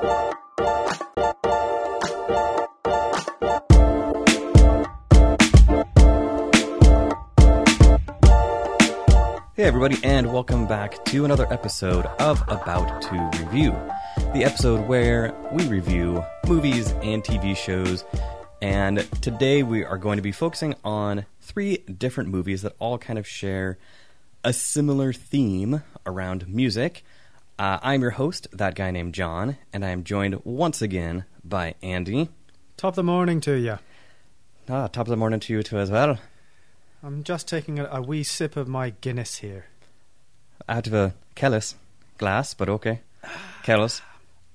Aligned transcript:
Hey, 0.00 0.04
everybody, 9.56 9.98
and 10.04 10.32
welcome 10.32 10.68
back 10.68 11.04
to 11.06 11.24
another 11.24 11.52
episode 11.52 12.06
of 12.20 12.40
About 12.42 13.02
to 13.02 13.42
Review, 13.42 13.72
the 14.32 14.44
episode 14.44 14.86
where 14.86 15.34
we 15.50 15.66
review 15.66 16.22
movies 16.46 16.92
and 17.02 17.24
TV 17.24 17.56
shows. 17.56 18.04
And 18.62 18.98
today 19.20 19.64
we 19.64 19.84
are 19.84 19.98
going 19.98 20.18
to 20.18 20.22
be 20.22 20.30
focusing 20.30 20.76
on 20.84 21.26
three 21.40 21.78
different 21.78 22.30
movies 22.30 22.62
that 22.62 22.76
all 22.78 22.98
kind 22.98 23.18
of 23.18 23.26
share 23.26 23.78
a 24.44 24.52
similar 24.52 25.12
theme 25.12 25.82
around 26.06 26.46
music. 26.46 27.02
Uh, 27.58 27.78
I'm 27.82 28.02
your 28.02 28.12
host, 28.12 28.46
that 28.52 28.74
guy 28.76 28.90
named 28.90 29.14
John, 29.14 29.56
and 29.72 29.84
I 29.84 29.88
am 29.88 30.04
joined 30.04 30.40
once 30.44 30.80
again 30.80 31.24
by 31.42 31.74
Andy. 31.82 32.28
Top 32.76 32.92
of 32.92 32.96
the 32.96 33.02
morning 33.02 33.40
to 33.42 33.54
you. 33.54 33.78
Ah, 34.68 34.86
top 34.86 35.06
of 35.06 35.10
the 35.10 35.16
morning 35.16 35.40
to 35.40 35.52
you 35.52 35.62
too 35.62 35.78
as 35.78 35.90
well. 35.90 36.18
I'm 37.02 37.24
just 37.24 37.48
taking 37.48 37.78
a, 37.80 37.86
a 37.90 38.00
wee 38.02 38.22
sip 38.22 38.56
of 38.56 38.68
my 38.68 38.90
Guinness 39.00 39.36
here. 39.38 39.66
out 40.68 40.86
of 40.86 40.94
a 40.94 41.14
Kellis 41.34 41.74
glass, 42.18 42.54
but 42.54 42.68
okay. 42.68 43.00
Kellis. 43.64 44.02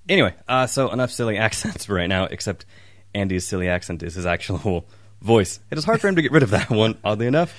Anyway, 0.07 0.33
uh, 0.47 0.67
so 0.67 0.89
enough 0.91 1.11
silly 1.11 1.37
accents 1.47 1.85
for 1.85 1.95
right 1.95 2.07
now, 2.07 2.25
except 2.25 2.65
Andy's 3.13 3.45
silly 3.45 3.67
accent 3.67 4.01
is 4.03 4.15
his 4.15 4.25
actual 4.25 4.85
voice. 5.21 5.59
It 5.71 5.77
is 5.77 5.83
hard 5.83 5.99
for 5.99 6.07
him 6.07 6.15
to 6.15 6.21
get 6.21 6.31
rid 6.31 6.43
of 6.43 6.51
that 6.51 6.69
one, 6.69 6.97
oddly 7.03 7.27
enough. 7.27 7.53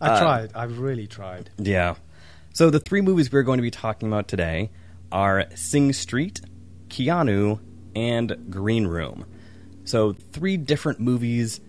I 0.00 0.08
Uh, 0.10 0.20
tried. 0.20 0.50
I 0.54 0.64
really 0.64 1.06
tried. 1.06 1.48
Yeah. 1.56 1.94
So 2.58 2.70
the 2.70 2.80
three 2.80 3.02
movies 3.02 3.30
we're 3.30 3.44
going 3.44 3.58
to 3.58 3.62
be 3.62 3.70
talking 3.70 4.08
about 4.08 4.26
today 4.26 4.70
are 5.12 5.44
Sing 5.54 5.92
Street, 5.92 6.40
Keanu, 6.88 7.60
and 7.94 8.50
Green 8.50 8.88
Room. 8.88 9.26
So 9.84 10.12
three 10.12 10.56
different 10.56 10.98
movies, 10.98 11.60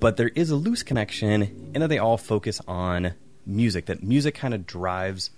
but 0.00 0.16
there 0.16 0.30
is 0.34 0.50
a 0.50 0.56
loose 0.56 0.82
connection 0.82 1.70
in 1.72 1.80
that 1.82 1.86
they 1.86 2.00
all 2.00 2.18
focus 2.18 2.60
on 2.66 3.14
music. 3.46 3.86
That 3.86 4.02
music 4.02 4.34
kind 4.34 4.54
of 4.54 4.66
drives 4.66 5.30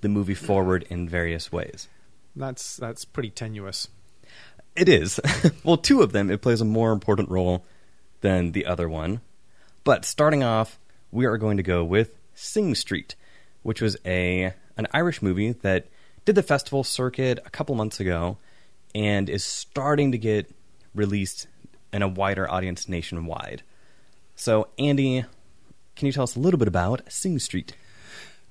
the 0.00 0.08
movie 0.08 0.34
forward 0.34 0.86
in 0.90 1.08
various 1.08 1.52
ways. 1.52 1.86
That's 2.34 2.76
that's 2.78 3.04
pretty 3.04 3.30
tenuous. 3.30 3.86
It 4.74 4.88
is. 4.88 5.20
well, 5.62 5.76
two 5.76 6.02
of 6.02 6.10
them, 6.10 6.32
it 6.32 6.42
plays 6.42 6.60
a 6.60 6.64
more 6.64 6.90
important 6.90 7.28
role 7.28 7.64
than 8.22 8.50
the 8.50 8.66
other 8.66 8.88
one. 8.88 9.20
But 9.84 10.04
starting 10.04 10.42
off, 10.42 10.80
we 11.12 11.26
are 11.26 11.38
going 11.38 11.58
to 11.58 11.62
go 11.62 11.84
with 11.84 12.18
Sing 12.34 12.74
Street, 12.74 13.14
which 13.62 13.80
was 13.80 13.96
a 14.04 14.54
an 14.76 14.86
Irish 14.92 15.22
movie 15.22 15.52
that 15.52 15.86
did 16.24 16.34
the 16.34 16.42
festival 16.42 16.84
circuit 16.84 17.38
a 17.44 17.50
couple 17.50 17.74
months 17.74 18.00
ago 18.00 18.38
and 18.94 19.28
is 19.28 19.44
starting 19.44 20.12
to 20.12 20.18
get 20.18 20.50
released 20.94 21.46
in 21.92 22.02
a 22.02 22.08
wider 22.08 22.50
audience 22.50 22.88
nationwide. 22.88 23.62
So, 24.34 24.68
Andy, 24.78 25.24
can 25.96 26.06
you 26.06 26.12
tell 26.12 26.24
us 26.24 26.36
a 26.36 26.40
little 26.40 26.58
bit 26.58 26.68
about 26.68 27.02
Sing 27.12 27.38
Street? 27.38 27.74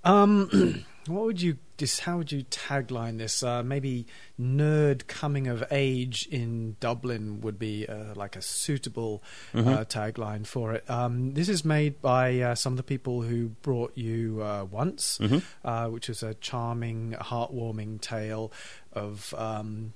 Um, 0.03 0.85
what 1.07 1.25
would 1.25 1.41
you 1.41 1.57
just? 1.81 1.99
How 2.01 2.17
would 2.17 2.31
you 2.31 2.43
tagline 2.45 3.17
this? 3.17 3.43
Uh, 3.43 3.61
maybe 3.63 4.05
nerd 4.39 5.07
coming 5.07 5.47
of 5.47 5.63
age 5.71 6.27
in 6.31 6.77
Dublin 6.79 7.41
would 7.41 7.59
be 7.59 7.85
uh, 7.87 8.13
like 8.15 8.35
a 8.37 8.41
suitable 8.41 9.21
uh, 9.53 9.83
tagline 9.85 10.45
for 10.47 10.73
it. 10.73 10.89
Um, 10.89 11.33
this 11.33 11.49
is 11.49 11.65
made 11.65 12.01
by 12.01 12.39
uh, 12.39 12.55
some 12.55 12.73
of 12.73 12.77
the 12.77 12.83
people 12.83 13.21
who 13.23 13.49
brought 13.61 13.97
you 13.97 14.41
uh, 14.41 14.65
once, 14.71 15.17
Mhm. 15.21 15.41
uh, 15.65 15.87
which 15.89 16.09
is 16.09 16.23
a 16.23 16.33
charming, 16.35 17.11
heartwarming 17.19 17.99
tale 18.01 18.51
of. 18.93 19.33
Um, 19.37 19.93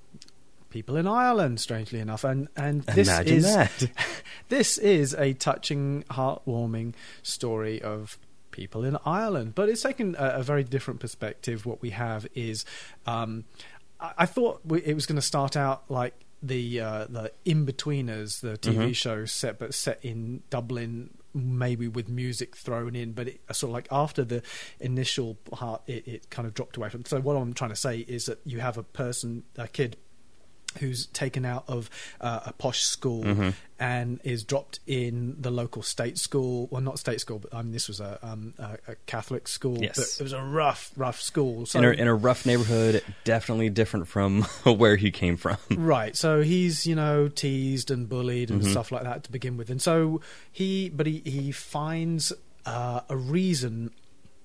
People 0.72 0.97
in 0.97 1.08
Ireland, 1.08 1.61
strangely 1.61 2.02
enough, 2.02 2.25
and 2.25 2.49
and 2.58 2.83
this 2.83 3.08
Imagine 3.08 3.38
is 3.38 3.44
that. 3.45 3.88
this 4.49 4.77
is 4.77 5.14
a 5.14 5.31
touching, 5.31 6.03
heartwarming 6.09 6.94
story 7.23 7.81
of 7.81 8.17
people 8.55 8.83
in 8.86 8.98
Ireland, 9.05 9.54
but 9.55 9.67
it's 9.70 9.82
taken 9.83 10.16
a, 10.17 10.39
a 10.39 10.43
very 10.43 10.64
different 10.64 10.99
perspective. 11.02 11.66
What 11.66 11.82
we 11.82 11.89
have 11.92 12.26
is, 12.33 12.64
um, 13.05 13.43
I, 13.99 14.14
I 14.20 14.26
thought 14.26 14.61
we, 14.66 14.82
it 14.83 14.93
was 14.95 15.05
going 15.05 15.17
to 15.17 15.21
start 15.33 15.55
out 15.58 15.83
like 15.89 16.14
the 16.42 16.80
uh, 16.80 17.05
the 17.10 17.32
Inbetweeners, 17.45 18.42
the 18.42 18.58
TV 18.58 18.89
Mhm. 18.89 18.95
show 18.95 19.26
set, 19.26 19.60
but 19.60 19.73
set 19.73 19.99
in 20.04 20.42
Dublin. 20.49 21.10
Maybe 21.38 21.89
with 21.89 22.08
music 22.08 22.55
thrown 22.55 22.95
in, 22.95 23.11
but 23.11 23.27
it, 23.27 23.42
sort 23.52 23.71
of 23.71 23.73
like 23.73 23.89
after 23.92 24.23
the 24.23 24.42
initial 24.80 25.36
part, 25.52 25.82
it, 25.86 26.08
it 26.08 26.30
kind 26.30 26.48
of 26.48 26.54
dropped 26.54 26.77
away 26.77 26.87
from. 26.87 27.04
So 27.04 27.20
what 27.20 27.36
I'm 27.36 27.52
trying 27.54 27.72
to 27.72 27.76
say 27.76 27.99
is 27.99 28.27
that 28.27 28.39
you 28.45 28.61
have 28.61 28.77
a 28.77 28.83
person, 28.83 29.43
a 29.58 29.67
kid, 29.67 29.98
who's 30.80 31.05
taken 31.08 31.45
out 31.45 31.63
of 31.67 31.89
uh, 32.21 32.41
a 32.45 32.53
posh 32.53 32.81
school 32.83 33.23
Mhm. 33.23 33.53
and 33.80 34.19
is 34.23 34.43
dropped 34.43 34.80
in 34.87 35.36
the 35.39 35.52
local 35.52 35.81
state 35.83 36.17
school. 36.17 36.67
Well, 36.71 36.81
not 36.81 36.99
state 36.99 37.19
school, 37.21 37.39
but 37.39 37.53
I 37.53 37.61
mean, 37.61 37.71
this 37.73 37.87
was 37.87 37.99
a, 37.99 38.19
um, 38.23 38.53
a, 38.58 38.77
a 38.87 38.95
Catholic 39.05 39.47
school. 39.47 39.77
Yes. 39.81 39.95
but 40.17 40.21
it 40.21 40.23
was 40.23 40.33
a 40.33 40.41
rough, 40.41 40.91
rough 40.95 41.21
school. 41.21 41.65
So 41.65 41.80
in, 41.80 41.86
a, 41.86 41.89
in 41.91 42.08
a 42.08 42.15
rough 42.15 42.45
neighborhood, 42.45 43.03
definitely 43.23 43.69
different 43.69 44.08
from 44.08 44.43
where 44.63 44.95
he 44.95 45.11
came 45.11 45.37
from. 45.37 45.58
Right, 45.71 46.15
so 46.15 46.41
he's 46.41 46.86
you 46.87 46.95
know 46.95 47.27
teased 47.27 47.92
and 47.92 48.07
bullied 48.07 48.49
and 48.52 48.61
Mhm. 48.61 48.71
stuff 48.71 48.92
like 48.92 49.03
that 49.03 49.23
to 49.25 49.31
begin 49.31 49.57
with, 49.57 49.69
and 49.69 49.81
so 49.81 50.21
he, 50.52 50.89
but 50.89 51.05
he 51.07 51.19
he 51.25 51.52
finds 51.52 52.31
uh, 52.65 53.02
a 53.09 53.15
reason 53.17 53.92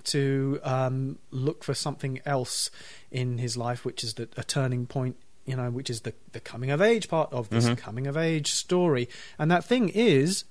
to 0.05 0.59
um, 0.63 1.19
look 1.31 1.63
for 1.63 1.75
something 1.75 2.21
else 2.25 2.71
in 3.11 3.39
his 3.39 3.57
life, 3.57 3.85
which 3.85 4.03
is 4.03 4.15
the, 4.15 4.29
a 4.37 4.43
turning 4.43 4.87
point. 4.87 5.17
You 5.51 5.57
know, 5.57 5.71
which 5.71 5.91
is 5.91 6.03
the 6.03 6.13
the 6.33 6.39
coming 6.39 6.71
of 6.71 6.81
age 6.81 7.09
part 7.09 7.33
of 7.33 7.51
this 7.51 7.67
Mhm. 7.67 7.77
coming 7.77 8.07
of 8.07 8.17
age 8.17 8.53
story, 8.53 9.09
and 9.39 9.51
that 9.51 9.65
thing 9.65 9.89
is 9.89 10.45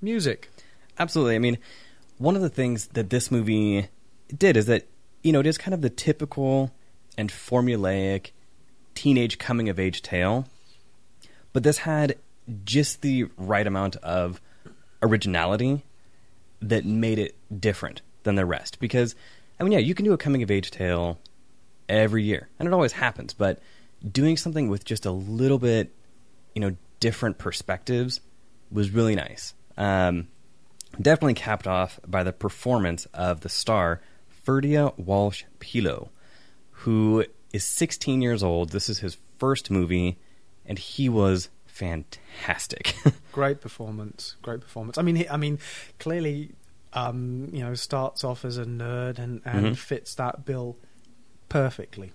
music. 0.00 0.48
Absolutely. 0.98 1.34
I 1.34 1.38
mean, 1.38 1.58
one 2.16 2.36
of 2.36 2.42
the 2.42 2.48
things 2.48 2.86
that 2.88 3.10
this 3.10 3.30
movie 3.30 3.88
did 4.34 4.56
is 4.56 4.64
that, 4.66 4.86
you 5.22 5.32
know, 5.32 5.40
it 5.40 5.46
is 5.46 5.58
kind 5.58 5.74
of 5.74 5.82
the 5.82 5.90
typical 5.90 6.70
and 7.18 7.30
formulaic 7.30 8.30
teenage 8.94 9.36
coming 9.38 9.68
of 9.68 9.78
age 9.78 10.00
tale, 10.00 10.46
but 11.52 11.62
this 11.62 11.78
had 11.78 12.16
just 12.64 13.02
the 13.02 13.24
right 13.36 13.66
amount 13.66 13.96
of 13.96 14.40
originality 15.02 15.84
that 16.62 16.84
made 16.86 17.18
it 17.18 17.34
different 17.60 18.00
than 18.22 18.36
the 18.36 18.46
rest. 18.46 18.78
Because, 18.80 19.14
I 19.58 19.64
mean, 19.64 19.72
yeah, 19.72 19.78
you 19.78 19.94
can 19.94 20.04
do 20.06 20.12
a 20.14 20.18
coming 20.18 20.42
of 20.42 20.50
age 20.50 20.70
tale 20.70 21.18
every 21.90 22.22
year, 22.22 22.48
and 22.58 22.66
it 22.66 22.72
always 22.72 22.92
happens, 22.92 23.34
but 23.34 23.60
doing 24.08 24.36
something 24.36 24.68
with 24.68 24.84
just 24.84 25.06
a 25.06 25.10
little 25.10 25.58
bit, 25.58 25.94
you 26.54 26.60
know, 26.60 26.76
different 27.00 27.38
perspectives 27.38 28.20
was 28.70 28.90
really 28.90 29.14
nice. 29.14 29.54
Um, 29.76 30.28
definitely 31.00 31.34
capped 31.34 31.66
off 31.66 31.98
by 32.06 32.22
the 32.22 32.32
performance 32.32 33.06
of 33.14 33.40
the 33.40 33.48
star 33.48 34.00
Ferdia 34.46 34.96
Walsh 34.98 35.44
Pilo, 35.60 36.08
who 36.70 37.24
is 37.52 37.64
16 37.64 38.22
years 38.22 38.42
old. 38.42 38.70
This 38.70 38.88
is 38.88 38.98
his 39.00 39.16
first 39.38 39.70
movie, 39.70 40.18
and 40.66 40.78
he 40.78 41.08
was 41.08 41.48
fantastic. 41.66 42.94
Great 43.32 43.60
performance, 43.60 44.36
great 44.42 44.60
performance. 44.60 44.98
I 44.98 45.02
mean, 45.02 45.16
he, 45.16 45.28
I 45.28 45.36
mean, 45.36 45.58
clearly, 45.98 46.50
um, 46.92 47.48
you 47.52 47.60
know, 47.60 47.74
starts 47.74 48.24
off 48.24 48.44
as 48.44 48.58
a 48.58 48.64
nerd 48.64 49.18
and 49.18 49.40
and 49.44 49.66
Mhm. 49.68 49.76
fits 49.76 50.14
that 50.16 50.44
bill 50.44 50.76
perfectly. 51.48 52.12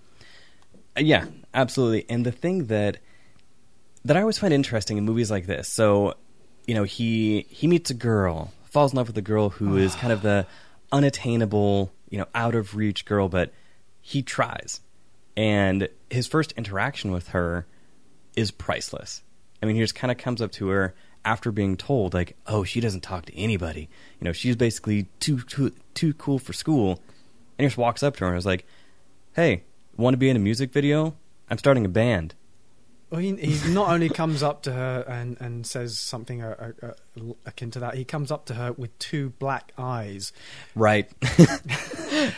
Yeah, 0.96 1.26
absolutely. 1.54 2.06
And 2.08 2.24
the 2.24 2.32
thing 2.32 2.66
that 2.66 2.98
that 4.04 4.16
I 4.16 4.20
always 4.20 4.38
find 4.38 4.52
interesting 4.52 4.98
in 4.98 5.04
movies 5.04 5.30
like 5.30 5.46
this, 5.46 5.68
so 5.68 6.14
you 6.66 6.74
know, 6.74 6.84
he 6.84 7.46
he 7.48 7.66
meets 7.66 7.90
a 7.90 7.94
girl, 7.94 8.52
falls 8.64 8.92
in 8.92 8.96
love 8.96 9.08
with 9.08 9.18
a 9.18 9.22
girl 9.22 9.50
who 9.50 9.76
is 9.76 9.94
kind 9.94 10.12
of 10.12 10.22
the 10.22 10.46
unattainable, 10.92 11.92
you 12.08 12.18
know, 12.18 12.26
out 12.34 12.54
of 12.54 12.74
reach 12.76 13.04
girl, 13.04 13.28
but 13.28 13.52
he 14.00 14.22
tries. 14.22 14.80
And 15.36 15.88
his 16.10 16.26
first 16.26 16.52
interaction 16.52 17.10
with 17.10 17.28
her 17.28 17.66
is 18.36 18.50
priceless. 18.50 19.22
I 19.62 19.66
mean, 19.66 19.76
he 19.76 19.82
just 19.82 19.94
kind 19.94 20.10
of 20.10 20.18
comes 20.18 20.40
up 20.40 20.52
to 20.52 20.68
her 20.68 20.94
after 21.24 21.50
being 21.50 21.76
told, 21.76 22.14
like, 22.14 22.36
oh, 22.46 22.62
she 22.62 22.80
doesn't 22.80 23.02
talk 23.02 23.26
to 23.26 23.36
anybody. 23.36 23.88
You 24.20 24.24
know, 24.24 24.32
she's 24.32 24.56
basically 24.56 25.08
too 25.20 25.40
too 25.40 25.72
too 25.94 26.14
cool 26.14 26.38
for 26.38 26.52
school. 26.52 27.00
And 27.58 27.64
he 27.64 27.66
just 27.66 27.78
walks 27.78 28.02
up 28.02 28.16
to 28.16 28.24
her 28.24 28.30
and 28.30 28.38
is 28.38 28.46
like, 28.46 28.66
hey, 29.34 29.62
want 29.96 30.14
to 30.14 30.18
be 30.18 30.28
in 30.28 30.36
a 30.36 30.40
music 30.40 30.72
video? 30.72 31.14
I'm 31.50 31.58
starting 31.58 31.84
a 31.84 31.88
band. 31.88 32.34
Well, 33.10 33.20
he, 33.20 33.36
he 33.36 33.72
not 33.72 33.88
only 33.90 34.08
comes 34.08 34.42
up 34.42 34.62
to 34.64 34.72
her 34.72 35.04
and, 35.06 35.36
and 35.40 35.64
says 35.64 35.96
something 35.96 36.42
uh, 36.42 36.72
uh, 36.82 36.86
uh, 36.88 37.32
akin 37.46 37.70
to 37.70 37.78
that, 37.80 37.94
he 37.94 38.04
comes 38.04 38.32
up 38.32 38.46
to 38.46 38.54
her 38.54 38.72
with 38.72 38.98
two 38.98 39.30
black 39.38 39.72
eyes. 39.78 40.32
Right. 40.74 41.08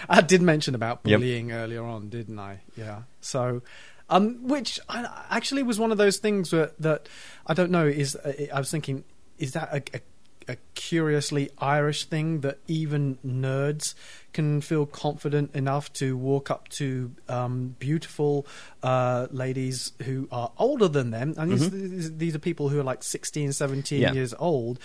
I 0.08 0.20
did 0.20 0.42
mention 0.42 0.74
about 0.74 1.00
Yep. 1.04 1.20
bullying 1.20 1.52
earlier 1.52 1.82
on, 1.82 2.10
didn't 2.10 2.38
I? 2.38 2.60
Yeah. 2.76 3.02
So, 3.22 3.62
um, 4.10 4.46
which 4.46 4.78
I, 4.90 5.24
actually 5.30 5.62
was 5.62 5.78
one 5.78 5.90
of 5.90 5.96
those 5.96 6.18
things 6.18 6.50
that, 6.50 6.78
that 6.82 7.08
I 7.46 7.54
don't 7.54 7.70
know. 7.70 7.86
Is 7.86 8.14
uh, 8.16 8.46
I 8.52 8.58
was 8.58 8.70
thinking, 8.70 9.04
is 9.38 9.52
that 9.52 9.70
a, 9.72 9.82
a, 9.96 10.52
a 10.52 10.56
curiously 10.74 11.48
Irish 11.58 12.04
thing 12.04 12.42
that 12.42 12.58
even 12.66 13.18
nerds 13.26 13.94
can 14.38 14.60
feel 14.60 14.86
confident 14.86 15.54
enough 15.54 15.92
to 15.94 16.16
walk 16.16 16.50
up 16.54 16.68
to 16.68 17.10
um, 17.28 17.74
beautiful 17.80 18.46
uh, 18.82 19.26
ladies 19.32 19.92
who 20.04 20.28
are 20.30 20.50
older 20.58 20.86
than 20.88 21.10
them. 21.10 21.34
And 21.36 21.50
these, 21.52 21.70
these, 21.70 22.16
these 22.16 22.34
are 22.36 22.38
people 22.50 22.68
who 22.68 22.78
are 22.78 22.84
like 22.92 23.02
16, 23.02 23.52
17 23.52 24.00
Yeah. 24.00 24.12
years 24.12 24.32
old, 24.38 24.78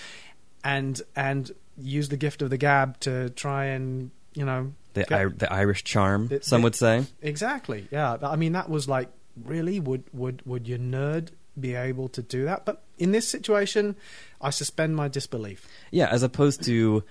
and 0.64 1.00
and 1.16 1.52
use 1.78 2.10
the 2.10 2.18
gift 2.18 2.42
of 2.42 2.50
the 2.50 2.58
gab 2.58 3.00
to 3.02 3.30
try 3.32 3.66
and 3.76 4.10
you 4.34 4.46
know 4.46 4.74
The, 4.94 5.06
I, 5.14 5.26
the 5.26 5.52
Irish 5.52 5.84
charm, 5.84 6.28
The- 6.30 6.42
some 6.42 6.62
the- 6.62 6.66
would 6.66 6.76
say. 6.76 7.06
Exactly. 7.22 7.88
Yeah. 7.92 8.18
I 8.22 8.36
mean, 8.36 8.54
that 8.54 8.70
was 8.70 8.88
like, 8.88 9.10
really, 9.46 9.80
would 9.80 10.04
would 10.14 10.42
would 10.46 10.68
your 10.68 10.80
nerd 10.80 11.30
be 11.60 11.76
able 11.76 12.10
to 12.10 12.22
do 12.22 12.46
that? 12.46 12.66
But 12.66 12.82
in 12.98 13.12
this 13.12 13.28
situation, 13.28 13.96
I 14.42 14.50
suspend 14.52 14.96
my 14.96 15.08
disbelief. 15.08 15.68
Yeah, 15.92 16.10
as 16.16 16.24
opposed 16.24 16.64
to 16.66 17.04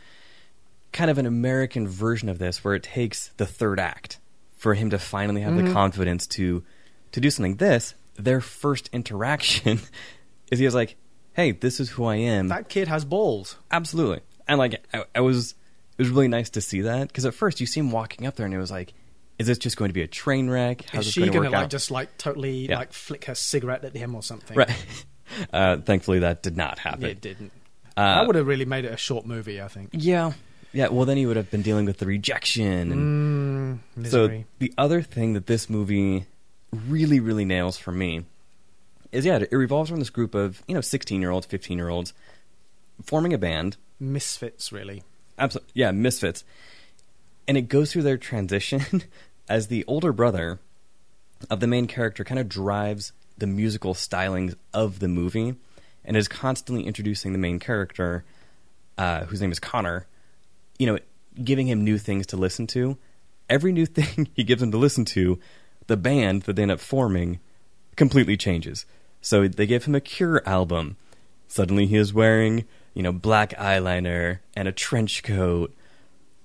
kind 0.93 1.11
of 1.11 1.19
an 1.19 1.27
American 1.27 1.89
version 1.89 2.29
of 2.29 2.39
this 2.39 2.63
where 2.65 2.75
it 2.75 2.83
takes 2.83 3.29
the 3.39 3.47
third 3.47 3.81
act 3.81 4.19
for 4.57 4.75
him 4.75 4.91
to 4.91 4.99
finally 4.99 5.41
have 5.41 5.57
the 5.57 5.63
Mhm. 5.63 5.73
confidence 5.73 6.27
to 6.29 6.63
to 7.13 7.21
do 7.21 7.31
something. 7.31 7.57
This, 7.57 7.95
their 8.17 8.41
first 8.41 8.89
interaction 8.93 9.81
is 10.51 10.59
he 10.59 10.65
was 10.65 10.75
like, 10.75 10.97
"Hey, 11.35 11.53
this 11.53 11.81
is 11.81 11.91
who 11.91 12.05
I 12.05 12.17
am." 12.17 12.49
That 12.49 12.69
kid 12.69 12.89
has 12.89 13.05
balls. 13.05 13.57
Absolutely. 13.71 14.21
And 14.49 14.59
like 14.59 14.85
I, 14.95 15.05
I 15.15 15.21
was 15.21 15.55
it 15.99 16.03
was 16.03 16.09
really 16.11 16.29
nice 16.29 16.51
to 16.51 16.61
see 16.61 16.83
that 16.83 17.09
because 17.09 17.25
at 17.27 17.35
first 17.35 17.61
you 17.61 17.67
see 17.67 17.81
him 17.81 17.91
walking 17.91 18.27
up 18.27 18.37
there 18.37 18.47
and 18.47 18.55
it 18.55 18.59
was 18.59 18.71
like 18.71 18.93
is 19.39 19.47
this 19.47 19.59
just 19.59 19.77
going 19.77 19.89
to 19.89 19.95
be 19.95 20.03
a 20.03 20.07
train 20.07 20.49
wreck? 20.49 20.83
How's 20.93 21.07
Is 21.07 21.13
she 21.15 21.21
going 21.29 21.45
to 21.45 21.51
like 21.51 21.65
out? 21.65 21.71
just 21.71 21.91
like 21.91 22.17
totally 22.17 22.69
Yeah. 22.69 22.77
like 22.79 22.93
flick 22.93 23.25
her 23.25 23.35
cigarette 23.35 23.83
at 23.85 23.97
him 23.97 24.15
or 24.15 24.23
something? 24.23 24.57
right. 24.57 24.71
Uh, 25.53 25.79
thankfully 25.79 26.19
that 26.19 26.43
did 26.43 26.59
not 26.59 26.79
happen. 26.79 27.05
It 27.05 27.23
didn't. 27.23 27.53
Uh, 27.97 28.17
that 28.17 28.27
would 28.27 28.37
have 28.37 28.47
really 28.47 28.67
made 28.67 28.85
it 28.85 28.93
a 28.93 28.99
short 28.99 29.25
movie, 29.25 29.63
I 29.63 29.69
think. 29.69 29.89
Yeah. 29.95 30.33
Yeah, 30.73 30.89
well 30.89 31.05
then 31.05 31.17
he 31.17 31.27
would 31.27 31.37
have 31.37 31.51
been 31.51 31.63
dealing 31.63 31.85
with 31.85 31.99
the 31.99 32.07
rejection 32.07 32.93
and 32.93 33.81
Mm, 33.99 34.07
So 34.07 34.45
the 34.59 34.73
other 34.79 35.03
thing 35.03 35.35
that 35.35 35.47
this 35.47 35.69
movie 35.71 36.27
really, 36.73 37.21
really 37.21 37.45
nails 37.45 37.77
for 37.79 37.93
me 37.93 38.25
is 39.11 39.25
yeah, 39.27 39.37
it 39.39 39.53
revolves 39.53 39.91
around 39.91 40.01
this 40.01 40.11
group 40.11 40.35
of 40.35 40.63
you 40.67 40.75
know 40.75 40.81
sixteen 40.81 41.21
year 41.21 41.31
olds, 41.31 41.47
fifteen 41.47 41.79
year 41.79 41.89
olds 41.89 42.13
forming 43.05 43.33
a 43.33 43.39
band. 43.39 43.77
Misfits, 44.01 44.73
really. 44.73 45.03
Absolutely, 45.39 45.71
yeah, 45.75 45.91
misfits, 45.91 46.45
and 47.49 47.57
it 47.57 47.63
goes 47.63 47.93
through 47.93 48.03
their 48.03 48.17
transition 48.19 49.03
as 49.49 49.67
the 49.69 49.85
older 49.87 50.13
brother 50.13 50.61
of 51.51 51.61
the 51.61 51.67
main 51.67 51.87
character 51.87 52.25
kind 52.25 52.39
of 52.39 52.49
drives 52.49 53.13
the 53.39 53.47
musical 53.47 53.95
stylings 53.95 54.55
of 54.73 54.99
the 55.01 55.09
movie 55.09 55.55
and 56.05 56.17
is 56.17 56.29
constantly 56.29 56.85
introducing 56.87 57.33
the 57.33 57.39
main 57.39 57.59
character, 57.59 58.25
uh, 58.99 59.25
whose 59.25 59.41
name 59.41 59.51
is 59.53 59.59
Connor, 59.59 60.07
you 60.83 60.87
know, 60.87 60.99
giving 61.45 61.69
him 61.69 61.85
new 61.85 61.97
things 61.99 62.27
to 62.29 62.37
listen 62.37 62.67
to. 62.69 62.99
Every 63.49 63.73
new 63.73 63.87
thing 63.99 64.29
he 64.35 64.43
gives 64.45 64.61
him 64.63 64.73
to 64.73 64.79
listen 64.79 65.05
to, 65.17 65.39
the 65.87 65.97
band 65.97 66.43
that 66.43 66.57
they 66.57 66.63
end 66.63 66.71
up 66.73 66.81
forming 66.81 67.39
completely 67.97 68.37
changes. 68.37 68.85
So 69.21 69.47
they 69.47 69.67
give 69.67 69.85
him 69.85 69.95
a 69.95 70.01
Cure 70.01 70.43
album. 70.47 70.97
Suddenly 71.47 71.87
he 71.87 71.97
is 71.97 72.13
wearing, 72.13 72.65
you 72.95 73.03
know, 73.03 73.13
black 73.13 73.51
eyeliner 73.59 74.41
and 74.57 74.67
a 74.67 74.73
trench 74.73 75.23
coat, 75.23 75.73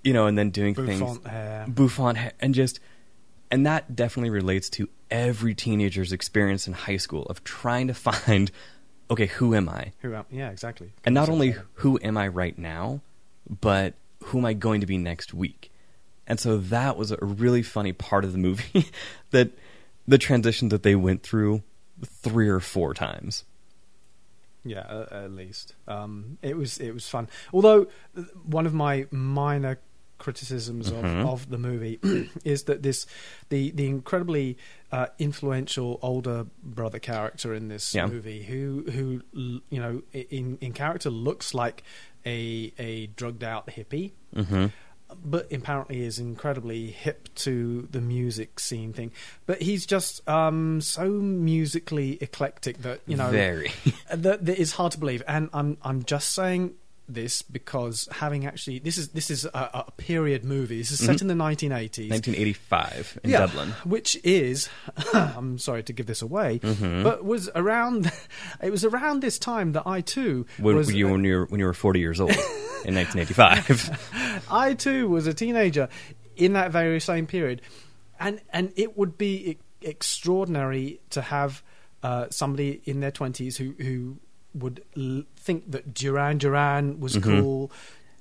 you 0.03 0.13
know, 0.13 0.27
and 0.27 0.37
then 0.37 0.51
doing 0.51 0.75
things 0.75 0.99
Bouffant 1.01 1.27
hair. 1.27 1.65
bouffant 1.67 2.17
hair, 2.17 2.31
and 2.39 2.53
just 2.53 2.79
and 3.49 3.65
that 3.65 3.95
definitely 3.95 4.29
relates 4.29 4.69
to 4.71 4.89
every 5.09 5.55
teenager's 5.55 6.11
experience 6.11 6.67
in 6.67 6.73
high 6.73 6.97
school 6.97 7.23
of 7.31 7.41
trying 7.43 7.87
to 7.87 7.93
find 7.93 8.51
okay 9.09 9.27
who 9.27 9.55
am 9.55 9.69
i 9.69 9.93
Who? 10.01 10.13
am- 10.13 10.25
Yeah, 10.29 10.49
exactly. 10.51 10.91
and 11.05 11.15
not 11.15 11.29
only 11.29 11.55
who 11.75 11.97
am 12.03 12.17
i 12.17 12.27
right 12.27 12.57
now 12.59 12.99
but 13.61 13.93
who 14.27 14.37
am 14.39 14.45
i 14.45 14.53
going 14.53 14.79
to 14.81 14.87
be 14.87 14.97
next 14.97 15.33
week 15.33 15.71
and 16.27 16.39
so 16.39 16.57
that 16.57 16.97
was 16.97 17.11
a 17.11 17.17
really 17.21 17.63
funny 17.63 17.93
part 17.93 18.23
of 18.25 18.31
the 18.31 18.37
movie 18.37 18.85
that 19.31 19.51
the 20.07 20.17
transition 20.17 20.69
that 20.69 20.83
they 20.83 20.95
went 20.95 21.23
through 21.23 21.61
three 22.05 22.47
or 22.49 22.59
four 22.59 22.93
times 22.93 23.43
Yeah, 24.63 25.05
at 25.11 25.31
least 25.31 25.75
um, 25.87 26.37
it 26.41 26.57
was 26.57 26.77
it 26.79 26.91
was 26.93 27.07
fun. 27.07 27.29
Although 27.53 27.87
one 28.43 28.65
of 28.65 28.73
my 28.73 29.05
minor 29.11 29.79
criticisms 30.17 30.89
of, 30.91 31.05
of 31.05 31.49
the 31.49 31.57
movie 31.57 31.99
is 32.43 32.63
that 32.63 32.81
this 32.83 33.05
the 33.49 33.71
the 33.71 33.85
incredibly 33.87 34.57
uh, 34.91 35.07
influential 35.19 35.99
older 36.01 36.47
brother 36.63 36.99
character 36.99 37.53
in 37.53 37.67
this 37.69 37.93
Yeah. 37.95 38.07
movie 38.07 38.43
who 38.43 38.83
who 38.91 39.21
you 39.69 39.79
know 39.79 40.01
in 40.13 40.57
in 40.59 40.73
character 40.73 41.09
looks 41.09 41.53
like 41.53 41.83
a 42.27 42.73
a 42.77 43.07
drugged 43.07 43.43
out 43.43 43.67
hippie 43.67 44.11
mm-hmm. 44.35 44.67
but 45.23 45.51
apparently 45.51 46.03
is 46.03 46.19
incredibly 46.19 46.91
hip 46.91 47.29
to 47.35 47.87
the 47.91 48.01
music 48.01 48.59
scene 48.59 48.91
thing. 48.91 49.11
But 49.45 49.61
he's 49.61 49.85
just 49.85 50.27
um, 50.27 50.81
so 50.81 51.09
musically 51.09 52.17
eclectic 52.21 52.79
that 52.79 53.01
you 53.07 53.15
know 53.15 53.31
very 53.31 53.71
that, 54.13 54.45
that 54.45 54.59
is 54.59 54.73
hard 54.73 54.91
to 54.91 54.99
believe. 54.99 55.23
And 55.27 55.49
I'm 55.53 55.77
I'm 55.81 56.03
just 56.03 56.33
saying 56.33 56.75
this 57.09 57.41
because 57.41 58.07
having 58.11 58.45
actually 58.45 58.79
this 58.79 58.97
is 58.97 59.09
this 59.09 59.31
is 59.31 59.45
a, 59.45 59.83
a 59.87 59.91
period 59.97 60.43
movie. 60.43 60.77
This 60.79 60.91
is 60.91 60.99
set 60.99 61.17
Mhm. 61.17 61.21
in 61.21 61.27
the 61.27 61.33
1980s. 61.35 62.09
1985 62.09 63.19
in 63.23 63.29
yeah, 63.29 63.39
dublin 63.39 63.69
which 63.85 64.17
is 64.23 64.67
I'm 65.13 65.57
sorry 65.57 65.83
to 65.83 65.93
give 65.93 66.05
this 66.05 66.21
away, 66.21 66.59
Mhm. 66.59 67.03
but 67.03 67.23
was 67.23 67.49
around 67.55 68.11
it 68.61 68.71
was 68.71 68.83
around 68.83 69.21
this 69.21 69.39
time 69.39 69.71
that 69.71 69.83
I 69.87 70.01
too 70.01 70.45
when, 70.57 70.75
was 70.75 70.93
you, 70.93 71.07
when, 71.09 71.23
you 71.23 71.37
were, 71.39 71.45
when 71.45 71.59
you 71.59 71.65
were 71.65 71.73
40 71.73 71.99
years 71.99 72.19
old 72.19 72.31
in 72.85 72.93
1985 72.95 74.43
I 74.51 74.73
too 74.73 75.07
was 75.09 75.27
a 75.27 75.33
teenager 75.33 75.87
in 76.35 76.53
that 76.53 76.71
very 76.71 76.99
same 76.99 77.25
period, 77.25 77.61
and 78.19 78.41
and 78.51 78.71
it 78.75 78.97
would 78.97 79.17
be 79.17 79.57
extraordinary 79.81 80.99
to 81.11 81.21
have 81.21 81.63
uh, 82.03 82.27
somebody 82.29 82.81
in 82.85 82.99
their 82.99 83.11
twenties 83.11 83.57
who 83.57 83.73
who 83.79 84.17
would 84.59 84.83
l- 84.97 85.23
think 85.35 85.71
that 85.71 85.93
Duran 85.93 86.37
Duran 86.37 86.99
was 86.99 87.15
Mhm. 87.17 87.23
cool, 87.23 87.71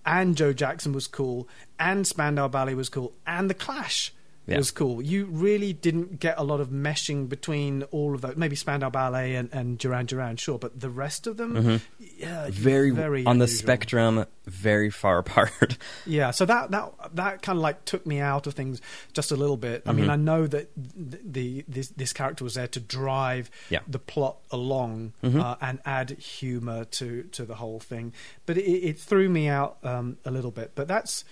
and 0.05 0.37
Joe 0.37 0.53
Jackson 0.53 0.93
was 0.93 1.06
cool, 1.06 1.49
and 1.79 2.06
Spandau 2.06 2.49
Ballet 2.49 2.75
was 2.75 2.88
cool, 2.88 3.12
and 3.27 3.49
the 3.50 3.55
Clash. 3.55 4.12
Yeah. 4.47 4.59
Was 4.59 4.71
cool. 4.71 5.03
You 5.03 5.27
really 5.27 5.73
didn't 5.73 6.21
get 6.21 6.37
a 6.39 6.45
lot 6.45 6.61
of 6.61 6.69
meshing 6.69 7.29
between 7.29 7.83
all 7.85 8.15
of 8.15 8.21
those. 8.21 8.37
Maybe 8.37 8.55
Spandau 8.55 8.91
Ballet 8.91 9.35
and, 9.35 9.49
and 9.53 9.77
Duran 9.77 10.07
Duran, 10.07 10.37
sure, 10.37 10.57
but 10.59 10.79
the 10.79 10.89
rest 10.89 11.27
of 11.27 11.37
them, 11.37 11.55
Mhm. 11.55 11.81
yeah, 12.17 12.47
very, 12.51 12.91
very 12.91 13.25
on 13.27 13.39
the 13.39 13.49
spectrum 13.49 14.25
very 14.47 14.91
far 14.91 15.19
apart 15.25 15.77
Yeah, 16.07 16.31
so 16.31 16.45
that 16.47 16.71
that 16.71 16.93
that 17.15 17.43
kind 17.43 17.59
of 17.59 17.63
like 17.63 17.85
took 17.85 18.07
me 18.07 18.21
out 18.21 18.47
of 18.47 18.55
things 18.55 18.81
just 19.13 19.33
a 19.33 19.37
little 19.37 19.57
bit. 19.57 19.83
I 19.85 19.93
mean, 19.93 20.05
Mhm. 20.07 20.11
I 20.11 20.17
know 20.17 20.47
that 20.47 20.71
the, 20.77 21.19
the 21.25 21.65
this 21.67 21.89
this 21.89 22.13
character 22.13 22.45
was 22.45 22.55
there 22.55 22.69
to 22.69 22.79
drive 22.79 23.51
Yeah. 23.69 23.81
the 23.89 23.99
plot 23.99 24.37
along 24.53 25.12
Mhm. 25.25 25.41
uh, 25.43 25.57
and 25.61 25.81
add 25.85 26.11
humor 26.11 26.85
to 26.85 27.25
to 27.33 27.45
the 27.45 27.57
whole 27.57 27.81
thing, 27.81 28.12
but 28.47 28.57
it, 28.57 28.62
it 28.91 28.99
threw 29.00 29.29
me 29.29 29.49
out 29.49 29.79
um, 29.83 30.19
a 30.25 30.31
little 30.31 30.53
bit. 30.53 30.71
But 30.76 30.87
that's 30.87 31.25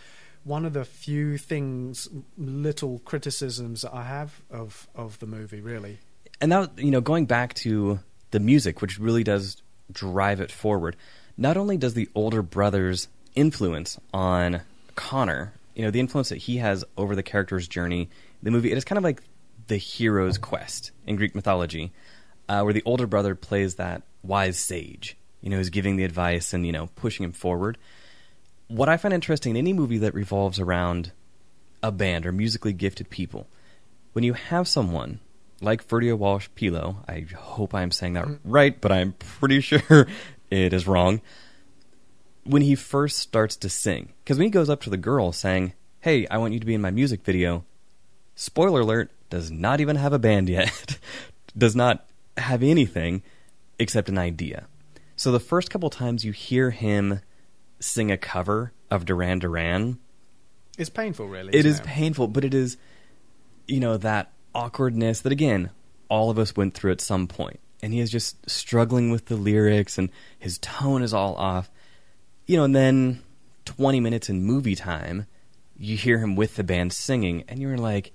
one 0.44 0.64
of 0.64 0.72
the 0.72 0.84
few 0.84 1.38
things, 1.38 2.08
little 2.38 3.00
criticisms 3.00 3.82
that 3.82 3.94
I 3.94 4.04
have 4.04 4.40
of 4.50 4.88
of 4.94 5.18
the 5.18 5.26
movie. 5.26 5.60
Really, 5.60 5.98
and 6.40 6.50
now 6.50 6.68
you 6.76 6.90
know 6.90 7.00
going 7.00 7.26
back 7.26 7.54
to 7.54 8.00
the 8.30 8.40
music 8.40 8.82
which 8.82 8.98
really 8.98 9.24
does 9.24 9.62
drive 9.92 10.40
it 10.40 10.50
forward 10.50 10.96
not 11.36 11.56
only 11.56 11.76
does 11.76 11.94
the 11.94 12.08
older 12.14 12.42
brother's 12.42 13.08
influence 13.34 13.98
on 14.12 14.60
connor 14.94 15.52
you 15.74 15.84
know 15.84 15.90
the 15.90 16.00
influence 16.00 16.28
that 16.28 16.38
he 16.38 16.56
has 16.56 16.84
over 16.96 17.14
the 17.14 17.22
character's 17.22 17.68
journey 17.68 18.08
the 18.42 18.50
movie 18.50 18.70
it 18.70 18.76
is 18.76 18.84
kind 18.84 18.96
of 18.98 19.04
like 19.04 19.22
the 19.68 19.76
hero's 19.76 20.38
quest 20.38 20.90
in 21.06 21.16
greek 21.16 21.34
mythology 21.34 21.92
uh, 22.48 22.60
where 22.62 22.72
the 22.72 22.82
older 22.84 23.06
brother 23.06 23.34
plays 23.34 23.76
that 23.76 24.02
wise 24.22 24.58
sage 24.58 25.16
you 25.40 25.50
know 25.50 25.56
who's 25.56 25.70
giving 25.70 25.96
the 25.96 26.04
advice 26.04 26.52
and 26.52 26.66
you 26.66 26.72
know 26.72 26.88
pushing 26.96 27.24
him 27.24 27.32
forward 27.32 27.78
what 28.68 28.88
i 28.88 28.96
find 28.96 29.14
interesting 29.14 29.52
in 29.52 29.56
any 29.56 29.72
movie 29.72 29.98
that 29.98 30.14
revolves 30.14 30.58
around 30.58 31.12
a 31.82 31.92
band 31.92 32.26
or 32.26 32.32
musically 32.32 32.72
gifted 32.72 33.10
people 33.10 33.46
when 34.14 34.24
you 34.24 34.32
have 34.32 34.66
someone 34.66 35.20
like 35.60 35.86
Ferdia 35.86 36.16
Walsh-Peelo, 36.16 36.96
I 37.08 37.26
hope 37.36 37.74
I'm 37.74 37.90
saying 37.90 38.14
that 38.14 38.24
mm-hmm. 38.24 38.50
right, 38.50 38.80
but 38.80 38.92
I'm 38.92 39.12
pretty 39.12 39.60
sure 39.60 40.06
it 40.50 40.72
is 40.72 40.86
wrong. 40.86 41.20
When 42.44 42.62
he 42.62 42.74
first 42.74 43.18
starts 43.18 43.56
to 43.56 43.68
sing, 43.68 44.12
because 44.22 44.38
when 44.38 44.46
he 44.46 44.50
goes 44.50 44.70
up 44.70 44.82
to 44.82 44.90
the 44.90 44.96
girl 44.96 45.32
saying, 45.32 45.72
Hey, 46.00 46.26
I 46.30 46.36
want 46.36 46.52
you 46.52 46.60
to 46.60 46.66
be 46.66 46.74
in 46.74 46.82
my 46.82 46.90
music 46.90 47.24
video, 47.24 47.64
spoiler 48.34 48.80
alert, 48.80 49.10
does 49.30 49.50
not 49.50 49.80
even 49.80 49.96
have 49.96 50.12
a 50.12 50.18
band 50.18 50.48
yet, 50.48 50.98
does 51.58 51.74
not 51.74 52.06
have 52.36 52.62
anything 52.62 53.22
except 53.78 54.08
an 54.08 54.18
idea. 54.18 54.66
So 55.16 55.32
the 55.32 55.40
first 55.40 55.70
couple 55.70 55.88
times 55.88 56.24
you 56.24 56.32
hear 56.32 56.70
him 56.70 57.20
sing 57.84 58.10
a 58.10 58.16
cover 58.16 58.72
of 58.90 59.04
Duran 59.04 59.38
Duran, 59.38 59.98
it's 60.78 60.90
painful. 60.90 61.28
Really, 61.28 61.54
it 61.54 61.66
is 61.66 61.80
painful, 61.80 62.28
but 62.28 62.44
it 62.44 62.54
is, 62.54 62.76
you 63.68 63.80
know, 63.80 63.96
that 63.98 64.32
awkwardness 64.54 65.20
that 65.20 65.32
again, 65.32 65.70
all 66.08 66.30
of 66.30 66.38
us 66.38 66.56
went 66.56 66.74
through 66.74 66.92
at 66.92 67.00
some 67.00 67.26
point. 67.26 67.60
And 67.82 67.92
he 67.92 68.00
is 68.00 68.10
just 68.10 68.48
struggling 68.48 69.10
with 69.10 69.26
the 69.26 69.36
lyrics 69.36 69.98
and 69.98 70.08
his 70.38 70.58
tone 70.58 71.02
is 71.02 71.12
all 71.12 71.34
off. 71.34 71.70
you 72.46 72.56
know, 72.56 72.64
and 72.64 72.74
then 72.74 73.22
20 73.66 74.00
minutes 74.00 74.28
in 74.30 74.42
movie 74.42 74.74
time, 74.74 75.26
you 75.76 75.96
hear 75.96 76.18
him 76.18 76.34
with 76.34 76.56
the 76.56 76.64
band 76.64 76.92
singing, 76.92 77.44
and 77.48 77.60
you're 77.60 77.76
like, 77.76 78.12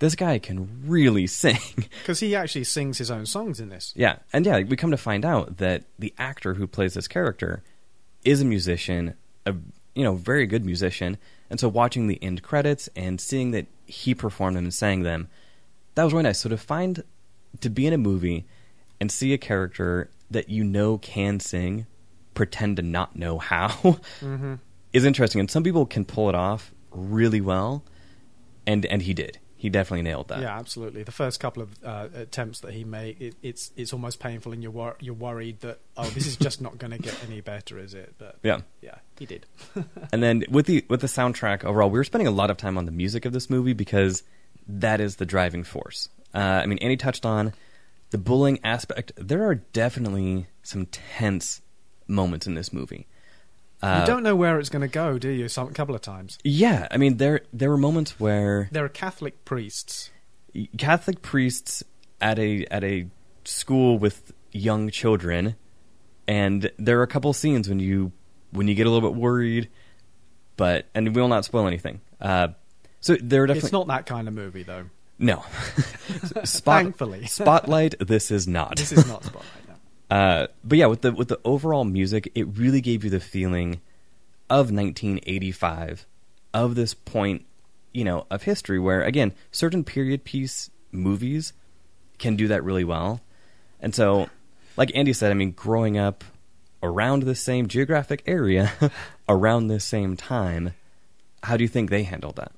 this 0.00 0.14
guy 0.16 0.38
can 0.38 0.82
really 0.84 1.26
sing. 1.42 1.58
Because 2.00 2.18
he 2.20 2.34
actually 2.34 2.64
sings 2.64 2.98
his 2.98 3.10
own 3.10 3.26
songs 3.26 3.60
in 3.60 3.68
this. 3.68 3.92
yeah. 3.96 4.16
And 4.32 4.44
yeah, 4.46 4.60
we 4.60 4.76
come 4.76 4.90
to 4.90 4.96
find 4.96 5.24
out 5.24 5.58
that 5.58 5.84
the 5.98 6.12
actor 6.18 6.54
who 6.54 6.66
plays 6.66 6.94
this 6.94 7.06
character 7.08 7.62
is 8.24 8.40
a 8.40 8.44
musician, 8.44 9.14
a 9.46 9.54
you 9.94 10.02
know, 10.04 10.14
very 10.14 10.46
good 10.46 10.64
musician. 10.64 11.18
And 11.50 11.60
so 11.60 11.68
watching 11.68 12.06
the 12.08 12.22
end 12.22 12.42
credits 12.42 12.88
and 12.96 13.20
seeing 13.20 13.50
that 13.52 13.66
he 13.86 14.14
performed 14.14 14.56
them 14.56 14.64
and 14.64 14.74
sang 14.74 15.02
them, 15.02 15.28
that 15.94 16.04
was 16.04 16.12
really 16.12 16.24
nice. 16.24 16.40
So 16.40 16.48
to 16.48 16.56
find 16.56 17.04
to 17.60 17.70
be 17.70 17.86
in 17.86 17.92
a 17.92 17.98
movie 17.98 18.44
and 19.00 19.10
see 19.12 19.32
a 19.32 19.38
character 19.38 20.10
that 20.30 20.48
you 20.48 20.64
know 20.64 20.98
can 20.98 21.38
sing 21.38 21.86
pretend 22.34 22.76
to 22.76 22.82
not 22.82 23.14
know 23.14 23.38
how 23.38 23.68
Mm-hmm. 24.20 24.54
is 24.92 25.04
interesting. 25.04 25.38
And 25.40 25.50
some 25.50 25.62
people 25.62 25.86
can 25.86 26.04
pull 26.04 26.28
it 26.28 26.34
off 26.34 26.72
really 26.90 27.40
well, 27.40 27.84
and 28.66 28.84
and 28.86 29.02
he 29.02 29.14
did. 29.14 29.38
He 29.64 29.70
definitely 29.70 30.02
nailed 30.02 30.28
that. 30.28 30.42
Yeah, 30.42 30.58
absolutely. 30.58 31.04
The 31.04 31.10
first 31.10 31.40
couple 31.40 31.62
of 31.62 31.70
uh, 31.82 32.08
attempts 32.14 32.60
that 32.60 32.74
he 32.74 32.84
made, 32.84 33.18
it, 33.18 33.34
it's 33.40 33.72
it's 33.76 33.94
almost 33.94 34.20
painful, 34.20 34.52
and 34.52 34.62
you're 34.62 34.70
wor- 34.70 34.98
you're 35.00 35.14
worried 35.14 35.60
that 35.60 35.78
oh, 35.96 36.04
this 36.10 36.26
is 36.26 36.36
just 36.36 36.60
not 36.60 36.76
going 36.76 36.90
to 36.90 36.98
get 36.98 37.18
any 37.26 37.40
better, 37.40 37.78
is 37.78 37.94
it? 37.94 38.12
But 38.18 38.36
Yeah. 38.42 38.60
yeah, 38.82 38.96
he 39.18 39.24
did. 39.24 39.46
And 40.12 40.22
then 40.22 40.44
with 40.50 40.66
the 40.66 40.84
with 40.90 41.00
the 41.00 41.06
soundtrack 41.06 41.64
overall, 41.64 41.88
we 41.88 41.98
were 41.98 42.04
spending 42.04 42.26
a 42.26 42.30
lot 42.30 42.50
of 42.50 42.58
time 42.58 42.76
on 42.76 42.84
the 42.84 42.92
music 42.92 43.24
of 43.24 43.32
this 43.32 43.48
movie 43.48 43.72
because 43.72 44.22
that 44.68 45.00
is 45.00 45.16
the 45.16 45.24
driving 45.24 45.64
force. 45.64 46.10
Uh, 46.34 46.60
I 46.62 46.66
mean, 46.66 46.76
Andy 46.82 46.98
touched 46.98 47.24
on 47.24 47.54
the 48.10 48.18
bullying 48.18 48.58
aspect. 48.64 49.12
There 49.16 49.46
are 49.48 49.54
definitely 49.54 50.46
some 50.62 50.84
tense 50.88 51.62
moments 52.06 52.46
in 52.46 52.52
this 52.52 52.70
movie. 52.70 53.06
Uh, 53.82 53.98
you 54.00 54.06
don't 54.06 54.22
know 54.22 54.34
where 54.36 54.58
it's 54.58 54.70
going 54.70 54.82
to 54.82 54.88
go, 54.88 55.18
do 55.18 55.28
you? 55.28 55.48
Some 55.48 55.68
a 55.68 55.72
couple 55.72 55.94
of 55.94 56.00
times. 56.00 56.38
Yeah, 56.42 56.88
I 56.90 56.96
mean, 56.96 57.18
there 57.18 57.40
there 57.52 57.68
were 57.70 57.76
moments 57.76 58.18
where 58.18 58.68
There 58.72 58.84
are 58.84 58.88
Catholic 58.88 59.44
priests. 59.44 60.10
Catholic 60.78 61.20
priests 61.22 61.82
at 62.20 62.38
a 62.38 62.64
at 62.70 62.82
a 62.84 63.06
school 63.44 63.98
with 63.98 64.32
young 64.52 64.88
children, 64.90 65.56
and 66.26 66.70
there 66.78 66.98
are 67.00 67.02
a 67.02 67.06
couple 67.08 67.32
scenes 67.32 67.68
when 67.68 67.78
you 67.80 68.12
when 68.52 68.68
you 68.68 68.74
get 68.74 68.86
a 68.86 68.90
little 68.90 69.10
bit 69.10 69.18
worried, 69.20 69.68
but 70.56 70.86
and 70.94 71.14
we 71.14 71.20
will 71.20 71.28
not 71.28 71.44
spoil 71.44 71.66
anything. 71.66 72.00
Uh, 72.20 72.48
so 73.00 73.16
there 73.20 73.42
are 73.42 73.46
definitely 73.46 73.66
It's 73.66 73.72
not 73.72 73.86
that 73.88 74.06
kind 74.06 74.28
of 74.28 74.34
movie, 74.34 74.62
though. 74.62 74.84
no 75.18 75.44
Spot, 76.44 76.82
Thankfully. 76.84 77.26
spotlight. 77.26 77.96
This 77.98 78.30
is 78.30 78.48
not. 78.48 78.76
This 78.76 78.92
is 78.92 79.06
not 79.06 79.24
Spotlight. 79.24 79.63
Uh, 80.10 80.46
but 80.62 80.78
yeah, 80.78 80.86
with 80.86 81.02
the 81.02 81.12
with 81.12 81.28
the 81.28 81.40
overall 81.44 81.84
music, 81.84 82.30
it 82.34 82.44
really 82.56 82.80
gave 82.80 83.04
you 83.04 83.10
the 83.10 83.20
feeling 83.20 83.80
of 84.50 84.70
1985, 84.70 86.06
of 86.52 86.74
this 86.74 86.94
point, 86.94 87.44
you 87.92 88.04
know, 88.04 88.26
of 88.30 88.42
history 88.42 88.78
where 88.78 89.02
again, 89.02 89.32
certain 89.50 89.84
period 89.84 90.24
piece 90.24 90.70
movies 90.92 91.52
can 92.18 92.36
do 92.36 92.48
that 92.48 92.62
really 92.62 92.84
well. 92.84 93.20
And 93.80 93.94
so, 93.94 94.28
like 94.76 94.92
Andy 94.94 95.12
said, 95.12 95.30
I 95.30 95.34
mean, 95.34 95.52
growing 95.52 95.98
up 95.98 96.24
around 96.82 97.22
the 97.22 97.34
same 97.34 97.66
geographic 97.66 98.22
area, 98.26 98.72
around 99.28 99.66
the 99.66 99.80
same 99.80 100.16
time, 100.16 100.74
how 101.42 101.56
do 101.56 101.64
you 101.64 101.68
think 101.68 101.90
they 101.90 102.02
handled 102.02 102.36
that? 102.36 102.52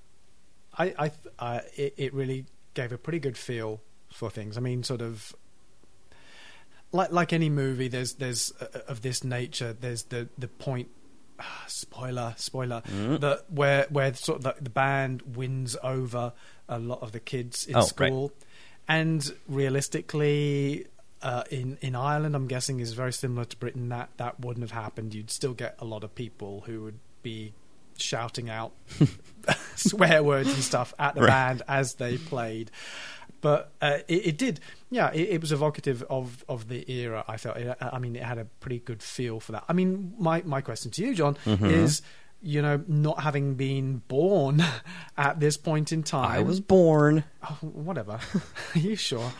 I, 0.76 0.94
I, 0.98 1.10
uh, 1.38 1.60
it, 1.76 1.94
it 1.96 2.14
really 2.14 2.46
gave 2.74 2.92
a 2.92 2.98
pretty 2.98 3.18
good 3.18 3.38
feel 3.38 3.80
for 4.12 4.30
things. 4.30 4.56
I 4.56 4.60
mean, 4.60 4.82
sort 4.82 5.00
of 5.00 5.34
like 6.96 7.12
like 7.12 7.32
any 7.32 7.50
movie. 7.50 7.88
There's 7.88 8.14
there's 8.14 8.52
uh, 8.60 8.80
of 8.88 9.02
this 9.02 9.22
nature. 9.22 9.72
There's 9.72 10.04
the 10.04 10.28
the 10.38 10.48
point. 10.48 10.88
ah, 11.38 11.64
Spoiler, 11.66 12.34
spoiler. 12.36 12.82
Mm. 12.88 13.20
That 13.20 13.44
where 13.50 13.86
where 13.90 14.12
sort 14.14 14.38
of 14.38 14.44
the, 14.44 14.54
the 14.62 14.70
band 14.70 15.22
wins 15.36 15.76
over 15.82 16.32
a 16.68 16.78
lot 16.78 17.02
of 17.02 17.12
the 17.12 17.20
kids 17.20 17.66
in 17.66 17.76
Oh, 17.76 17.82
school, 17.82 18.32
and 18.88 19.32
realistically, 19.48 20.86
uh, 21.22 21.44
in 21.50 21.78
in 21.80 21.94
Ireland, 21.94 22.34
I'm 22.34 22.46
guessing 22.46 22.80
is 22.80 22.92
very 22.92 23.12
similar 23.12 23.44
to 23.44 23.56
Britain. 23.56 23.88
That 23.88 24.10
that 24.16 24.40
wouldn't 24.40 24.62
have 24.68 24.82
happened. 24.82 25.14
You'd 25.14 25.30
still 25.30 25.54
get 25.54 25.76
a 25.78 25.84
lot 25.84 26.04
of 26.04 26.14
people 26.14 26.62
who 26.66 26.82
would 26.82 26.98
be 27.22 27.52
shouting 27.98 28.50
out 28.50 28.72
swear 29.76 30.22
words 30.22 30.52
and 30.52 30.62
stuff 30.62 30.92
at 30.98 31.14
the 31.14 31.22
Right. 31.22 31.28
band 31.28 31.62
as 31.68 31.94
they 31.94 32.18
played. 32.18 32.70
But 33.46 33.70
uh, 33.80 33.98
it, 34.08 34.26
it 34.30 34.38
did, 34.38 34.58
yeah. 34.90 35.12
It, 35.12 35.28
it 35.34 35.40
was 35.40 35.52
evocative 35.52 36.02
of, 36.10 36.44
of 36.48 36.66
the 36.68 36.80
era. 36.90 37.24
I 37.28 37.36
felt. 37.36 37.56
It, 37.58 37.76
I 37.80 37.98
mean, 38.00 38.16
it 38.16 38.24
had 38.24 38.38
a 38.38 38.44
pretty 38.58 38.80
good 38.80 39.02
feel 39.04 39.38
for 39.38 39.52
that. 39.52 39.62
I 39.68 39.72
mean, 39.72 40.14
my 40.18 40.42
my 40.44 40.60
question 40.62 40.90
to 40.90 41.02
you, 41.04 41.14
John, 41.14 41.36
Mhm. 41.44 41.70
is 41.70 42.02
you 42.42 42.60
know 42.60 42.82
not 42.88 43.22
having 43.22 43.54
been 43.54 44.02
born 44.08 44.62
at 45.16 45.38
this 45.38 45.56
point 45.56 45.92
in 45.92 46.02
time. 46.02 46.28
I 46.30 46.42
was 46.42 46.58
born. 46.60 47.22
Oh, 47.48 47.58
whatever. 47.62 48.18
Are 48.74 48.78
you 48.78 48.96
sure? 48.96 49.30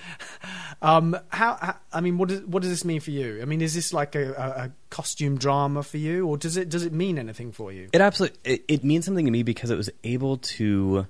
Um, 0.83 1.17
how, 1.31 1.57
how? 1.61 1.77
I 1.93 2.01
mean, 2.01 2.17
what 2.19 2.29
does 2.29 2.43
what 2.43 2.63
does 2.63 2.71
this 2.71 2.85
mean 2.85 3.01
for 3.01 3.11
you? 3.11 3.41
I 3.43 3.45
mean, 3.45 3.61
is 3.61 3.75
this 3.75 3.93
like 3.93 4.15
a, 4.15 4.33
a, 4.35 4.65
a 4.67 4.73
costume 4.91 5.37
drama 5.37 5.83
for 5.83 5.99
you, 5.99 6.27
or 6.29 6.37
does 6.39 6.57
it 6.57 6.69
does 6.69 6.85
it 6.85 6.93
mean 6.93 7.19
anything 7.19 7.51
for 7.53 7.73
you? 7.73 7.89
It 7.93 8.01
absolutely 8.01 8.39
it, 8.45 8.65
it 8.69 8.85
means 8.85 9.05
something 9.05 9.25
to 9.25 9.33
me 9.33 9.43
because 9.43 9.71
it 9.71 9.77
was 9.77 9.91
able 10.05 10.37
to 10.59 11.07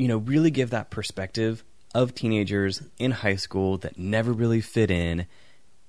you 0.00 0.08
know 0.08 0.16
really 0.16 0.50
give 0.50 0.70
that 0.70 0.88
perspective 0.88 1.62
of 1.94 2.14
teenagers 2.14 2.82
in 2.98 3.10
high 3.10 3.36
school 3.36 3.76
that 3.76 3.98
never 3.98 4.32
really 4.32 4.62
fit 4.62 4.90
in 4.90 5.26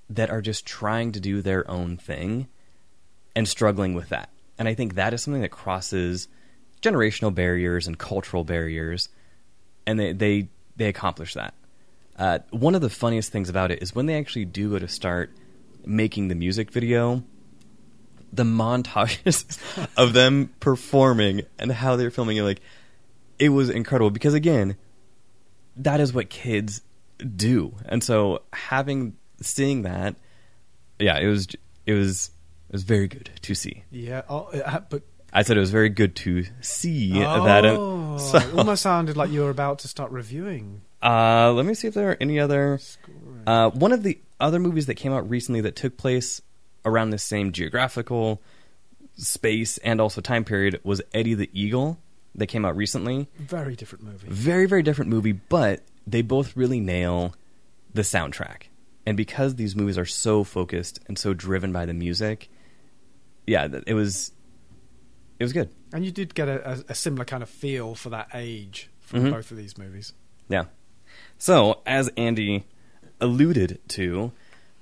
that 0.10 0.30
are 0.30 0.42
just 0.42 0.66
trying 0.66 1.14
to 1.14 1.20
do 1.22 1.42
their 1.42 1.70
own 1.72 1.96
thing 1.96 2.50
and 3.34 3.48
struggling 3.48 3.94
with 3.94 4.10
that. 4.10 4.30
And 4.60 4.68
I 4.68 4.74
think 4.74 4.96
that 4.96 5.14
is 5.14 5.24
something 5.24 5.42
that 5.44 5.52
crosses 5.52 6.28
generational 6.82 7.34
barriers 7.34 7.88
and 7.88 7.98
cultural 7.98 8.44
barriers 8.44 9.08
and 9.88 9.98
they 9.98 10.12
they, 10.12 10.50
they 10.76 10.88
accomplish 10.90 11.34
that. 11.36 11.54
Uh, 12.20 12.40
one 12.50 12.76
of 12.76 12.82
the 12.82 12.90
funniest 12.90 13.32
things 13.32 13.48
about 13.48 13.72
it 13.72 13.82
is 13.82 13.96
when 13.96 14.08
they 14.08 14.20
actually 14.20 14.44
do 14.44 14.72
go 14.72 14.80
to 14.80 14.90
start 14.90 15.32
making 15.86 16.28
the 16.28 16.36
music 16.36 16.70
video, 16.72 17.24
the 18.34 18.44
montages 18.44 19.58
of 19.98 20.12
them 20.12 20.54
performing 20.60 21.44
and 21.58 21.72
how 21.72 21.96
they're 21.96 22.12
filming 22.12 22.36
it, 22.36 22.44
like 22.44 22.62
it 23.42 23.50
was 23.50 23.72
incredible 23.72 24.12
because 24.12 24.36
again, 24.36 24.78
that 25.76 26.00
is 26.00 26.14
what 26.14 26.30
kids 26.30 26.84
do, 27.36 27.76
and 27.86 28.04
so 28.04 28.44
having 28.54 29.18
seeing 29.42 29.82
that, 29.82 30.16
yeah, 31.00 31.18
it 31.18 31.26
was 31.26 31.48
it 31.88 31.94
was 31.94 32.30
it 32.70 32.74
was 32.74 32.84
very 32.84 33.08
good 33.08 33.32
to 33.42 33.56
see. 33.56 33.84
Yeah. 33.90 34.22
Oh, 34.30 34.52
but 34.90 35.02
I 35.34 35.42
said 35.42 35.58
it 35.58 35.60
was 35.60 35.72
very 35.72 35.90
good 35.90 36.16
to 36.18 36.46
see 36.62 37.24
oh, 37.24 37.46
that. 37.46 37.66
uh, 37.66 38.20
so- 38.20 38.38
it 38.38 38.54
almost 38.54 38.84
sounded 38.84 39.18
like 39.18 39.32
you 39.32 39.42
were 39.42 39.50
about 39.50 39.80
to 39.80 39.88
start 39.88 40.12
reviewing. 40.12 40.84
Uh, 41.02 41.52
let 41.54 41.66
me 41.66 41.74
see 41.74 41.88
if 41.88 41.96
there 41.96 42.12
are 42.12 42.18
any 42.22 42.40
other. 42.40 42.80
Uh, 43.48 43.72
one 43.72 43.92
of 43.92 44.04
the 44.04 44.20
other 44.40 44.60
movies 44.60 44.86
that 44.86 44.96
came 44.96 45.12
out 45.12 45.28
recently 45.28 45.62
that 45.62 45.76
took 45.76 45.98
place 45.98 46.44
around 46.86 47.10
the 47.10 47.18
same 47.18 47.52
geographical 47.52 48.40
space 49.18 49.80
and 49.80 50.00
also 50.00 50.22
time 50.22 50.44
period 50.44 50.80
was 50.84 51.02
Eddie 51.12 51.34
the 51.34 51.50
Eagle 51.54 51.98
that 52.36 52.48
came 52.48 52.66
out 52.66 52.76
recently. 52.76 53.28
Very 53.38 53.76
different 53.76 54.04
movie. 54.04 54.28
Very, 54.30 54.66
very 54.66 54.84
different 54.84 55.10
movie, 55.12 55.34
but 55.34 55.82
they 56.08 56.22
both 56.22 56.56
really 56.56 56.80
nail 56.80 57.36
the 57.94 58.02
soundtrack. 58.02 58.64
And 59.06 59.18
because 59.18 59.56
these 59.56 59.76
movies 59.76 59.98
are 59.98 60.06
so 60.06 60.44
focused 60.44 61.00
and 61.08 61.18
so 61.18 61.34
driven 61.34 61.72
by 61.72 61.86
the 61.86 61.94
music, 61.94 62.50
yeah, 63.48 63.68
it 63.88 63.94
was 63.94 64.32
it 65.40 65.44
was 65.44 65.54
good. 65.54 65.70
And 65.92 66.06
you 66.06 66.12
did 66.12 66.36
get 66.36 66.48
a, 66.48 66.86
a, 66.88 66.94
similar 66.96 67.26
kind 67.26 67.42
of 67.42 67.50
feel 67.50 67.96
for 67.96 68.10
that 68.12 68.30
age 68.34 68.90
from 69.00 69.24
Mhm. 69.24 69.32
both 69.32 69.50
of 69.52 69.58
these 69.58 69.76
movies. 69.78 70.14
Yeah. 70.48 70.66
So, 71.40 71.82
as 71.86 72.10
Andy 72.16 72.66
alluded 73.20 73.80
to, 73.90 74.32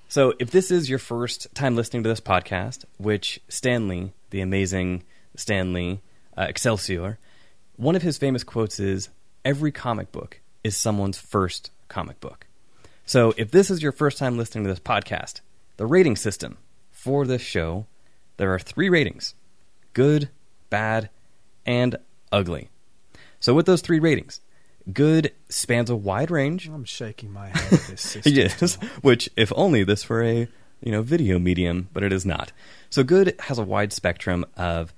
so 0.09 0.33
if 0.37 0.51
this 0.51 0.69
is 0.69 0.89
your 0.89 0.99
first 0.99 1.47
time 1.55 1.75
listening 1.77 2.03
to 2.03 2.09
this 2.09 2.19
podcast, 2.19 2.83
which 2.97 3.39
Stan 3.47 3.87
Lee, 3.87 4.11
the 4.31 4.41
amazing 4.41 5.03
Stan 5.35 5.71
Lee 5.71 6.01
uh, 6.37 6.41
Excelsior, 6.49 7.17
one 7.79 7.95
of 7.95 8.01
his 8.01 8.17
famous 8.17 8.43
quotes 8.43 8.79
is 8.79 9.09
Every 9.45 9.71
comic 9.71 10.12
book 10.12 10.41
is 10.65 10.75
someone's 10.75 11.17
first 11.17 11.71
comic 11.88 12.19
book. 12.19 12.45
So, 13.05 13.33
if 13.38 13.51
this 13.51 13.71
is 13.71 13.81
your 13.81 13.93
first 13.93 14.17
time 14.17 14.38
listening 14.38 14.65
to 14.65 14.69
this 14.69 14.81
podcast, 14.81 15.39
the 15.77 15.86
rating 15.86 16.17
system 16.17 16.57
for 16.91 17.25
this 17.25 17.41
show, 17.41 17.86
there 18.36 18.53
are 18.53 18.59
three 18.59 18.89
ratings 18.89 19.33
good, 19.93 20.29
bad, 20.69 21.09
and 21.65 21.95
ugly. 22.33 22.69
So, 23.39 23.53
with 23.53 23.65
those 23.65 23.79
three 23.79 24.00
ratings, 24.00 24.41
good 24.91 25.31
spans 25.48 25.89
a 25.89 25.95
wide 25.95 26.31
range. 26.31 26.67
I'm 26.67 26.83
shaking 26.83 27.31
my 27.31 27.48
head 27.48 27.74
at 27.74 27.88
this 27.88 28.01
system. 28.01 28.33
Yes, 28.36 28.75
which 29.01 29.29
if 29.38 29.53
only 29.55 29.86
this 29.86 30.09
were 30.09 30.21
a 30.21 30.50
you 30.81 30.91
know 30.91 31.01
video 31.01 31.39
medium, 31.39 31.88
but 31.93 32.03
it 32.03 32.12
is 32.12 32.25
not. 32.25 32.51
So 32.89 33.03
good 33.03 33.36
has 33.39 33.57
a 33.57 33.63
wide 33.63 33.93
spectrum 33.93 34.45
of 34.57 34.93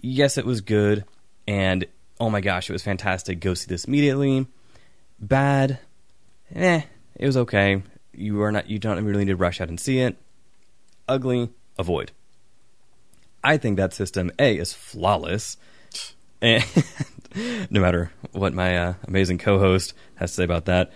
yes, 0.00 0.36
it 0.36 0.44
was 0.44 0.60
good, 0.60 1.04
and 1.46 1.86
oh 2.20 2.30
my 2.30 2.40
gosh, 2.40 2.68
it 2.68 2.72
was 2.72 2.82
fantastic. 2.82 3.40
Go 3.40 3.54
see 3.54 3.66
this 3.66 3.84
immediately. 3.84 4.46
Bad, 5.20 5.78
eh, 6.54 6.82
it 7.16 7.26
was 7.26 7.36
okay. 7.36 7.82
You 8.12 8.42
are 8.42 8.52
not 8.52 8.68
you 8.68 8.78
don't 8.78 9.04
really 9.04 9.24
need 9.24 9.32
to 9.32 9.36
rush 9.36 9.60
out 9.60 9.68
and 9.68 9.78
see 9.78 10.00
it. 10.00 10.16
Ugly, 11.06 11.50
avoid. 11.78 12.12
I 13.42 13.56
think 13.56 13.76
that 13.76 13.94
system 13.94 14.30
A 14.38 14.58
is 14.58 14.72
flawless, 14.72 15.56
and 16.42 16.64
no 17.70 17.80
matter 17.80 18.10
what 18.32 18.52
my 18.52 18.76
uh, 18.76 18.94
amazing 19.06 19.38
co-host 19.38 19.94
has 20.16 20.30
to 20.32 20.36
say 20.36 20.44
about 20.44 20.66
that, 20.66 20.92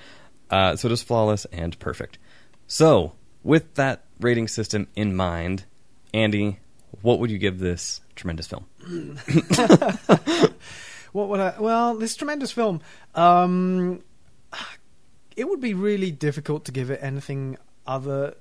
uh, 0.50 0.76
so 0.76 0.88
it 0.88 0.92
is 0.92 1.02
flawless 1.02 1.46
and 1.46 1.78
perfect. 1.78 2.18
So, 2.66 3.12
with 3.42 3.74
that 3.74 4.04
rating 4.20 4.48
system 4.48 4.88
in 4.96 5.14
mind, 5.14 5.64
Andy, 6.12 6.58
what 7.00 7.20
would 7.20 7.30
you 7.30 7.38
give 7.38 7.58
this 7.58 8.00
tremendous 8.16 8.46
film? 8.46 8.66
What 11.12 11.28
would 11.28 11.40
I? 11.40 11.54
Well, 11.58 11.94
this 11.96 12.16
tremendous 12.16 12.50
film. 12.52 12.80
Um, 13.14 14.02
it 15.36 15.48
would 15.48 15.60
be 15.60 15.74
really 15.74 16.10
difficult 16.10 16.64
to 16.66 16.72
give 16.72 16.90
it 16.90 17.00
anything 17.02 17.56
other 17.86 18.34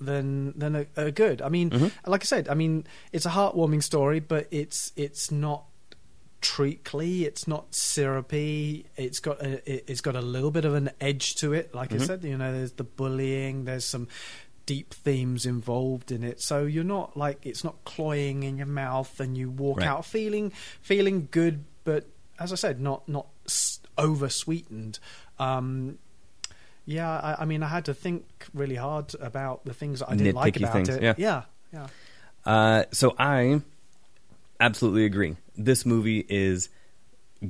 than 0.00 0.56
than 0.58 0.76
a, 0.76 0.86
a 0.96 1.10
good. 1.10 1.42
I 1.42 1.48
mean, 1.48 1.70
Mhm. 1.70 1.90
like 2.06 2.22
I 2.22 2.24
said, 2.24 2.48
I 2.48 2.54
mean, 2.54 2.86
it's 3.12 3.26
a 3.26 3.30
heartwarming 3.30 3.82
story, 3.82 4.20
but 4.20 4.46
it's 4.50 4.92
it's 4.96 5.30
not 5.30 5.64
treacly. 6.40 7.24
It's 7.24 7.48
not 7.48 7.74
syrupy. 7.74 8.86
It's 8.96 9.18
got 9.18 9.42
a, 9.42 9.54
it- 9.70 9.84
it's 9.88 10.00
got 10.00 10.14
a 10.14 10.20
little 10.20 10.50
bit 10.50 10.64
of 10.64 10.74
an 10.74 10.90
edge 11.00 11.34
to 11.36 11.52
it. 11.52 11.74
Like 11.74 11.92
I 11.92 11.96
Mhm. 11.96 12.06
said, 12.06 12.24
you 12.24 12.36
know, 12.38 12.52
there's 12.52 12.72
the 12.72 12.84
bullying. 12.84 13.64
There's 13.64 13.84
some 13.84 14.06
deep 14.66 14.92
themes 14.94 15.46
involved 15.46 16.12
in 16.12 16.22
it. 16.22 16.40
So 16.40 16.64
you're 16.64 16.84
not 16.84 17.16
like 17.16 17.44
it's 17.44 17.64
not 17.64 17.82
cloying 17.84 18.42
in 18.44 18.56
your 18.56 18.66
mouth, 18.66 19.18
and 19.18 19.36
you 19.36 19.50
walk 19.50 19.78
Right. 19.78 19.88
out 19.88 20.04
feeling 20.04 20.52
feeling 20.80 21.26
good. 21.30 21.64
But 21.88 22.04
as 22.38 22.52
I 22.52 22.56
said, 22.56 22.82
not 22.82 23.08
not 23.08 23.28
over 23.96 24.28
sweetened. 24.28 24.98
Um, 25.38 25.98
yeah, 26.84 27.08
I, 27.10 27.36
I 27.40 27.44
mean, 27.46 27.62
I 27.62 27.68
had 27.68 27.86
to 27.86 27.94
think 27.94 28.26
really 28.52 28.74
hard 28.74 29.14
about 29.22 29.64
the 29.64 29.72
things 29.72 30.00
that 30.00 30.10
I 30.10 30.16
didn't 30.16 30.34
like 30.34 30.58
about 30.58 30.74
things, 30.74 30.90
it. 30.90 31.02
yeah. 31.02 31.14
yeah, 31.16 31.42
yeah. 31.72 31.86
Uh, 32.44 32.84
so 32.92 33.14
I 33.18 33.62
absolutely 34.60 35.06
agree. 35.06 35.36
This 35.56 35.86
movie 35.86 36.26
is 36.28 36.68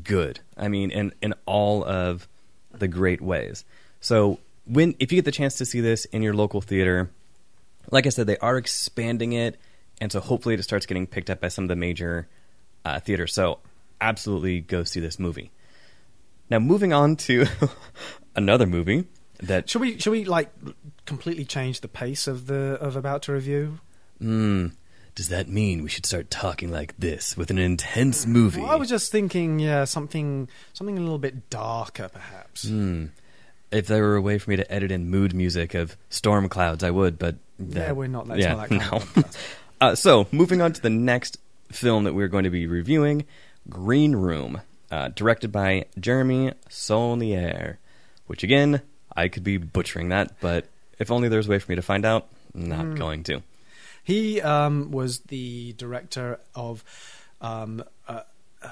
good. 0.04 0.38
I 0.57 0.68
mean, 0.68 0.92
in 0.92 1.12
in 1.21 1.35
all 1.45 1.85
of 1.85 2.28
the 2.71 2.87
great 2.87 3.21
ways. 3.21 3.64
So 4.00 4.38
when 4.66 4.95
if 5.00 5.11
you 5.11 5.16
get 5.16 5.25
the 5.25 5.33
chance 5.33 5.57
to 5.57 5.64
see 5.64 5.80
this 5.80 6.04
in 6.04 6.23
your 6.23 6.35
local 6.35 6.61
theater, 6.61 7.11
like 7.90 8.07
I 8.07 8.11
said, 8.11 8.28
they 8.28 8.38
are 8.38 8.57
expanding 8.57 9.33
it, 9.33 9.59
and 10.00 10.12
so 10.12 10.21
hopefully 10.21 10.54
it 10.54 10.62
starts 10.62 10.87
getting 10.87 11.09
picked 11.09 11.28
up 11.28 11.40
by 11.40 11.49
some 11.49 11.64
of 11.64 11.68
the 11.68 11.75
major 11.75 12.28
uh, 12.85 13.00
theaters. 13.00 13.35
So 13.35 13.59
absolutely 14.00 14.61
go 14.61 14.85
see 14.85 15.00
this 15.00 15.19
movie. 15.19 15.50
Now 16.50 16.59
moving 16.59 16.93
on 16.93 17.17
to 17.17 17.47
another 18.37 18.67
movie 18.67 19.07
that 19.43 19.69
Should 19.69 19.81
we 19.81 19.99
should 19.99 20.11
we 20.11 20.25
like 20.25 20.50
completely 21.07 21.45
change 21.45 21.81
the 21.81 21.88
pace 21.88 22.26
of 22.26 22.47
the 22.47 22.78
of 22.81 22.97
about 22.97 23.23
to 23.23 23.33
review? 23.33 23.81
Hmm. 24.19 24.69
Does 25.14 25.28
that 25.31 25.49
mean 25.49 25.83
we 25.83 25.88
should 25.88 26.07
start 26.07 26.31
talking 26.31 26.71
like 26.71 26.95
this 26.97 27.37
with 27.37 27.50
an 27.50 27.59
intense 27.59 28.25
movie? 28.25 28.61
Well, 28.61 28.71
I 28.71 28.76
was 28.76 28.88
just 28.88 29.11
thinking, 29.11 29.59
yeah, 29.59 29.85
something 29.85 30.49
something 30.73 30.97
a 30.97 31.00
little 31.00 31.19
bit 31.19 31.50
darker, 31.50 32.09
perhaps. 32.09 32.69
Hmm. 32.69 33.07
If 33.71 33.87
there 33.87 34.02
were 34.02 34.17
a 34.17 34.23
way 34.23 34.38
for 34.38 34.49
me 34.49 34.57
to 34.57 34.73
edit 34.73 34.90
in 34.90 35.11
mood 35.11 35.35
music 35.35 35.75
of 35.75 35.97
storm 36.09 36.49
clouds, 36.49 36.83
I 36.83 36.90
would. 36.90 37.19
But 37.19 37.37
Yeah, 37.59 37.93
we're 37.93 38.07
not. 38.07 38.28
That's 38.28 38.40
yeah, 38.40 38.55
not 38.55 38.69
that 38.69 39.12
no. 39.17 39.25
Uh, 39.81 39.95
so, 39.95 40.26
moving 40.33 40.62
on 40.62 40.73
to 40.73 40.81
the 40.81 40.90
next 40.90 41.38
film 41.71 42.05
that 42.05 42.14
we're 42.14 42.28
going 42.28 42.45
to 42.45 42.50
be 42.50 42.67
reviewing, 42.67 43.26
Green 43.70 44.14
Room, 44.16 44.60
uh, 44.90 45.08
directed 45.08 45.52
by 45.52 45.87
Jeremy 45.98 46.52
Saulnier. 46.68 47.78
Which 48.26 48.42
again, 48.42 48.82
I 49.16 49.28
could 49.28 49.44
be 49.44 49.56
butchering 49.56 50.10
that, 50.10 50.38
but 50.40 50.66
if 50.98 51.10
only 51.10 51.28
there's 51.28 51.46
a 51.48 51.50
way 51.50 51.58
for 51.58 51.70
me 51.72 51.76
to 51.76 51.82
find 51.82 52.04
out, 52.04 52.28
not 52.54 52.87
Hmm. 52.87 52.94
going 52.94 53.22
to. 53.25 53.42
He 54.04 54.40
um, 54.40 54.90
was 54.90 55.20
the 55.20 55.72
director 55.75 56.40
of 56.54 56.82
um, 57.40 57.84
uh, 58.06 58.22
uh, 58.62 58.68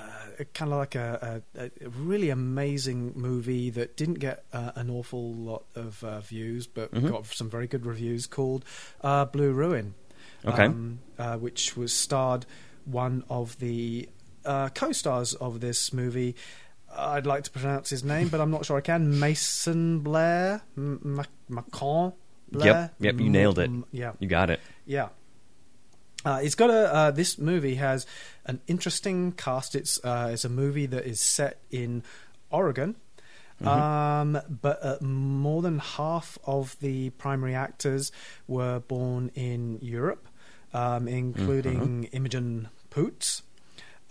kind 0.54 0.72
of 0.72 0.78
like 0.78 0.94
a, 0.94 1.42
a, 1.56 1.64
a 1.84 1.88
really 1.90 2.30
amazing 2.30 3.12
movie 3.14 3.70
that 3.70 3.96
didn't 3.96 4.18
get 4.18 4.44
uh, 4.52 4.72
an 4.74 4.90
awful 4.90 5.32
lot 5.34 5.64
of 5.74 6.02
uh, 6.02 6.20
views, 6.20 6.66
but 6.66 6.92
Mhm. 6.92 7.10
got 7.10 7.26
some 7.26 7.48
very 7.48 7.66
good 7.66 7.86
reviews. 7.86 8.26
Called 8.26 8.64
uh, 9.02 9.24
Blue 9.26 9.52
Ruin, 9.52 9.94
Okay. 10.44 10.64
um, 10.64 10.98
uh, 11.18 11.36
which 11.36 11.76
was 11.76 11.92
starred 11.92 12.44
one 12.84 13.22
of 13.28 13.58
the 13.58 14.08
uh, 14.46 14.68
co-stars 14.70 15.34
of 15.34 15.60
this 15.60 15.92
movie. 15.92 16.34
I'd 16.96 17.26
like 17.26 17.44
to 17.44 17.50
pronounce 17.50 17.90
his 17.90 18.04
name, 18.04 18.28
but 18.28 18.40
I'm 18.40 18.50
not 18.50 18.64
sure 18.64 18.76
I 18.78 18.80
can. 18.80 19.18
Macon 19.18 19.98
Blair, 20.00 20.62
M- 20.76 21.20
Macon. 21.48 22.12
Blair? 22.50 22.64
yep, 22.66 22.94
yep, 23.00 23.20
you 23.20 23.28
nailed 23.28 23.58
it. 23.58 23.70
Yeah, 23.92 24.12
You 24.20 24.28
got 24.28 24.50
it. 24.50 24.60
yeah. 24.86 25.08
Uh, 26.24 26.40
it's 26.42 26.54
got 26.54 26.70
a. 26.70 26.92
Uh, 26.94 27.10
this 27.10 27.38
movie 27.38 27.74
has 27.76 28.06
an 28.46 28.60
interesting 28.66 29.32
cast. 29.32 29.74
It's 29.74 30.02
uh, 30.04 30.30
it's 30.32 30.44
a 30.44 30.48
movie 30.48 30.86
that 30.86 31.04
is 31.06 31.20
set 31.20 31.60
in 31.70 32.02
Oregon, 32.50 32.96
Mhm. 33.62 33.66
um, 33.68 34.38
but 34.48 34.78
uh, 34.84 34.96
more 35.04 35.62
than 35.62 35.78
half 35.78 36.36
of 36.44 36.76
the 36.80 37.10
primary 37.10 37.54
actors 37.54 38.10
were 38.48 38.80
born 38.80 39.30
in 39.34 39.78
Europe, 39.82 40.26
um, 40.74 41.06
including 41.06 42.04
Imogen 42.12 42.68
Poots. 42.90 43.42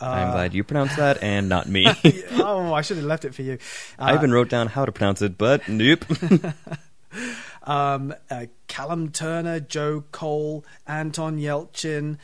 Mm-hmm. 0.02 0.06
I'm 0.06 0.30
Uh, 0.30 0.32
glad 0.34 0.54
you 0.54 0.64
pronounced 0.64 0.98
that 0.98 1.24
and 1.24 1.48
not 1.50 1.68
me. 1.70 1.88
oh, 2.34 2.74
I 2.74 2.82
should 2.82 2.98
have 2.98 3.06
left 3.06 3.24
it 3.26 3.34
for 3.34 3.42
you. 3.44 3.58
I 3.98 4.12
Uh, 4.12 4.16
even 4.16 4.32
wrote 4.32 4.50
down 4.50 4.68
how 4.68 4.86
to 4.86 4.92
pronounce 4.92 5.22
it, 5.22 5.38
but 5.38 5.68
nope. 5.70 6.04
um, 7.64 8.14
uh, 8.30 8.46
Callum 8.68 9.12
Turner, 9.12 9.60
Joe 9.60 10.04
Cole, 10.12 10.66
Anton 10.88 11.38
Yelchin, 11.40 12.18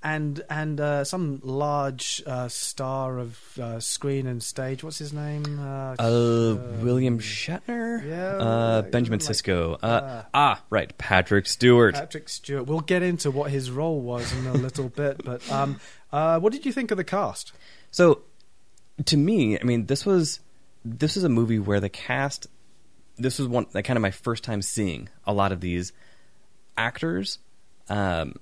and 0.00 0.42
and 0.48 0.80
uh, 0.80 1.02
some 1.02 1.40
large 1.42 2.22
uh, 2.24 2.46
star 2.48 3.18
of 3.18 3.58
uh, 3.58 3.80
screen 3.80 4.26
and 4.28 4.40
stage. 4.42 4.84
What's 4.84 4.98
his 4.98 5.12
name? 5.12 5.58
Uh, 5.58 5.96
Uh, 5.98 6.54
William 6.82 7.18
Shatner? 7.18 8.06
yeah, 8.06 8.36
Uh, 8.36 8.82
Benjamin 8.82 9.18
like- 9.18 9.28
Sisko. 9.28 9.76
Uh, 9.82 9.86
uh, 9.86 10.22
ah, 10.34 10.62
right. 10.70 10.96
Patrick 10.98 11.46
Stewart. 11.46 11.94
Patrick 11.96 12.28
Stewart. 12.28 12.66
We'll 12.66 12.80
get 12.80 13.02
into 13.02 13.30
what 13.32 13.50
his 13.50 13.70
role 13.72 14.00
was 14.00 14.32
in 14.32 14.46
a 14.46 14.52
little 14.52 14.88
bit, 14.88 15.24
but 15.24 15.50
um, 15.50 15.80
uh, 16.12 16.38
what 16.40 16.52
did 16.52 16.64
you 16.66 16.72
think 16.72 16.90
of 16.90 16.96
the 16.96 17.04
cast? 17.04 17.52
So, 17.90 18.22
to 19.06 19.16
me, 19.16 19.58
I 19.58 19.62
mean, 19.64 19.86
this 19.86 20.04
was 20.06 20.40
this 20.84 21.14
was 21.16 21.24
a 21.24 21.28
movie 21.28 21.58
where 21.58 21.80
the 21.80 21.88
cast. 21.88 22.46
This 23.16 23.38
was 23.38 23.48
one 23.48 23.66
like, 23.74 23.84
kind 23.84 23.96
of 23.96 24.02
my 24.02 24.12
first 24.12 24.44
time 24.44 24.62
seeing 24.62 25.08
a 25.26 25.32
lot 25.32 25.50
of 25.52 25.60
these 25.60 25.92
actors. 26.76 27.38
Um, 27.88 28.36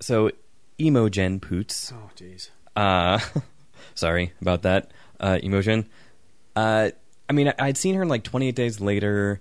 so, 0.00 0.30
Imogen 0.78 1.40
Poots. 1.40 1.92
Oh, 1.94 2.10
jeez. 2.16 2.50
Uh, 2.74 3.18
sorry 3.94 4.32
about 4.40 4.62
that, 4.62 4.90
uh, 5.20 5.38
Emotion. 5.42 5.86
Uh, 6.54 6.90
I 7.28 7.32
mean, 7.32 7.48
I- 7.48 7.54
I'd 7.58 7.76
seen 7.76 7.94
her 7.96 8.02
in 8.02 8.08
like 8.08 8.22
28 8.24 8.54
Days 8.54 8.80
Later, 8.80 9.40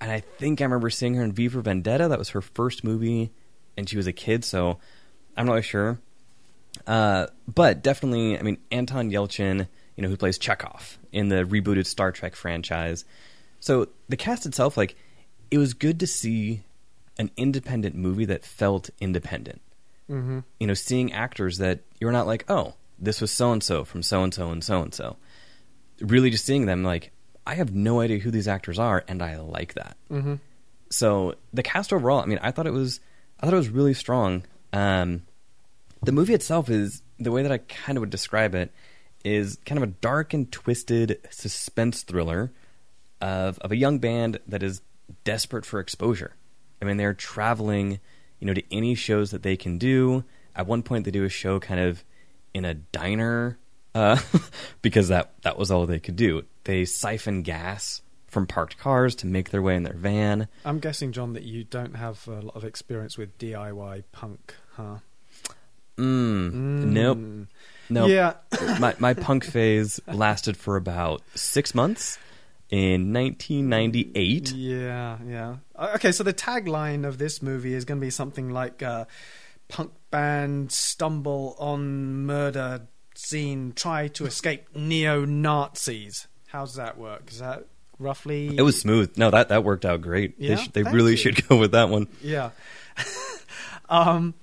and 0.00 0.10
I 0.10 0.20
think 0.20 0.60
I 0.60 0.64
remember 0.64 0.90
seeing 0.90 1.14
her 1.14 1.24
in 1.24 1.32
V 1.32 1.48
for 1.48 1.60
Vendetta. 1.60 2.08
That 2.08 2.18
was 2.18 2.30
her 2.30 2.40
first 2.40 2.84
movie, 2.84 3.32
and 3.76 3.88
she 3.88 3.96
was 3.96 4.06
a 4.06 4.12
kid, 4.12 4.44
so 4.44 4.78
I'm 5.36 5.46
not 5.46 5.52
really 5.52 5.62
sure. 5.62 5.98
Uh, 6.86 7.26
but 7.46 7.82
definitely, 7.82 8.38
I 8.38 8.42
mean, 8.42 8.58
Anton 8.70 9.10
Yelchin, 9.10 9.68
you 9.96 10.02
know, 10.02 10.08
who 10.08 10.16
plays 10.16 10.38
Chekov 10.38 10.96
in 11.12 11.28
the 11.28 11.44
rebooted 11.44 11.86
Star 11.86 12.12
Trek 12.12 12.34
franchise. 12.34 13.04
So 13.60 13.88
the 14.08 14.16
cast 14.16 14.46
itself, 14.46 14.76
like, 14.76 14.96
it 15.50 15.58
was 15.58 15.74
good 15.74 16.00
to 16.00 16.06
see 16.06 16.62
an 17.18 17.30
independent 17.36 17.94
movie 17.94 18.24
that 18.26 18.44
felt 18.44 18.90
independent 19.00 19.60
Mm-hmm. 20.10 20.40
you 20.58 20.66
know, 20.66 20.74
seeing 20.74 21.12
actors 21.12 21.58
that 21.58 21.80
you're 22.00 22.10
not 22.10 22.26
like, 22.26 22.44
oh, 22.48 22.74
this 22.98 23.20
was 23.20 23.30
so 23.30 23.52
and 23.52 23.62
so 23.62 23.84
from 23.84 24.02
so 24.02 24.24
and 24.24 24.34
so 24.34 24.50
and 24.50 24.64
so 24.64 24.82
and 24.82 24.92
so. 24.92 25.16
Really, 26.00 26.30
just 26.30 26.44
seeing 26.44 26.66
them 26.66 26.82
like, 26.82 27.12
I 27.46 27.54
have 27.54 27.72
no 27.72 28.00
idea 28.00 28.18
who 28.18 28.32
these 28.32 28.48
actors 28.48 28.76
are, 28.76 29.04
and 29.06 29.22
I 29.22 29.38
like 29.38 29.74
that. 29.74 29.96
Mm-hmm. 30.10 30.34
So 30.90 31.36
the 31.52 31.62
cast 31.62 31.92
overall, 31.92 32.20
I 32.20 32.26
mean, 32.26 32.40
I 32.42 32.50
thought 32.50 32.66
it 32.66 32.72
was, 32.72 32.98
I 33.38 33.46
thought 33.46 33.54
it 33.54 33.58
was 33.58 33.68
really 33.68 33.94
strong. 33.94 34.42
Um, 34.72 35.22
the 36.02 36.12
movie 36.12 36.34
itself 36.34 36.70
is 36.70 37.02
the 37.18 37.30
way 37.30 37.42
that 37.42 37.52
I 37.52 37.58
kind 37.58 37.96
of 37.98 38.00
would 38.00 38.10
describe 38.10 38.54
it 38.54 38.72
is 39.24 39.58
kind 39.66 39.76
of 39.76 39.82
a 39.82 39.92
dark 39.92 40.32
and 40.32 40.50
twisted 40.50 41.20
suspense 41.30 42.02
thriller 42.02 42.52
of 43.20 43.58
of 43.58 43.70
a 43.70 43.76
young 43.76 43.98
band 43.98 44.40
that 44.46 44.62
is 44.62 44.80
desperate 45.24 45.66
for 45.66 45.80
exposure. 45.80 46.36
I 46.80 46.84
mean, 46.84 46.96
they're 46.96 47.14
traveling, 47.14 48.00
you 48.38 48.46
know, 48.46 48.54
to 48.54 48.62
any 48.74 48.94
shows 48.94 49.30
that 49.32 49.42
they 49.42 49.56
can 49.56 49.78
do. 49.78 50.24
At 50.56 50.66
one 50.66 50.82
point, 50.82 51.04
they 51.04 51.10
do 51.10 51.24
a 51.24 51.28
show 51.28 51.60
kind 51.60 51.80
of 51.80 52.04
in 52.54 52.64
a 52.64 52.74
diner 52.74 53.58
uh, 53.94 54.18
because 54.82 55.08
that 55.08 55.32
that 55.42 55.58
was 55.58 55.70
all 55.70 55.86
they 55.86 56.00
could 56.00 56.16
do. 56.16 56.44
They 56.64 56.84
siphon 56.84 57.42
gas 57.42 58.02
from 58.26 58.46
parked 58.46 58.78
cars 58.78 59.14
to 59.16 59.26
make 59.26 59.50
their 59.50 59.60
way 59.60 59.74
in 59.74 59.82
their 59.82 59.94
van. 59.94 60.48
I'm 60.64 60.78
guessing, 60.78 61.12
John, 61.12 61.32
that 61.32 61.42
you 61.42 61.64
don't 61.64 61.96
have 61.96 62.26
a 62.28 62.40
lot 62.40 62.56
of 62.56 62.64
experience 62.64 63.18
with 63.18 63.36
DIY 63.38 64.04
punk, 64.12 64.54
huh? 64.74 64.98
Mm, 65.96 66.52
Nope. 66.52 67.18
Mm. 67.18 67.46
Nope. 67.90 68.08
Yeah. 68.10 68.34
my 68.78 68.94
my 68.98 69.14
punk 69.14 69.44
phase 69.44 70.00
lasted 70.06 70.56
for 70.56 70.76
about 70.76 71.22
six 71.34 71.74
months 71.74 72.18
in 72.70 73.12
1998. 73.12 74.52
Yeah, 74.52 75.18
yeah. 75.26 75.56
Okay, 75.94 76.12
so 76.12 76.22
the 76.22 76.32
tagline 76.32 77.06
of 77.06 77.18
this 77.18 77.42
movie 77.42 77.74
is 77.74 77.84
going 77.84 78.00
to 78.00 78.04
be 78.04 78.10
something 78.10 78.50
like 78.50 78.82
uh, 78.82 79.06
punk 79.68 79.92
band 80.10 80.70
stumble 80.70 81.56
on 81.58 82.26
murder 82.26 82.86
scene, 83.14 83.72
try 83.74 84.08
to 84.08 84.26
escape 84.26 84.66
neo 84.74 85.24
Nazis. 85.24 86.28
How's 86.48 86.74
that 86.76 86.96
work? 86.96 87.30
Is 87.30 87.40
that 87.40 87.66
roughly? 87.98 88.56
It 88.56 88.62
was 88.62 88.80
smooth. 88.80 89.16
No, 89.18 89.30
that 89.30 89.48
that 89.48 89.64
worked 89.64 89.84
out 89.84 90.00
great. 90.00 90.34
Yeah? 90.38 90.54
They, 90.54 90.62
sh- 90.62 90.68
they 90.68 90.82
really 90.84 91.12
you. 91.12 91.16
should 91.16 91.48
go 91.48 91.56
with 91.56 91.72
that 91.72 91.88
one. 91.88 92.08
Yeah. 92.22 92.50
um. 93.88 94.34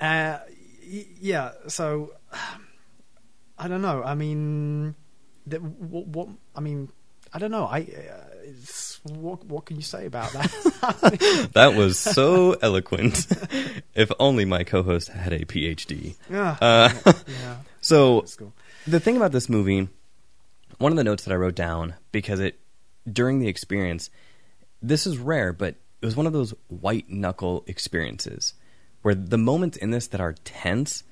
Uh. 0.00 0.38
Yeah. 0.84 1.52
So. 1.68 2.12
I 3.56 3.68
don't 3.68 3.82
know. 3.82 4.02
I 4.02 4.14
mean, 4.14 4.94
the, 5.46 5.58
what, 5.58 6.06
what? 6.08 6.28
I 6.56 6.60
mean, 6.60 6.90
I 7.32 7.38
don't 7.38 7.50
know. 7.50 7.66
I. 7.66 7.80
Uh, 7.80 8.34
what 9.04 9.44
What 9.44 9.66
can 9.66 9.76
you 9.76 9.82
say 9.82 10.06
about 10.06 10.32
that? 10.32 11.50
That 11.54 11.74
was 11.74 11.98
so 11.98 12.52
eloquent. 12.60 13.26
if 13.94 14.10
only 14.18 14.44
my 14.44 14.64
co-host 14.64 15.08
had 15.08 15.32
a 15.32 15.40
PhD. 15.40 16.16
yeah. 16.30 16.56
Uh, 16.60 16.92
yeah. 17.26 17.56
so 17.80 18.24
the 18.86 19.00
thing 19.00 19.16
about 19.16 19.32
this 19.32 19.48
movie, 19.48 19.88
one 20.78 20.92
of 20.92 20.96
the 20.96 21.04
notes 21.04 21.24
that 21.24 21.32
I 21.32 21.36
wrote 21.36 21.54
down 21.54 21.94
because 22.12 22.40
it 22.40 22.58
during 23.10 23.40
the 23.40 23.48
experience, 23.48 24.10
this 24.82 25.06
is 25.06 25.18
rare, 25.18 25.52
but 25.52 25.76
it 26.00 26.04
was 26.06 26.16
one 26.16 26.26
of 26.26 26.32
those 26.32 26.54
white 26.68 27.08
knuckle 27.08 27.64
experiences 27.66 28.54
where 29.04 29.14
the 29.14 29.36
moments 29.36 29.76
in 29.76 29.90
this 29.90 30.06
that 30.08 30.20
are 30.20 30.32
tense. 30.44 31.04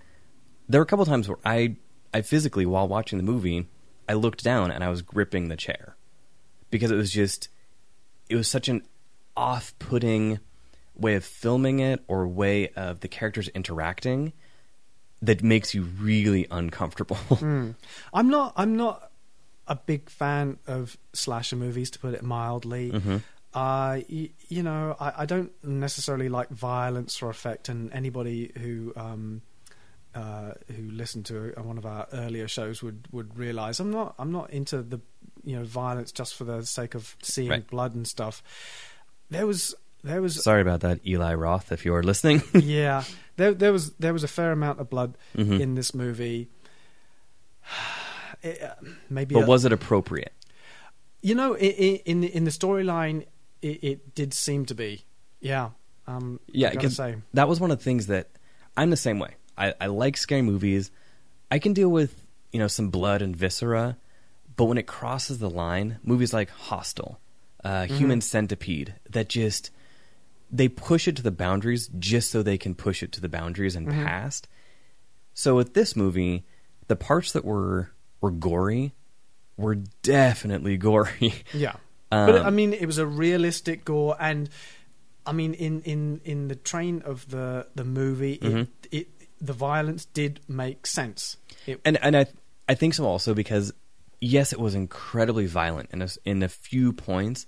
There 0.67 0.81
were 0.81 0.85
a 0.85 0.87
couple 0.87 1.05
times 1.05 1.29
where 1.29 1.37
I, 1.45 1.77
I 2.15 2.23
physically 2.23 2.65
while 2.65 2.89
watching 2.89 3.19
the 3.19 3.23
movie, 3.23 3.69
I 4.09 4.15
looked 4.15 4.43
down 4.43 4.71
and 4.71 4.83
I 4.83 4.89
was 4.89 5.03
gripping 5.03 5.49
the 5.49 5.57
chair 5.57 5.95
because 6.71 6.91
it 6.91 6.97
was 6.97 7.13
just, 7.13 7.51
it 8.31 8.37
was 8.37 8.49
such 8.49 8.71
an 8.71 8.81
off-putting 9.37 10.39
way 10.95 11.17
of 11.17 11.25
filming 11.25 11.81
it 11.81 12.03
or 12.09 12.27
way 12.27 12.69
of 12.69 13.01
the 13.01 13.09
characters 13.09 13.49
interacting 13.49 14.33
that 15.21 15.43
makes 15.43 15.75
you 15.75 15.83
really 15.83 16.47
uncomfortable. 16.51 17.19
Mm. 17.29 17.75
I'm 18.15 18.29
not. 18.31 18.55
I'm 18.57 18.75
not 18.75 19.11
a 19.69 19.77
big 19.77 20.09
fan 20.09 20.59
of 20.67 20.97
slasher 21.13 21.57
movies, 21.57 21.91
to 21.91 21.99
put 21.99 22.15
it 22.15 22.23
mildly. 22.23 22.91
Mhm. 22.91 23.23
Uh, 23.55 24.01
y- 24.11 24.31
you 24.49 24.63
know, 24.63 24.97
I, 24.99 25.13
I 25.19 25.27
don't 25.27 25.53
necessarily 25.63 26.29
like 26.29 26.49
violence 26.49 27.17
for 27.17 27.29
effect, 27.29 27.69
and 27.69 27.93
anybody 27.93 28.51
who 28.59 28.93
um, 28.97 29.43
uh, 30.15 30.53
who 30.75 30.91
listened 30.91 31.27
to 31.27 31.53
one 31.63 31.77
of 31.79 31.85
our 31.87 32.07
earlier 32.13 32.49
shows 32.49 32.83
would 32.83 33.09
would 33.13 33.37
realize 33.37 33.79
I'm 33.81 33.91
not. 33.91 34.15
I'm 34.19 34.33
not 34.33 34.51
into 34.51 34.83
the 34.83 35.01
you 35.45 35.57
know 35.57 35.65
violence 35.65 36.13
just 36.13 36.35
for 36.35 36.45
the 36.45 36.65
sake 36.65 36.95
of 36.95 37.15
seeing 37.23 37.51
Right. 37.51 37.67
blood 37.67 37.95
and 37.95 38.07
stuff. 38.07 38.43
There 39.31 39.47
was 39.47 39.75
there 40.05 40.23
was 40.23 40.43
Sorry 40.43 40.63
about 40.63 40.81
that, 40.81 41.01
Eli 41.07 41.35
Roth, 41.35 41.73
if 41.73 41.85
you're 41.85 42.03
listening. 42.03 42.43
yeah 42.55 43.05
there 43.37 43.53
there 43.55 43.73
was 43.73 43.93
there 43.95 44.13
was 44.13 44.25
a 44.25 44.29
fair 44.29 44.53
amount 44.53 44.81
of 44.81 44.89
blood 44.89 45.17
Mhm. 45.37 45.61
in 45.61 45.75
this 45.75 45.95
movie. 45.95 46.49
It, 48.43 48.61
uh, 48.61 48.75
maybe 49.09 49.35
but 49.37 49.45
a- 49.45 49.47
was 49.47 49.65
it 49.65 49.73
appropriate? 49.73 50.33
you 51.25 51.37
know 51.37 51.55
i 51.55 51.59
i 51.59 52.03
in 52.05 52.25
in 52.25 52.43
the 52.43 52.51
storyline 52.51 53.25
it, 53.63 53.85
it 53.85 54.15
did 54.15 54.35
seem 54.35 54.67
to 54.67 54.75
be 54.75 55.05
yeah 55.41 55.71
um 56.07 56.41
Yeah, 56.49 56.69
I 56.69 56.75
gotta 56.75 56.87
'cause 56.89 56.97
say 56.97 57.17
That 57.35 57.49
was 57.49 57.61
one 57.61 57.71
of 57.71 57.79
the 57.79 57.85
things 57.85 58.07
that 58.09 58.29
I'm 58.77 58.91
the 58.91 58.97
same 58.97 59.19
way. 59.19 59.37
I, 59.57 59.75
I 59.81 59.87
like 59.87 60.17
scary 60.17 60.43
movies. 60.43 60.91
I 61.51 61.59
can 61.59 61.73
deal 61.75 61.91
with, 61.91 62.25
you 62.53 62.59
know, 62.59 62.69
some 62.69 62.89
blood 62.91 63.21
and 63.23 63.37
viscera, 63.37 63.97
but 64.57 64.65
when 64.65 64.79
it 64.79 64.87
crosses 64.87 65.39
the 65.39 65.51
line, 65.51 65.99
movies 66.03 66.33
like 66.33 66.49
Hostel, 66.51 67.21
uh, 67.63 67.85
Human 67.87 68.21
Centipede, 68.23 68.95
that 69.11 69.29
just 69.29 69.71
they 70.51 70.69
push 70.69 71.07
it 71.09 71.17
to 71.17 71.23
the 71.23 71.31
boundaries 71.31 71.89
just 71.99 72.31
so 72.31 72.43
they 72.43 72.59
can 72.59 72.75
push 72.75 73.03
it 73.03 73.13
to 73.13 73.21
the 73.21 73.29
boundaries 73.29 73.77
and 73.77 73.89
Mhm. 73.89 74.05
past. 74.05 74.49
So 75.35 75.55
with 75.57 75.75
this 75.75 75.95
movie, 75.97 76.45
the 76.89 76.97
parts 76.97 77.33
that 77.33 77.45
were 77.45 77.91
were 78.21 78.31
gory 78.31 78.93
were 79.57 79.77
definitely 80.03 80.77
gory. 80.89 81.35
yeah 81.53 81.77
Um, 82.13 82.27
but 82.27 82.47
i 82.47 82.51
mean 82.51 82.73
it 82.73 82.87
was 82.87 82.99
a 82.99 83.07
realistic 83.07 83.85
gore 83.85 84.15
and 84.21 84.49
i 85.27 85.33
mean 85.33 85.55
in 85.55 85.81
in 85.83 86.21
in 86.25 86.49
the 86.49 86.55
train 86.55 87.03
of 87.05 87.29
the 87.31 87.67
the 87.75 87.85
movie 87.85 88.35
it, 88.35 88.69
it 88.91 89.09
the 89.41 89.53
violence 89.53 90.05
did 90.05 90.39
make 90.47 90.87
sense 90.87 91.37
it, 91.67 91.81
and 91.85 91.99
and 92.03 92.17
I 92.17 92.27
I 92.69 92.75
think 92.75 92.95
so 92.95 93.05
also 93.05 93.35
because 93.35 93.73
yes, 94.21 94.53
it 94.53 94.61
was 94.61 94.75
incredibly 94.75 95.47
violent 95.47 95.91
in 95.93 96.01
a, 96.01 96.09
in 96.25 96.43
a 96.43 96.49
few 96.49 96.93
points, 96.93 97.47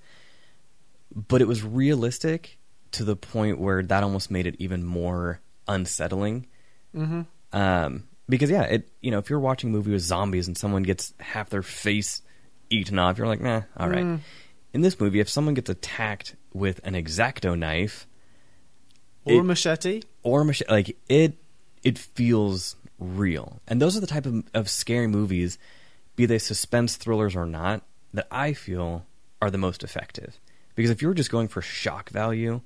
but 1.15 1.41
it 1.41 1.49
was 1.49 1.63
realistic 1.63 2.59
to 2.93 3.05
the 3.05 3.17
point 3.17 3.59
where 3.59 3.83
that 3.83 4.03
almost 4.03 4.31
made 4.31 4.47
it 4.47 4.57
even 4.59 4.85
more 4.85 5.41
unsettling. 5.69 6.47
mhm. 6.95 7.27
Um, 7.53 8.05
because 8.29 8.51
yeah, 8.51 8.63
it 8.63 8.89
you 9.01 9.11
know 9.11 9.19
if 9.19 9.31
you're 9.31 9.41
watching 9.41 9.71
a 9.71 9.73
movie 9.73 9.93
with 9.93 10.03
zombies 10.03 10.49
and 10.49 10.59
someone 10.59 10.83
gets 10.83 11.15
half 11.21 11.51
their 11.51 11.63
face 11.63 12.23
eaten 12.71 12.99
off, 12.99 13.19
you're 13.19 13.27
like, 13.29 13.41
nah, 13.41 13.63
all 13.77 13.89
right. 13.89 14.05
Mm. 14.05 14.21
In 14.75 14.81
this 14.81 14.99
movie, 14.99 15.21
if 15.21 15.29
someone 15.29 15.55
gets 15.55 15.71
attacked 15.71 16.35
with 16.53 16.81
an 16.85 16.95
exacto 16.95 17.57
knife 17.57 18.07
or 19.25 19.41
It- 19.41 19.45
machete 19.45 20.03
or 20.25 20.43
a 20.43 20.45
machine, 20.45 20.67
like 20.69 20.97
it, 21.09 21.39
it 21.85 21.97
feels 21.97 22.75
real. 22.99 23.61
And 23.69 23.81
those 23.81 23.97
are 23.97 24.01
the 24.01 24.07
type 24.07 24.27
of, 24.27 24.45
of 24.53 24.69
scary 24.69 25.07
movies, 25.07 25.59
be 26.17 26.27
they 26.27 26.39
suspense 26.39 26.97
thrillers 26.97 27.37
or 27.37 27.47
not, 27.47 27.83
that 28.13 28.27
I 28.31 28.53
feel 28.53 29.07
are 29.41 29.51
the 29.51 29.59
most 29.59 29.85
effective. 29.85 30.41
Because 30.75 30.91
if 30.91 31.01
you're 31.01 31.15
just 31.15 31.31
going 31.31 31.49
for 31.49 31.63
shock 31.63 32.11
value, 32.11 32.61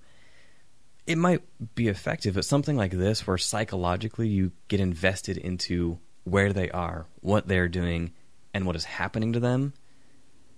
it 1.07 1.19
might 1.19 1.43
be 1.75 1.89
effective, 1.89 2.35
but 2.35 2.45
something 2.45 2.77
like 2.77 2.93
this, 2.93 3.27
where 3.27 3.39
psychologically 3.39 4.29
you 4.29 4.53
get 4.69 4.81
invested 4.81 5.37
into 5.37 5.99
where 6.25 6.53
they 6.55 6.71
are, 6.71 7.07
what 7.21 7.49
they're 7.49 7.69
doing, 7.69 8.13
and 8.55 8.67
what 8.67 8.77
is 8.77 8.85
happening 8.85 9.33
to 9.35 9.41
them, 9.41 9.75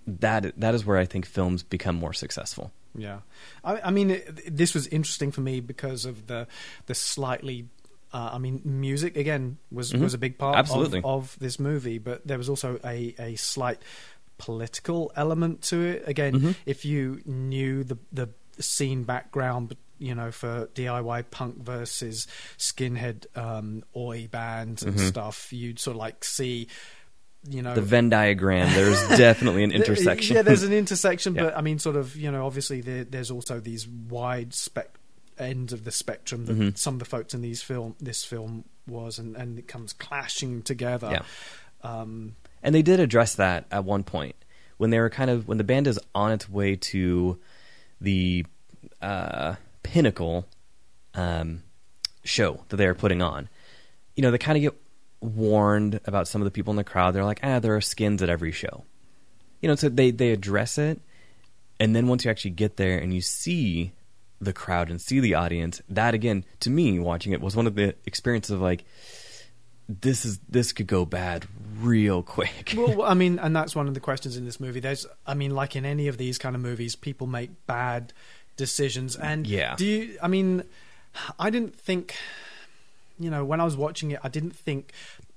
that 0.07 0.59
that 0.59 0.73
is 0.75 0.85
where 0.85 0.97
I 0.97 1.05
think 1.05 1.25
films 1.25 1.63
become 1.63 1.95
more 1.95 2.13
successful. 2.13 2.71
Yeah, 2.97 3.19
I, 3.63 3.79
I 3.81 3.91
mean, 3.91 4.11
it, 4.11 4.55
this 4.57 4.73
was 4.73 4.85
interesting 4.87 5.31
for 5.31 5.41
me 5.41 5.59
because 5.61 6.05
of 6.05 6.27
the 6.27 6.47
the 6.87 6.95
slightly. 6.95 7.67
Uh, 8.13 8.31
I 8.33 8.39
mean, 8.39 8.61
music 8.65 9.15
again 9.15 9.57
was 9.71 9.93
Mhm. 9.93 10.01
was 10.01 10.13
a 10.13 10.17
big 10.17 10.37
part 10.37 10.57
Absolutely. 10.57 10.99
Of, 10.99 11.05
of 11.05 11.39
this 11.39 11.57
movie, 11.59 11.97
but 11.97 12.27
there 12.27 12.37
was 12.37 12.49
also 12.49 12.77
a 12.83 13.15
a 13.17 13.35
slight 13.37 13.79
political 14.37 15.11
element 15.15 15.61
to 15.63 15.81
it. 15.81 16.03
Again, 16.07 16.33
Mhm. 16.39 16.55
if 16.65 16.83
you 16.85 17.21
knew 17.25 17.83
the 17.83 17.97
the 18.11 18.29
scene 18.59 19.03
background, 19.03 19.77
you 19.97 20.13
know, 20.15 20.31
for 20.31 20.67
DIY 20.75 21.21
punk 21.31 21.57
versus 21.63 22.27
skinhead 22.57 23.25
um, 23.37 23.83
oi 23.95 24.27
bands 24.27 24.83
and 24.83 24.95
Mhm. 24.95 25.07
stuff, 25.07 25.53
you'd 25.53 25.79
sort 25.79 25.95
of 25.95 25.99
like 25.99 26.23
see. 26.23 26.67
You 27.49 27.61
know, 27.63 27.73
The 27.73 27.81
Venn 27.81 28.09
diagram, 28.09 28.71
there's 28.73 28.99
definitely 29.17 29.63
an 29.63 29.71
intersection. 29.71 30.35
Yeah, 30.35 30.41
there's 30.43 30.63
an 30.63 30.73
intersection, 30.73 31.33
Yeah. 31.35 31.45
but 31.45 31.57
I 31.57 31.61
mean, 31.61 31.79
sort 31.79 31.95
of, 31.95 32.15
you 32.15 32.31
know, 32.31 32.45
obviously 32.45 32.81
there, 32.81 33.03
there's 33.03 33.31
also 33.31 33.59
these 33.59 33.87
wide 33.87 34.53
spec 34.53 34.89
ends 35.39 35.73
of 35.73 35.83
the 35.83 35.91
spectrum 35.91 36.45
that 36.45 36.55
Mhm. 36.55 36.77
some 36.77 36.93
of 36.95 36.99
the 36.99 37.05
folks 37.05 37.33
in 37.33 37.41
these 37.41 37.63
film, 37.63 37.95
this 37.99 38.23
film 38.23 38.65
was, 38.87 39.17
and, 39.17 39.35
and 39.35 39.57
it 39.57 39.67
comes 39.67 39.91
clashing 39.93 40.61
together. 40.61 41.09
Yeah. 41.11 41.21
Um, 42.01 42.35
And 42.61 42.75
they 42.75 42.83
did 42.83 42.99
address 42.99 43.33
that 43.35 43.65
at 43.71 43.85
one 43.85 44.03
point 44.03 44.35
when 44.77 44.91
they 44.91 44.99
were 44.99 45.09
kind 45.09 45.31
of 45.31 45.47
when 45.47 45.57
the 45.57 45.63
band 45.63 45.87
is 45.87 45.99
on 46.13 46.31
its 46.31 46.47
way 46.47 46.75
to 46.75 47.39
the 47.99 48.45
uh, 49.01 49.55
pinnacle 49.81 50.47
um, 51.15 51.63
show 52.23 52.63
that 52.69 52.77
they 52.77 52.85
are 52.85 52.93
putting 52.93 53.21
on. 53.23 53.49
You 54.15 54.21
know, 54.21 54.29
they 54.31 54.37
kind 54.37 54.57
of 54.57 54.61
get 54.61 54.75
warned 55.21 55.99
about 56.05 56.27
some 56.27 56.41
of 56.41 56.45
the 56.45 56.51
people 56.51 56.71
in 56.71 56.77
the 56.77 56.83
crowd. 56.83 57.13
They're 57.13 57.23
like, 57.23 57.39
ah, 57.43 57.59
there 57.59 57.75
are 57.75 57.81
skins 57.81 58.21
at 58.21 58.29
every 58.29 58.51
show. 58.51 58.83
You 59.61 59.69
know, 59.69 59.75
so 59.75 59.87
they 59.89 60.11
they 60.11 60.31
address 60.31 60.77
it, 60.77 60.99
and 61.79 61.95
then 61.95 62.07
once 62.07 62.25
you 62.25 62.31
actually 62.31 62.51
get 62.51 62.77
there 62.77 62.97
and 62.97 63.13
you 63.13 63.21
see 63.21 63.91
the 64.39 64.53
crowd 64.53 64.89
and 64.89 64.99
see 64.99 65.19
the 65.19 65.35
audience, 65.35 65.81
that 65.87 66.15
again, 66.15 66.43
to 66.61 66.69
me, 66.71 66.97
watching 66.99 67.31
it 67.31 67.41
was 67.41 67.55
one 67.55 67.67
of 67.67 67.75
the 67.75 67.93
experiences 68.05 68.49
of 68.51 68.59
like, 68.61 68.83
this 69.87 70.25
is 70.25 70.39
this 70.49 70.73
could 70.73 70.87
go 70.87 71.05
bad 71.05 71.45
real 71.79 72.23
quick. 72.37 72.73
well, 72.75 73.03
I 73.03 73.13
mean, 73.13 73.37
and 73.37 73.55
that's 73.55 73.75
one 73.75 73.87
of 73.87 73.93
the 73.93 73.99
questions 73.99 74.35
in 74.37 74.45
this 74.45 74.59
movie. 74.59 74.79
There's, 74.79 75.05
I 75.27 75.35
mean, 75.35 75.51
like 75.53 75.75
in 75.75 75.85
any 75.85 76.07
of 76.07 76.17
these 76.17 76.39
kind 76.39 76.55
of 76.55 76.61
movies, 76.63 76.95
people 76.95 77.27
make 77.27 77.67
bad 77.67 78.13
decisions, 78.57 79.15
and 79.15 79.45
Yeah. 79.45 79.75
do 79.75 79.85
you? 79.85 80.17
I 80.23 80.27
mean, 80.27 80.63
I 81.37 81.51
didn't 81.51 81.75
think, 81.75 82.15
you 83.21 83.29
know, 83.29 83.43
when 83.45 83.61
I 83.61 83.63
was 83.65 83.77
watching 83.77 84.11
it, 84.11 84.19
I 84.23 84.29
didn't 84.29 84.55
think, 84.55 84.91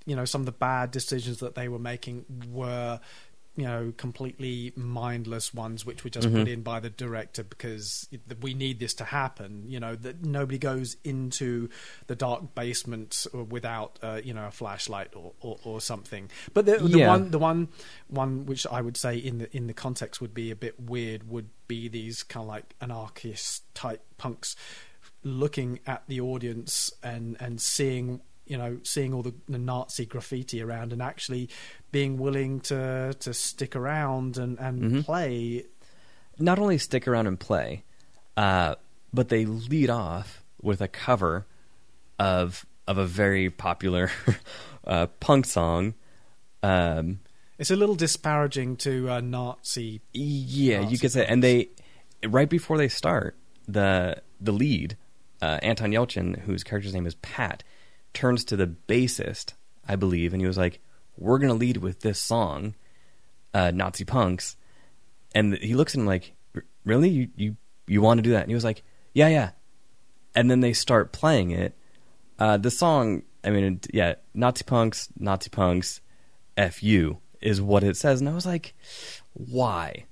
you 0.07 0.17
know, 0.17 0.25
some 0.25 0.43
of 0.43 0.47
the 0.47 0.53
bad 0.53 0.91
decisions 0.91 1.39
that 1.39 1.55
they 1.55 1.69
were 1.69 1.79
making 1.79 2.25
were. 2.51 3.01
You 3.57 3.67
know, 3.67 3.93
completely 3.97 4.73
mindless 4.75 5.55
ones, 5.55 5.87
which 5.87 6.03
were 6.03 6.11
just 6.11 6.27
put 6.29 6.47
Mhm. 6.49 6.53
in 6.55 6.63
by 6.63 6.81
the 6.81 6.91
director 6.91 7.45
because 7.45 8.09
we 8.43 8.53
need 8.53 8.81
this 8.81 8.95
to 8.95 9.05
happen. 9.05 9.63
You 9.69 9.79
know, 9.79 9.95
that 9.95 10.25
nobody 10.25 10.59
goes 10.59 10.97
into 11.05 11.69
the 12.09 12.17
dark 12.17 12.57
basement 12.57 13.29
without, 13.33 14.01
uh, 14.03 14.21
you 14.25 14.35
know, 14.35 14.49
a 14.49 14.51
flashlight 14.51 15.15
or, 15.15 15.35
or, 15.41 15.61
or 15.63 15.81
something. 15.81 16.31
But 16.53 16.67
the, 16.67 16.79
the 16.79 16.99
Yeah. 16.99 17.07
one 17.07 17.31
the 17.31 17.39
one 17.39 17.69
one 18.09 18.45
which 18.45 18.67
I 18.67 18.81
would 18.81 18.97
say 18.97 19.17
in 19.19 19.39
the 19.39 19.57
in 19.57 19.69
the 19.69 19.75
context 19.75 20.21
would 20.21 20.35
be 20.35 20.51
a 20.51 20.57
bit 20.57 20.81
weird 20.81 21.29
would 21.31 21.51
be 21.69 21.87
these 21.87 22.25
kind 22.25 22.43
of 22.43 22.49
like 22.49 22.75
anarchist 22.81 23.73
type 23.77 24.03
punks 24.19 24.57
looking 25.25 25.81
at 25.87 26.05
the 26.07 26.21
audience 26.21 26.93
and 27.03 27.37
and 27.41 27.61
seeing 27.61 28.21
you 28.47 28.59
know 28.59 28.79
seeing 28.85 29.13
all 29.15 29.23
the, 29.23 29.35
the 29.49 29.59
Nazi 29.59 30.05
graffiti 30.07 30.63
around 30.63 30.93
and 30.93 31.01
actually 31.03 31.49
being 31.93 32.19
willing 32.19 32.61
to 32.61 33.15
to 33.19 33.33
stick 33.35 33.75
around 33.75 34.37
and 34.39 34.59
and 34.59 34.83
Mhm. 34.83 35.05
play. 35.05 35.65
not 36.39 36.59
only 36.59 36.79
stick 36.79 37.07
around 37.09 37.27
and 37.29 37.39
play, 37.39 37.85
uh, 38.37 38.75
but 39.13 39.29
they 39.29 39.47
lead 39.47 39.89
off 39.91 40.43
with 40.61 40.81
a 40.81 40.89
cover 40.89 41.47
of 42.19 42.67
of 42.87 42.99
a 42.99 43.07
very 43.07 43.49
popular 43.49 44.11
uh, 44.87 45.07
punk 45.21 45.47
song. 45.47 45.95
Um, 46.63 47.21
It's 47.59 47.71
a 47.71 47.77
little 47.77 47.95
disparaging 47.95 48.77
to 48.79 49.09
uh, 49.11 49.21
Nazi. 49.21 50.01
yeah, 50.13 50.81
you 50.81 50.85
Nazi 50.85 50.99
could 50.99 51.13
say, 51.13 51.25
and 51.27 51.43
they 51.43 51.69
right 52.27 52.49
before 52.51 52.77
they 52.77 52.89
start 52.89 53.37
the 53.69 54.21
the 54.41 54.53
lead, 54.53 54.97
uh, 55.41 55.59
Anton 55.63 55.91
Yelchin, 55.91 56.41
whose 56.41 56.65
character's 56.65 56.95
name 56.95 57.07
is 57.07 57.15
Pat, 57.17 57.63
turns 58.13 58.45
to 58.47 58.57
the 58.57 58.67
bassist, 58.67 59.55
I 59.89 59.97
believe, 59.97 60.33
and 60.33 60.41
he 60.41 60.47
was 60.47 60.59
like, 60.59 60.81
"We're 61.17 61.39
gonna 61.39 61.55
lead 61.55 61.79
with 61.79 62.01
this 62.01 62.19
song, 62.21 62.75
uh, 63.53 63.71
Nazi 63.73 64.05
punks," 64.05 64.57
and 65.35 65.57
he 65.59 65.75
looks 65.75 65.95
at 65.95 66.01
him 66.01 66.07
like, 66.07 66.35
"Really? 66.85 67.09
You 67.09 67.29
you 67.37 67.57
you 67.87 68.03
want 68.03 68.19
to 68.19 68.23
do 68.23 68.31
that?" 68.31 68.43
And 68.43 68.51
he 68.51 68.55
was 68.55 68.65
like, 68.65 68.83
"Yeah, 69.13 69.29
yeah." 69.29 69.51
And 70.35 70.51
then 70.51 70.61
they 70.61 70.73
start 70.73 71.13
playing 71.13 71.51
it. 71.51 71.77
Uh, 72.39 72.57
the 72.57 72.71
song, 72.71 73.23
I 73.45 73.51
mean, 73.51 73.81
yeah, 73.93 74.15
Nazi 74.35 74.65
punks, 74.65 75.09
Nazi 75.17 75.49
punks, 75.51 76.01
F 76.57 76.83
you 76.83 77.19
is 77.41 77.61
what 77.61 77.85
it 77.85 77.97
says, 77.97 78.21
and 78.21 78.29
I 78.29 78.35
was 78.35 78.47
like, 78.47 78.75
why? 79.35 80.07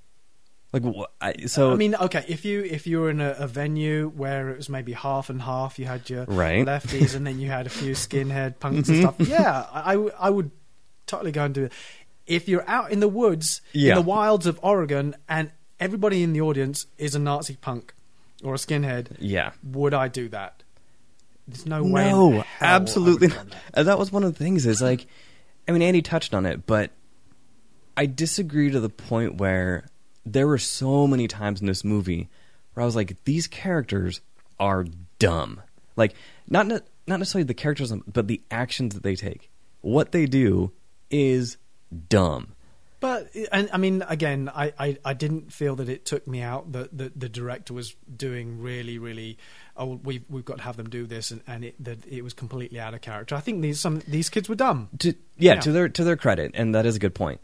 Like, 0.73 0.83
I, 1.21 1.45
so 1.45 1.71
I 1.71 1.75
mean, 1.75 1.93
okay, 1.93 2.25
if 2.27 2.45
you 2.45 2.63
if 2.63 2.87
you 2.87 2.99
were 2.99 3.11
in 3.11 3.21
a, 3.21 3.35
a 3.37 3.47
venue 3.47 4.09
where 4.09 4.49
it 4.49 4.57
was 4.57 4.69
maybe 4.69 4.91
half 4.93 5.29
and 5.29 5.39
half, 5.39 5.77
you 5.77 5.85
had 5.85 6.09
your 6.09 6.25
Right. 6.25 6.65
lefties 6.65 7.15
and 7.15 7.27
then 7.27 7.39
you 7.39 7.47
had 7.47 7.67
a 7.67 7.69
few 7.69 7.91
skinhead 7.93 8.59
punks 8.59 8.89
and 8.89 8.97
mm-hmm. 8.97 9.23
stuff. 9.23 9.27
Yeah, 9.27 9.67
I, 9.71 9.93
I 9.93 10.31
would 10.31 10.49
totally 11.05 11.31
go 11.31 11.45
and 11.45 11.53
do 11.53 11.65
it. 11.65 11.73
If 12.25 12.49
you're 12.49 12.67
out 12.67 12.91
in 12.91 13.01
the 13.01 13.07
woods, 13.07 13.61
Yeah. 13.71 13.91
in 13.91 13.95
the 13.97 14.01
wilds 14.09 14.47
of 14.47 14.59
Oregon, 14.63 15.15
and 15.29 15.51
everybody 15.79 16.23
in 16.23 16.33
the 16.33 16.41
audience 16.41 16.87
is 16.97 17.13
a 17.13 17.19
Nazi 17.19 17.55
punk 17.55 17.93
or 18.43 18.55
a 18.55 18.57
skinhead, 18.57 19.15
yeah, 19.19 19.51
would 19.63 19.93
I 19.93 20.07
do 20.07 20.27
that? 20.29 20.63
There's 21.47 21.67
no 21.67 21.83
way. 21.83 22.09
no, 22.09 22.31
hell 22.31 22.31
I 22.31 22.35
would 22.35 22.45
absolutely. 22.61 23.27
Not. 23.27 23.49
that. 23.49 23.57
And 23.75 23.87
that 23.87 23.99
was 23.99 24.11
one 24.11 24.23
of 24.23 24.33
the 24.33 24.43
things. 24.43 24.65
Is 24.65 24.81
like, 24.81 25.05
I 25.67 25.71
mean, 25.71 25.83
Andy 25.83 26.01
touched 26.01 26.33
on 26.33 26.47
it, 26.47 26.65
but 26.65 26.89
I 27.95 28.07
disagree 28.07 28.71
to 28.71 28.79
the 28.79 28.89
point 28.89 29.35
where 29.35 29.85
there 30.25 30.47
were 30.47 30.57
so 30.57 31.07
many 31.07 31.27
times 31.27 31.61
in 31.61 31.67
this 31.67 31.83
movie 31.83 32.29
where 32.73 32.81
I 32.83 32.85
was 32.85 32.95
like, 32.95 33.23
these 33.25 33.47
characters 33.47 34.21
are 34.59 34.85
dumb. 35.19 35.61
Like, 35.95 36.15
not 36.49 36.67
ne- 36.67 36.79
not 37.07 37.19
necessarily 37.19 37.45
the 37.45 37.53
characters, 37.53 37.91
but 38.07 38.27
the 38.27 38.41
actions 38.49 38.93
that 38.93 39.03
they 39.03 39.15
take. 39.15 39.49
What 39.81 40.11
they 40.11 40.25
do 40.25 40.71
is 41.11 41.57
dumb. 42.09 42.53
But 43.01 43.29
and 43.51 43.69
I 43.73 43.77
mean, 43.77 44.01
again, 44.07 44.49
I, 44.55 44.71
I, 44.79 44.97
I 45.03 45.13
didn't 45.13 45.51
feel 45.51 45.75
that 45.75 45.89
it 45.89 46.05
took 46.05 46.25
me 46.25 46.41
out. 46.41 46.71
That 46.71 46.97
the, 46.97 47.11
the 47.13 47.27
director 47.27 47.73
was 47.73 47.93
doing 48.15 48.61
really, 48.61 48.97
really. 48.97 49.37
Oh, 49.75 49.99
we've 50.01 50.23
we've 50.29 50.45
got 50.45 50.57
to 50.59 50.63
have 50.63 50.77
them 50.77 50.89
do 50.89 51.05
this, 51.05 51.29
and, 51.31 51.41
and 51.45 51.65
it 51.65 51.83
that 51.83 52.05
it 52.07 52.23
was 52.23 52.33
completely 52.33 52.79
out 52.79 52.93
of 52.93 53.01
character. 53.01 53.35
I 53.35 53.41
think 53.41 53.61
these 53.61 53.81
some 53.81 54.01
these 54.07 54.29
kids 54.29 54.47
were 54.47 54.55
dumb. 54.55 54.87
to 54.99 55.09
yeah, 55.37 55.55
Yeah. 55.55 55.59
to 55.59 55.71
their 55.73 55.89
to 55.89 56.03
their 56.05 56.15
credit, 56.15 56.51
and 56.53 56.73
that 56.75 56.85
is 56.85 56.95
a 56.95 56.99
good 56.99 57.13
point. 57.13 57.41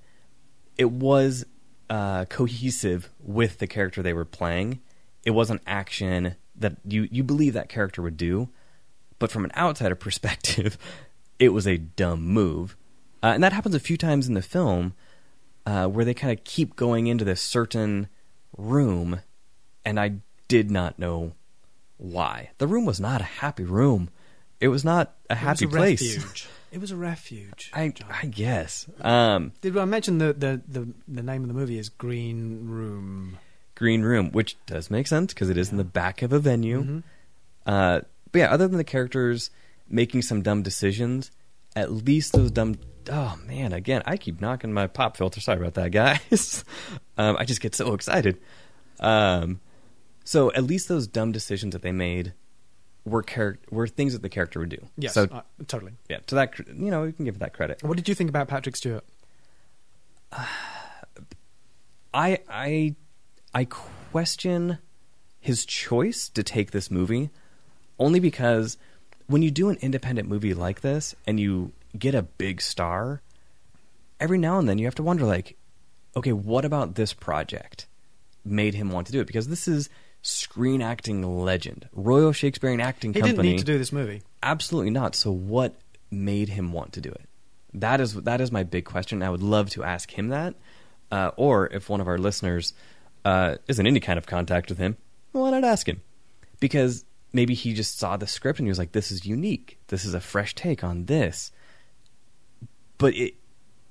It 0.78 0.89
was 0.89 1.46
uh, 1.89 2.25
cohesive 2.25 3.10
with 3.19 3.60
the 3.60 3.67
character 3.67 4.02
they 4.02 4.13
were 4.13 4.25
playing. 4.25 4.80
It 5.23 5.32
wasn't 5.32 5.62
action 5.65 6.36
that 6.56 6.78
you 6.86 7.08
you 7.12 7.23
believe 7.23 7.54
that 7.54 7.69
character 7.69 8.02
would 8.02 8.17
do, 8.17 8.49
but 9.17 9.32
from 9.32 9.45
an 9.45 9.52
outsider 9.56 9.95
perspective, 10.08 10.78
it 11.39 11.49
was 11.49 11.67
a 11.67 11.78
dumb 11.78 12.21
move, 12.21 12.75
uh, 13.23 13.28
and 13.28 13.43
that 13.43 13.54
happens 13.54 13.75
a 13.75 13.80
few 13.80 13.97
times 13.97 14.28
in 14.28 14.34
the 14.34 14.41
film, 14.41 14.93
uh, 15.65 15.88
where 15.88 16.06
they 16.06 16.13
kind 16.13 16.38
of 16.38 16.43
keep 16.43 16.75
going 16.75 17.08
into 17.08 17.25
this 17.25 17.41
certain 17.41 18.08
room, 18.58 19.21
and 19.86 19.99
I 19.99 20.15
did 20.47 20.71
not 20.71 20.99
know 20.99 21.34
why. 21.97 22.52
The 22.58 22.67
room 22.67 22.86
was 22.86 22.99
not 22.99 23.21
a 23.21 23.25
happy 23.25 23.63
room. 23.63 24.10
It 24.60 24.69
was 24.69 24.84
not 24.84 25.15
a 25.30 25.36
happy 25.36 25.65
it 25.65 25.67
was 25.67 25.75
a 25.75 25.78
place. 25.78 26.17
Refuge. 26.17 26.47
It 26.72 26.80
was 26.80 26.92
a 26.92 26.96
refuge. 26.96 27.72
I 27.74 27.94
I 28.10 28.28
guess. 28.28 28.88
Um, 29.02 29.54
Did 29.62 29.76
I 29.78 29.86
mention 29.86 30.18
the, 30.20 30.34
the, 30.34 30.62
the, 30.68 30.88
the 31.08 31.24
name 31.24 31.42
of 31.42 31.48
the 31.48 31.54
movie 31.54 31.78
is 31.80 31.90
Green 31.90 32.68
Room? 32.68 33.38
green 33.76 34.02
room, 34.02 34.30
which 34.32 34.58
does 34.66 34.92
make 34.92 35.08
sense 35.08 35.34
because 35.34 35.50
it 35.50 35.56
is 35.58 35.72
in 35.72 35.78
the 35.78 35.86
back 35.86 36.22
of 36.22 36.34
a 36.34 36.40
venue. 36.40 36.84
Mhm. 36.84 37.04
Uh, 37.66 38.02
but 38.32 38.40
yeah, 38.40 38.52
other 38.52 38.68
than 38.68 38.76
the 38.78 38.84
characters 38.84 39.52
making 39.88 40.22
some 40.22 40.42
dumb 40.42 40.62
decisions, 40.62 41.32
at 41.78 41.90
least 41.90 42.34
those 42.34 42.52
dumb. 42.52 42.76
Oh 43.10 43.40
man, 43.48 43.72
again, 43.72 44.04
I 44.06 44.18
keep 44.18 44.42
knocking 44.42 44.74
my 44.74 44.88
pop 44.88 45.16
filter. 45.16 45.40
Sorry 45.40 45.58
about 45.60 45.76
that, 45.76 45.92
guys. 46.30 46.66
um, 47.18 47.38
I 47.40 47.46
just 47.46 47.62
get 47.62 47.74
so 47.74 47.94
excited. 47.94 48.38
Um, 49.00 49.62
so 50.26 50.52
at 50.52 50.66
least 50.66 50.90
those 50.90 51.08
dumb 51.08 51.32
decisions 51.32 51.72
that 51.72 51.82
they 51.82 51.94
made 51.94 52.34
were 53.06 53.24
char- 53.24 53.58
were 53.72 53.88
things 53.88 54.14
that 54.14 54.22
the 54.22 54.30
character 54.30 54.60
would 54.60 54.70
do. 54.70 54.88
Yes, 54.98 55.14
So 55.14 55.24
uh, 55.32 55.42
totally. 55.68 55.94
yeah, 56.10 56.20
to 56.28 56.36
that 56.36 56.58
you 56.60 56.92
know, 56.92 57.04
you 57.04 57.14
can 57.14 57.26
give 57.26 57.40
that 57.40 57.54
credit. 57.54 57.82
What 57.84 57.98
did 57.98 58.08
you 58.10 58.16
think 58.16 58.30
about 58.30 58.48
Patrick 58.48 58.76
Stewart? 58.76 59.04
I 62.14 62.40
I 62.50 62.96
I 63.54 63.66
question 63.66 64.80
his 65.40 65.66
choice 65.66 66.30
to 66.30 66.44
take 66.44 66.72
this 66.72 66.90
movie 66.92 67.30
only 67.98 68.20
because 68.20 68.78
when 69.28 69.42
you 69.42 69.52
do 69.52 69.70
an 69.70 69.78
independent 69.82 70.28
movie 70.28 70.54
like 70.54 70.82
this 70.82 71.16
and 71.28 71.40
you 71.40 71.72
get 71.98 72.16
a 72.16 72.22
big 72.24 72.62
star, 72.62 73.22
every 74.20 74.38
now 74.38 74.60
and 74.60 74.68
then 74.68 74.78
you 74.80 74.86
have 74.86 74.96
to 74.96 75.04
wonder 75.04 75.26
like, 75.26 75.56
okay, 76.16 76.34
what 76.34 76.66
about 76.66 76.96
this 76.96 77.14
project 77.14 77.88
made 78.44 78.74
him 78.74 78.90
want 78.90 79.06
to 79.08 79.14
do 79.14 79.20
it? 79.22 79.28
Because 79.28 79.48
this 79.48 79.68
is 79.68 79.90
screen 80.30 80.82
acting 80.82 81.22
legend, 81.44 81.89
Royal 81.94 82.32
Shakespearean 82.32 82.80
Acting 82.82 83.13
He 83.13 83.22
Company. 83.22 83.36
didn't 83.36 83.52
need 83.52 83.60
to 83.60 83.65
do 83.65 83.78
this 83.78 83.92
movie. 83.92 84.22
Absolutely 84.44 84.92
not. 84.92 85.15
So 85.15 85.32
what 85.32 85.76
made 86.12 86.50
him 86.50 86.72
want 86.72 86.94
to 86.94 87.02
do 87.02 87.10
it? 87.10 87.22
That 87.74 88.02
is 88.02 88.13
that 88.13 88.42
is 88.42 88.52
my 88.52 88.63
big 88.63 88.86
question. 88.86 89.22
I 89.22 89.30
would 89.30 89.44
love 89.44 89.70
to 89.72 89.84
ask 89.84 90.12
him 90.12 90.30
that, 90.30 90.56
uh, 91.12 91.32
or 91.38 91.68
if 91.68 91.89
one 91.89 92.02
of 92.02 92.08
our 92.08 92.18
listeners 92.18 92.74
uh, 93.26 93.56
is 93.68 93.80
in 93.80 93.86
any 93.86 94.00
kind 94.00 94.18
of 94.18 94.26
contact 94.26 94.70
with 94.70 94.78
him, 94.80 94.98
why 95.34 95.52
not 95.52 95.63
ask 95.63 95.88
him? 95.88 96.02
Because 96.60 97.06
maybe 97.32 97.54
he 97.54 97.74
just 97.74 98.00
saw 98.00 98.18
the 98.18 98.26
script 98.26 98.60
and 98.60 98.68
he 98.68 98.70
was 98.70 98.80
like, 98.80 98.92
"This 98.94 99.12
is 99.12 99.26
unique. 99.26 99.78
This 99.88 100.04
is 100.04 100.13
a 100.13 100.20
fresh 100.20 100.56
take 100.56 100.84
on 100.84 101.06
this." 101.06 101.52
But 102.98 103.13
it 103.15 103.36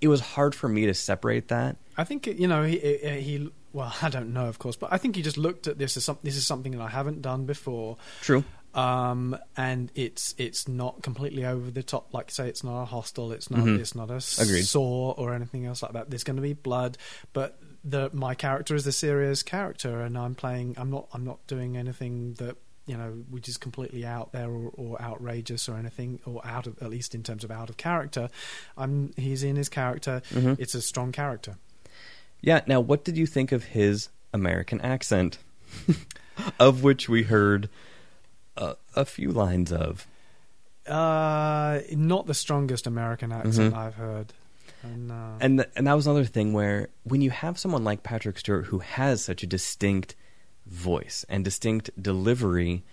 it 0.00 0.08
was 0.08 0.20
hard 0.20 0.54
for 0.54 0.68
me 0.68 0.86
to 0.86 0.94
separate 0.94 1.48
that. 1.48 1.76
I 1.96 2.04
think 2.04 2.26
you 2.26 2.48
know 2.48 2.64
he 2.64 2.78
he. 2.78 3.50
Well, 3.72 3.94
I 4.02 4.08
don't 4.08 4.32
know, 4.32 4.46
of 4.46 4.58
course, 4.58 4.76
but 4.76 4.92
I 4.92 4.98
think 4.98 5.16
he 5.16 5.22
just 5.22 5.36
looked 5.38 5.66
at 5.66 5.78
this 5.78 5.96
as 5.96 6.04
something. 6.04 6.24
this 6.24 6.36
is 6.36 6.46
something 6.46 6.72
that 6.72 6.80
I 6.80 6.88
haven't 6.88 7.22
done 7.22 7.44
before, 7.46 7.96
True. 8.22 8.44
um, 8.74 9.36
and 9.56 9.90
it's 9.94 10.34
it's 10.38 10.68
not 10.68 11.02
completely 11.02 11.44
over 11.44 11.70
the 11.70 11.82
top. 11.82 12.12
Like 12.14 12.30
say, 12.30 12.48
it's 12.48 12.64
not 12.64 12.82
a 12.82 12.84
hostel, 12.84 13.32
it's 13.32 13.50
not 13.50 13.60
Mhm. 13.60 13.78
it's 13.78 13.94
not 13.94 14.10
a 14.10 14.22
Agreed. 14.42 14.62
saw 14.66 15.12
or 15.12 15.34
anything 15.34 15.66
else 15.66 15.82
like 15.82 15.92
that. 15.92 16.10
There's 16.10 16.24
going 16.24 16.36
to 16.36 16.42
be 16.42 16.52
blood, 16.54 16.96
but 17.32 17.58
the 17.84 18.10
my 18.12 18.34
character 18.34 18.74
is 18.74 18.84
the 18.84 18.92
serious 18.92 19.42
character, 19.42 20.00
and 20.02 20.16
I'm 20.18 20.34
playing. 20.34 20.74
I'm 20.78 20.90
not 20.90 21.08
I'm 21.12 21.24
not 21.24 21.46
doing 21.46 21.76
anything 21.76 22.34
that 22.34 22.56
you 22.86 22.96
know 22.96 23.10
which 23.30 23.48
is 23.50 23.58
completely 23.58 24.06
out 24.06 24.32
there 24.32 24.50
or, 24.50 24.70
or 24.74 25.00
outrageous 25.02 25.68
or 25.68 25.76
anything 25.76 26.20
or 26.24 26.40
out 26.46 26.66
of 26.66 26.78
at 26.82 26.88
least 26.88 27.14
in 27.14 27.22
terms 27.22 27.44
of 27.44 27.50
out 27.50 27.68
of 27.70 27.76
character. 27.76 28.30
I'm 28.78 29.12
he's 29.16 29.42
in 29.42 29.56
his 29.56 29.68
character. 29.68 30.22
Mhm. 30.30 30.58
It's 30.58 30.74
a 30.74 30.80
strong 30.82 31.12
character. 31.12 31.56
Yeah. 32.40 32.60
Now, 32.66 32.80
what 32.80 33.04
did 33.04 33.16
you 33.16 33.26
think 33.26 33.52
of 33.52 33.64
his 33.64 34.08
American 34.32 34.80
accent, 34.80 35.38
of 36.60 36.82
which 36.82 37.08
we 37.08 37.24
heard 37.24 37.68
a, 38.56 38.76
a 38.94 39.04
few 39.04 39.30
lines 39.30 39.72
of? 39.72 40.06
Uh, 40.86 41.80
not 41.92 42.26
the 42.26 42.34
strongest 42.34 42.86
American 42.86 43.32
accent 43.32 43.74
Mhm. 43.74 43.76
I've 43.76 43.94
heard. 43.94 44.32
And, 44.82 45.10
uh, 45.12 45.32
And 45.40 45.58
th- 45.58 45.70
and 45.76 45.86
that 45.86 45.94
was 45.94 46.06
another 46.06 46.24
thing 46.24 46.52
where 46.52 46.88
when 47.02 47.20
you 47.20 47.30
have 47.30 47.58
someone 47.58 47.84
like 47.84 48.02
Patrick 48.02 48.38
Stewart 48.38 48.66
who 48.66 48.78
has 48.78 49.22
such 49.22 49.42
a 49.42 49.46
distinct 49.46 50.14
voice 50.66 51.26
and 51.28 51.44
distinct 51.44 51.90
delivery, 52.00 52.84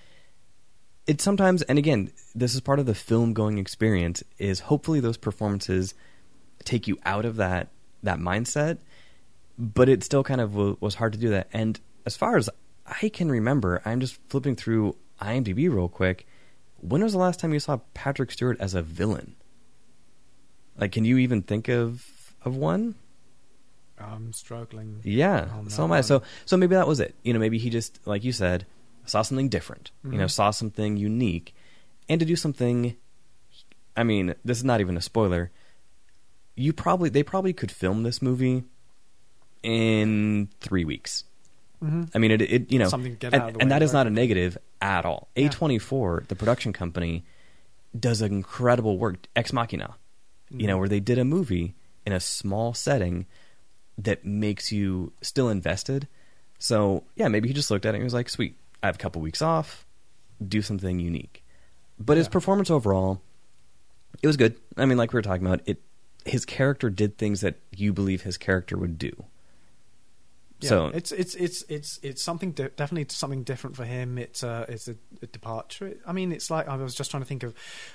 it 1.08 1.22
sometimes 1.22 1.62
and 1.64 1.78
again 1.78 2.12
this 2.34 2.56
is 2.56 2.62
part 2.62 2.80
of 2.80 2.86
the 2.88 2.96
film 2.96 3.34
going 3.34 3.60
experience 3.60 4.24
is 4.40 4.62
hopefully 4.62 5.00
those 5.00 5.18
performances 5.18 5.94
take 6.64 6.88
you 6.88 6.98
out 7.06 7.24
of 7.26 7.36
that 7.36 7.68
that 8.02 8.18
mindset, 8.18 8.80
but 9.58 9.90
it 9.90 10.04
still 10.04 10.24
kind 10.24 10.42
of 10.42 10.52
w- 10.54 10.78
was 10.80 10.96
hard 10.96 11.14
to 11.14 11.20
do 11.20 11.30
that. 11.30 11.48
And 11.54 11.80
as 12.06 12.16
far 12.18 12.38
as 12.38 12.50
I 13.02 13.10
can 13.10 13.30
remember, 13.32 13.82
I'm 13.86 14.00
just 14.00 14.20
flipping 14.30 14.56
through 14.56 14.96
IMDb 15.22 15.70
real 15.74 15.90
quick. 15.90 16.28
When 16.82 17.02
was 17.04 17.14
the 17.14 17.20
last 17.20 17.40
time 17.40 17.54
you 17.54 17.60
saw 17.60 17.80
Patrick 17.94 18.32
Stewart 18.32 18.58
as 18.60 18.74
a 18.74 18.82
villain? 18.82 19.36
Like, 20.78 20.92
can 20.92 21.06
you 21.06 21.18
even 21.18 21.42
think 21.42 21.68
of 21.70 22.34
of 22.44 22.56
one? 22.56 22.96
I'm 23.98 24.34
struggling. 24.34 25.00
Yeah, 25.04 25.48
so 25.70 25.86
am 25.86 25.92
I. 25.92 25.98
one. 25.98 26.04
So, 26.04 26.22
so 26.46 26.58
maybe 26.58 26.76
that 26.76 26.88
was 26.88 27.00
it. 27.00 27.16
You 27.24 27.32
know, 27.34 27.40
maybe 27.40 27.58
he 27.58 27.70
just, 27.70 28.00
like 28.06 28.26
you 28.26 28.34
said, 28.34 28.66
saw 29.06 29.22
something 29.22 29.48
different, 29.48 29.92
you 30.04 30.18
know, 30.18 30.26
Mhm. 30.26 30.32
saw 30.32 30.52
something 30.52 30.98
unique, 30.98 31.56
and 32.10 32.20
to 32.20 32.26
do 32.26 32.36
something. 32.36 32.98
I 33.96 34.04
mean, 34.04 34.36
this 34.44 34.58
is 34.58 34.66
not 34.66 34.82
even 34.82 34.98
a 34.98 35.02
spoiler. 35.02 35.50
You 36.56 36.74
probably 36.74 37.10
they 37.10 37.24
probably 37.24 37.54
could 37.54 37.72
film 37.72 38.04
this 38.04 38.22
movie 38.22 38.66
in 39.66 40.48
three 40.62 40.86
weeks. 40.86 41.24
Mhm. 41.84 42.10
I 42.16 42.20
mean, 42.20 42.32
it, 42.32 42.42
it 42.42 42.72
you 42.72 42.80
know, 42.80 42.88
Something 42.88 43.14
to 43.14 43.18
get 43.18 43.34
and, 43.34 43.42
out 43.42 43.48
of 43.50 43.54
the 43.56 43.60
and 43.62 43.70
way 43.70 43.76
that 43.76 43.84
is 43.84 43.92
not 43.92 44.08
a 44.08 44.10
negative 44.10 44.58
at 44.82 45.06
all. 45.06 45.28
A 45.36 45.50
twenty 45.50 45.80
four, 45.80 46.24
the 46.28 46.36
production 46.36 46.72
company, 46.72 47.24
does 48.00 48.22
incredible 48.22 48.98
work. 48.98 49.18
Ex 49.36 49.52
Machina, 49.52 49.96
you 50.50 50.68
know, 50.68 50.76
Mhm. 50.76 50.80
where 50.80 50.90
they 50.90 51.00
did 51.00 51.18
a 51.18 51.26
movie 51.26 51.76
in 52.06 52.14
a 52.14 52.20
small 52.20 52.74
setting 52.74 53.26
that 53.98 54.24
makes 54.26 54.72
you 54.72 55.12
still 55.22 55.50
invested. 55.50 56.08
So 56.60 57.04
yeah, 57.16 57.28
maybe 57.28 57.48
he 57.48 57.54
just 57.54 57.72
looked 57.72 57.86
at 57.86 57.94
it 57.96 57.98
and 57.98 58.04
was 58.04 58.14
like, 58.14 58.30
"Sweet, 58.30 58.56
I 58.84 58.86
have 58.88 58.96
a 58.96 59.00
couple 59.00 59.22
weeks 59.22 59.42
off, 59.42 59.86
do 60.46 60.62
something 60.62 61.00
unique." 61.00 61.44
But 62.00 62.18
his 62.18 62.28
performance 62.28 62.70
overall, 62.70 63.22
it 64.22 64.28
was 64.28 64.38
good. 64.38 64.56
I 64.78 64.86
mean, 64.86 64.98
like 64.98 65.12
we 65.14 65.18
were 65.18 65.22
talking 65.22 65.46
about, 65.46 65.62
it 65.66 65.82
his 66.26 66.44
character 66.46 66.90
did 66.90 67.18
things 67.18 67.42
that 67.42 67.56
you 67.76 67.94
believe 67.94 68.24
his 68.24 68.38
character 68.38 68.78
would 68.78 68.98
do. 68.98 69.26
Yeah, 70.66 70.70
so 70.70 70.86
it's 70.94 71.12
it's 71.12 71.36
it's 71.36 71.64
it's 71.70 72.00
it's 72.04 72.22
something 72.22 72.52
di- 72.52 72.70
definitely 72.76 73.08
something 73.10 73.44
different 73.44 73.76
for 73.76 73.86
him. 73.86 74.18
It's 74.18 74.44
uh 74.44 74.66
it's 74.68 74.88
a, 74.88 74.96
a 75.22 75.28
departure. 75.28 75.94
I 76.06 76.12
mean, 76.12 76.32
it's 76.32 76.50
like 76.52 76.68
I 76.68 76.76
was 76.76 76.94
just 76.96 77.12
trying 77.12 77.24
to 77.24 77.28
think 77.28 77.44
of 77.44 77.54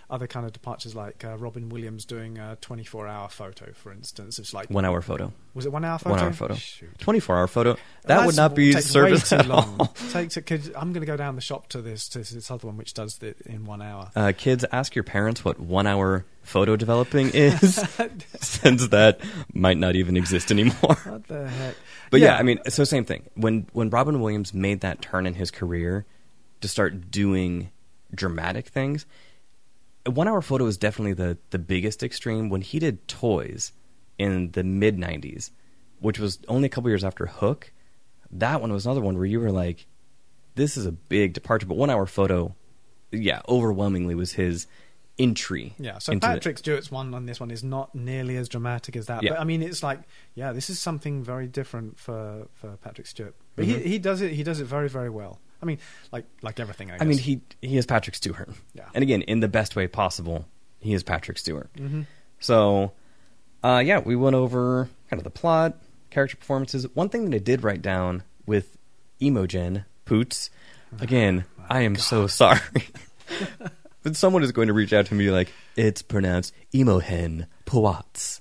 other 0.08 0.26
kind 0.26 0.46
of 0.46 0.52
departures, 0.52 0.94
like 0.94 1.24
uh, 1.24 1.36
Robin 1.36 1.68
Williams 1.68 2.04
doing 2.04 2.38
a 2.38 2.56
twenty-four 2.60 3.06
hour 3.06 3.28
photo, 3.28 3.72
for 3.72 3.92
instance. 3.92 4.38
It's 4.38 4.54
like 4.54 4.70
one 4.70 4.84
hour 4.84 5.00
photo. 5.02 5.32
was 5.54 5.66
it 5.66 5.72
one 5.72 5.84
hour 5.84 5.98
photo? 5.98 6.10
One 6.16 6.24
hour 6.24 6.32
photo. 6.32 6.56
24 6.98 7.36
hour 7.36 7.46
photo. 7.46 7.72
That 7.74 7.80
That's- 8.06 8.26
would 8.26 8.36
not 8.36 8.54
be 8.54 8.72
takes 8.72 8.86
service 8.86 9.32
at 9.32 9.46
long. 9.46 9.76
all. 9.80 9.86
Takes 10.12 10.36
it, 10.36 10.46
cause 10.46 10.68
I'm 10.76 10.92
going 10.92 11.00
to 11.02 11.06
go 11.06 11.16
down 11.16 11.34
the 11.36 11.40
shop 11.40 11.68
to 11.70 11.82
this 11.82 12.08
to 12.10 12.18
this 12.20 12.50
other 12.50 12.66
one 12.66 12.76
which 12.76 12.94
does 12.94 13.18
it 13.22 13.36
in 13.46 13.64
one 13.66 13.82
hour. 13.82 14.10
Uh, 14.16 14.32
kids, 14.36 14.64
ask 14.72 14.94
your 14.94 15.04
parents 15.04 15.44
what 15.44 15.58
one 15.60 15.86
hour 15.86 16.24
photo 16.42 16.76
developing 16.76 17.30
is, 17.34 17.74
since 18.40 18.88
that 18.88 19.20
might 19.52 19.78
not 19.78 19.96
even 19.96 20.16
exist 20.16 20.50
anymore. 20.50 20.74
what 21.04 21.26
the 21.26 21.48
heck? 21.48 21.76
But 22.10 22.20
yeah. 22.20 22.36
I 22.36 22.42
mean, 22.42 22.58
so 22.68 22.84
same 22.84 23.04
thing. 23.04 23.28
When 23.34 23.66
when 23.72 23.90
Robin 23.90 24.20
Williams 24.20 24.52
made 24.52 24.80
that 24.80 25.00
turn 25.00 25.26
in 25.26 25.34
his 25.34 25.50
career 25.50 26.06
to 26.60 26.68
start 26.68 27.10
doing 27.10 27.70
dramatic 28.14 28.66
things, 28.68 29.06
one 30.06 30.26
hour 30.26 30.42
photo 30.42 30.66
is 30.66 30.76
definitely 30.76 31.12
the 31.12 31.38
the 31.50 31.58
biggest 31.58 32.02
extreme. 32.02 32.48
When 32.48 32.62
he 32.62 32.78
did 32.78 33.06
Toys 33.06 33.72
in 34.18 34.50
the 34.52 34.64
mid 34.64 34.96
'90s, 34.96 35.50
which 36.00 36.18
was 36.18 36.38
only 36.48 36.66
a 36.66 36.68
couple 36.68 36.90
years 36.90 37.04
after 37.04 37.26
Hook, 37.26 37.72
that 38.32 38.60
one 38.60 38.72
was 38.72 38.86
another 38.86 39.00
one 39.00 39.16
where 39.16 39.26
you 39.26 39.40
were 39.40 39.52
like, 39.52 39.86
"This 40.56 40.76
is 40.76 40.86
a 40.86 40.92
big 40.92 41.32
departure." 41.32 41.66
But 41.66 41.76
one 41.76 41.90
hour 41.90 42.06
photo, 42.06 42.56
yeah, 43.12 43.42
overwhelmingly 43.48 44.16
was 44.16 44.32
his 44.32 44.66
entry. 45.20 45.74
Yeah, 45.78 45.98
so 45.98 46.12
into 46.12 46.26
it. 46.26 46.30
Patrick 46.30 46.58
Stewart's 46.58 46.90
one 46.90 47.14
on 47.14 47.26
this 47.26 47.38
one 47.40 47.50
is 47.50 47.62
not 47.62 47.94
nearly 47.94 48.36
as 48.36 48.48
dramatic 48.48 48.96
as 48.96 49.06
that. 49.06 49.22
Yeah. 49.22 49.30
But 49.32 49.40
I 49.40 49.44
mean, 49.44 49.62
it's 49.62 49.82
like, 49.82 50.00
yeah, 50.34 50.52
this 50.52 50.70
is 50.70 50.78
something 50.78 51.22
very 51.22 51.46
different 51.46 51.98
for, 51.98 52.48
for 52.54 52.76
Patrick 52.78 53.06
Stewart. 53.06 53.34
But 53.56 53.66
Mhm. 53.66 53.82
he 53.82 53.88
he 53.90 53.98
does 53.98 54.20
it 54.20 54.32
he 54.32 54.42
does 54.42 54.60
it 54.60 54.64
very 54.66 54.88
very 54.88 55.10
well. 55.10 55.38
I 55.62 55.66
mean, 55.66 55.78
like 56.10 56.24
like 56.42 56.58
everything. 56.58 56.90
I, 56.90 56.94
guess. 56.94 57.02
I 57.02 57.04
mean, 57.04 57.18
he 57.18 57.40
he 57.60 57.76
is 57.76 57.86
Patrick 57.86 58.16
Stewart, 58.16 58.48
Yeah. 58.74 58.88
and 58.94 59.02
again, 59.02 59.22
in 59.22 59.40
the 59.40 59.48
best 59.48 59.76
way 59.76 59.86
possible, 59.86 60.46
he 60.80 60.94
is 60.94 61.02
Patrick 61.02 61.36
Stewart. 61.38 61.68
hmm 61.76 62.02
So, 62.38 62.92
uh, 63.62 63.82
yeah, 63.84 63.98
we 64.00 64.16
went 64.16 64.34
over 64.36 64.88
kind 65.10 65.20
of 65.20 65.24
the 65.24 65.30
plot, 65.30 65.76
character 66.08 66.36
performances. 66.36 66.86
One 66.94 67.08
thing 67.10 67.28
that 67.28 67.36
I 67.36 67.38
did 67.40 67.62
write 67.62 67.82
down 67.82 68.22
with 68.46 68.78
Emogen 69.20 69.84
Poots, 70.06 70.48
again, 70.98 71.44
Oh 71.58 71.64
I 71.68 71.80
am 71.82 71.96
so 71.96 72.26
sorry. 72.26 72.60
but 74.02 74.16
someone 74.16 74.42
is 74.42 74.52
going 74.52 74.68
to 74.68 74.74
reach 74.74 74.92
out 74.92 75.06
to 75.06 75.14
me 75.14 75.30
like, 75.30 75.52
it's 75.76 76.02
pronounced 76.02 76.54
Emohen 76.72 77.46
Puats. 77.66 78.40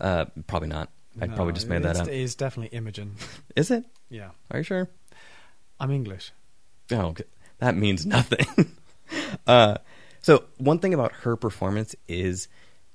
Uh, 0.00 0.26
probably 0.46 0.68
not. 0.68 0.90
I 1.20 1.28
probably 1.28 1.54
just 1.54 1.68
made 1.68 1.82
that 1.82 1.96
up. 1.98 2.08
It 2.08 2.14
is 2.14 2.34
definitely 2.34 2.76
Imogen. 2.76 3.14
Is 3.56 3.70
it? 3.70 3.84
Yeah, 4.10 4.30
Are 4.50 4.58
you 4.58 4.62
sure? 4.62 4.90
I'm 5.80 5.90
English. 5.90 6.32
Oh, 6.92 7.06
okay. 7.06 7.24
that 7.58 7.74
means 7.74 8.04
nothing. 8.04 8.76
uh, 9.46 9.78
so 10.20 10.44
one 10.58 10.78
thing 10.78 10.92
about 10.92 11.12
her 11.12 11.36
performance 11.36 11.94
is, 12.06 12.48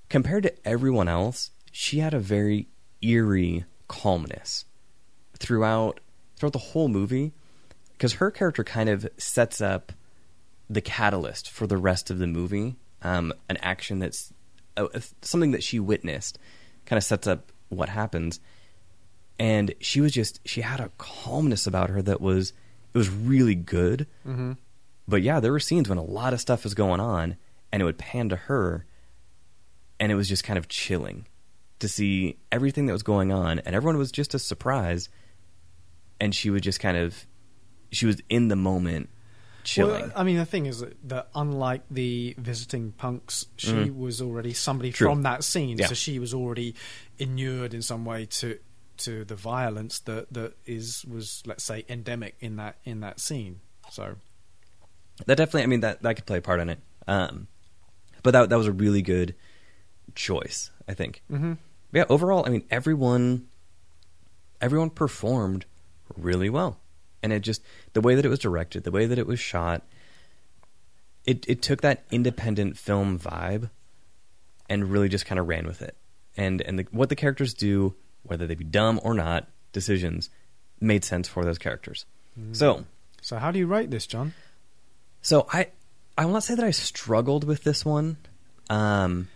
compared 0.08 0.43
to 0.43 0.54
everyone 0.67 1.08
else, 1.08 1.50
she 1.71 1.97
had 2.00 2.13
a 2.13 2.19
very 2.19 2.67
eerie 3.02 3.65
calmness 3.88 4.65
throughout 5.39 6.00
throughout 6.36 6.54
the 6.54 6.60
whole 6.60 6.88
movie, 6.88 7.34
because 7.93 8.13
her 8.13 8.30
character 8.32 8.63
kind 8.63 8.89
of 8.89 9.08
sets 9.17 9.62
up 9.62 9.91
the 10.71 10.81
catalyst 10.81 11.49
for 11.49 11.67
the 11.67 11.77
rest 11.77 12.10
of 12.10 12.19
the 12.19 12.27
movie. 12.27 12.75
Um, 13.01 13.34
an 13.49 13.57
action 13.57 13.99
that's 13.99 14.31
uh, 14.77 14.88
something 15.21 15.51
that 15.51 15.63
she 15.63 15.79
witnessed, 15.79 16.38
kind 16.86 16.97
of 16.97 17.03
sets 17.03 17.27
up 17.27 17.51
what 17.69 17.89
happens. 17.89 18.39
And 19.39 19.73
she 19.79 20.01
was 20.01 20.12
just 20.12 20.39
she 20.45 20.62
had 20.62 20.79
a 20.79 20.91
calmness 20.97 21.65
about 21.65 21.89
her 21.89 22.01
that 22.03 22.21
was 22.21 22.53
it 22.93 22.97
was 22.97 23.10
really 23.10 23.55
good. 23.55 24.07
Mm-hmm. 24.27 24.53
But 25.07 25.23
yeah, 25.23 25.39
there 25.39 25.51
were 25.51 25.60
scenes 25.60 25.89
when 25.89 25.97
a 25.97 26.03
lot 26.03 26.34
of 26.34 26.39
stuff 26.39 26.63
was 26.63 26.73
going 26.73 26.99
on, 26.99 27.38
and 27.71 27.81
it 27.81 27.86
would 27.86 27.97
pan 27.97 28.29
to 28.29 28.36
her, 28.36 28.86
and 29.99 30.12
it 30.12 30.15
was 30.15 30.29
just 30.29 30.43
kind 30.43 30.60
of 30.60 30.67
chilling 30.67 31.27
to 31.79 31.89
see 31.89 32.38
everything 32.51 32.86
that 32.86 32.93
was 32.93 33.03
going 33.03 33.31
on, 33.31 33.60
and 33.60 33.75
everyone 33.75 33.97
was 33.97 34.12
just 34.12 34.36
as 34.36 34.43
surprised, 34.43 35.10
and 36.19 36.36
she 36.36 36.51
would 36.51 36.62
just 36.62 36.79
kind 36.79 36.95
of, 36.95 37.25
she 37.91 38.05
was 38.05 38.21
in 38.29 38.47
the 38.47 38.55
moment, 38.55 39.10
chilling. 39.63 40.02
Well, 40.04 40.12
I 40.15 40.24
mean, 40.24 40.38
the 40.38 40.45
thing 40.45 40.65
is 40.65 40.80
that, 40.80 40.97
that 41.10 41.30
unlike 41.36 41.82
the 41.91 42.36
visiting 42.38 42.91
punks, 42.93 43.45
she 43.58 43.71
Mhm. 43.71 43.95
was 43.95 44.21
already 44.21 44.54
somebody 44.54 44.91
True. 44.91 45.08
from 45.10 45.24
that 45.24 45.43
scene, 45.43 45.78
Yeah. 45.78 45.88
so 45.88 45.93
she 45.95 46.19
was 46.19 46.34
already 46.34 46.76
inured 47.19 47.74
in 47.74 47.82
some 47.82 48.06
way 48.06 48.26
to 48.26 48.60
to 48.97 49.26
the 49.26 49.36
violence 49.36 49.97
that 50.02 50.32
that 50.32 50.54
is 50.67 51.04
was 51.06 51.41
let's 51.47 51.63
say 51.63 51.84
endemic 51.89 52.36
in 52.39 52.58
that 52.58 52.78
in 52.84 53.00
that 53.00 53.19
scene. 53.19 53.60
So 53.89 54.15
that 55.26 55.36
definitely, 55.38 55.63
I 55.63 55.67
mean, 55.67 55.80
that 55.82 56.02
that 56.04 56.15
could 56.15 56.26
play 56.26 56.38
a 56.38 56.41
part 56.41 56.60
in 56.60 56.69
it. 56.69 56.80
Um, 57.08 57.47
but 58.24 58.32
that 58.32 58.50
that 58.50 58.58
was 58.58 58.67
a 58.67 58.71
really 58.71 59.02
good 59.02 59.34
choice, 60.13 60.69
I 60.88 60.93
think. 60.93 61.24
mm-hmm. 61.32 61.54
Yeah, 61.93 62.06
overall, 62.10 62.43
I 62.45 62.50
mean, 62.50 62.63
everyone, 62.69 63.47
everyone 64.62 64.89
performed 64.91 65.65
really 66.15 66.50
well, 66.50 66.80
and 67.23 67.34
it 67.34 67.41
just 67.41 67.62
the 67.93 68.01
way 68.01 68.15
that 68.15 68.25
it 68.25 68.29
was 68.29 68.39
directed, 68.39 68.84
the 68.84 68.91
way 68.91 69.05
that 69.05 69.19
it 69.19 69.27
was 69.27 69.39
shot, 69.39 69.84
it 71.25 71.45
it 71.47 71.62
took 71.62 71.81
that 71.81 72.03
independent 72.12 72.77
film 72.77 73.19
vibe, 73.19 73.69
and 74.69 74.91
really 74.91 75.10
just 75.10 75.25
kind 75.25 75.39
of 75.39 75.47
ran 75.47 75.65
with 75.65 75.81
it, 75.81 75.95
and 76.38 76.62
and 76.62 76.79
the, 76.79 76.88
what 76.91 77.10
the 77.10 77.15
characters 77.15 77.53
do, 77.53 77.95
whether 78.23 78.47
they 78.47 78.55
be 78.55 78.63
dumb 78.63 78.99
or 79.03 79.13
not, 79.13 79.47
decisions 79.71 80.29
made 80.79 81.03
sense 81.03 81.27
for 81.27 81.45
those 81.45 81.57
characters. 81.57 82.05
So, 82.53 82.86
so 83.21 83.38
how 83.38 83.51
do 83.51 83.60
you 83.60 83.67
write 83.67 83.91
this, 83.91 84.07
John? 84.07 84.34
so 85.21 85.47
I 85.51 85.67
I 86.17 86.25
will 86.25 86.34
not 86.34 86.43
say 86.43 86.55
that 86.55 86.65
I 86.65 86.71
struggled 86.71 87.43
with 87.43 87.63
this 87.63 87.86
one, 87.86 88.17
um, 88.69 89.27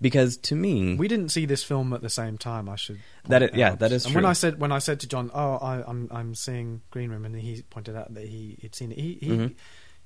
because 0.00 0.36
to 0.38 0.54
me 0.54 0.96
We 0.96 1.08
didn't 1.08 1.28
see 1.30 1.44
this 1.46 1.62
film 1.62 1.92
at 1.92 2.00
the 2.02 2.08
same 2.10 2.38
time. 2.38 2.68
I 2.68 2.76
should 2.76 2.98
That 3.28 3.42
is- 3.42 3.50
yeah, 3.54 3.74
that 3.76 3.92
is 3.92 4.06
And 4.06 4.14
when. 4.14 4.24
I 4.24 4.32
said 4.32 4.58
when 4.60 4.72
I 4.72 4.78
said 4.78 5.00
to 5.00 5.06
John, 5.06 5.30
"Oh, 5.34 5.54
I, 5.56 5.82
I'm 5.86 6.08
I'm 6.10 6.34
seeing 6.34 6.82
Green 6.90 7.10
Room," 7.10 7.24
and 7.24 7.34
he 7.36 7.62
pointed 7.70 7.96
out 7.96 8.12
that 8.14 8.26
he 8.26 8.58
had 8.62 8.74
seen 8.74 8.92
it. 8.92 8.98
He, 8.98 9.18
he 9.20 9.28
Mhm. 9.30 9.54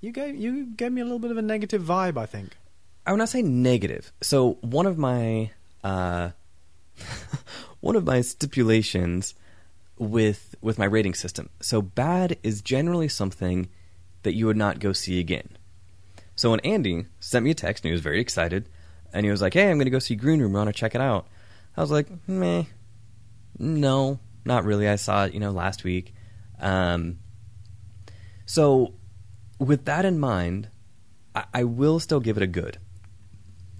you 0.00 0.10
gave 0.12 0.34
you 0.36 0.66
gave 0.66 0.92
me 0.92 1.00
a 1.00 1.04
little 1.04 1.18
bit 1.20 1.30
of 1.30 1.36
a 1.38 1.42
negative 1.42 1.82
vibe. 1.82 2.16
I 2.18 2.26
think. 2.26 2.56
I 3.06 3.12
would 3.12 3.18
not 3.18 3.28
say 3.28 3.42
negative. 3.42 4.12
So 4.22 4.54
one 4.62 4.86
of 4.86 4.96
my 4.98 5.50
uh, 5.84 6.30
one 7.80 7.96
of 7.96 8.04
my 8.04 8.20
stipulations 8.20 9.34
with 9.98 10.54
with 10.60 10.78
my 10.78 10.84
rating 10.86 11.14
system. 11.14 11.50
So 11.60 11.82
bad 11.82 12.36
is 12.42 12.62
generally 12.62 13.08
something 13.08 13.68
that 14.22 14.34
you 14.34 14.46
would 14.46 14.56
not 14.56 14.80
go 14.80 14.92
see 14.92 15.20
again. 15.20 15.50
So 16.36 16.50
when 16.50 16.60
Andy 16.60 17.06
sent 17.20 17.44
me 17.44 17.50
a 17.50 17.54
text 17.54 17.84
and 17.84 17.90
he 17.90 17.92
was 17.92 18.00
very 18.00 18.20
excited, 18.20 18.68
and 19.14 19.24
he 19.24 19.30
was 19.30 19.40
like, 19.40 19.54
"Hey, 19.54 19.70
I'm 19.70 19.78
going 19.78 19.86
to 19.86 19.90
go 19.90 19.98
see 19.98 20.16
Green 20.16 20.40
Room. 20.40 20.52
Want 20.52 20.68
to 20.68 20.72
check 20.72 20.94
it 20.94 21.00
out." 21.00 21.26
I 21.76 21.80
was 21.80 21.90
like, 21.90 22.08
"Meh, 22.28 22.64
no, 23.58 24.18
not 24.44 24.64
really. 24.64 24.88
I 24.88 24.96
saw 24.96 25.24
it, 25.24 25.32
you 25.32 25.40
know, 25.40 25.52
last 25.52 25.84
week." 25.84 26.12
Um, 26.60 27.18
so 28.44 28.94
with 29.58 29.86
that 29.86 30.04
in 30.04 30.18
mind, 30.18 30.68
I, 31.34 31.44
I 31.54 31.64
will 31.64 32.00
still 32.00 32.20
give 32.20 32.36
it 32.36 32.42
a 32.42 32.46
good. 32.46 32.78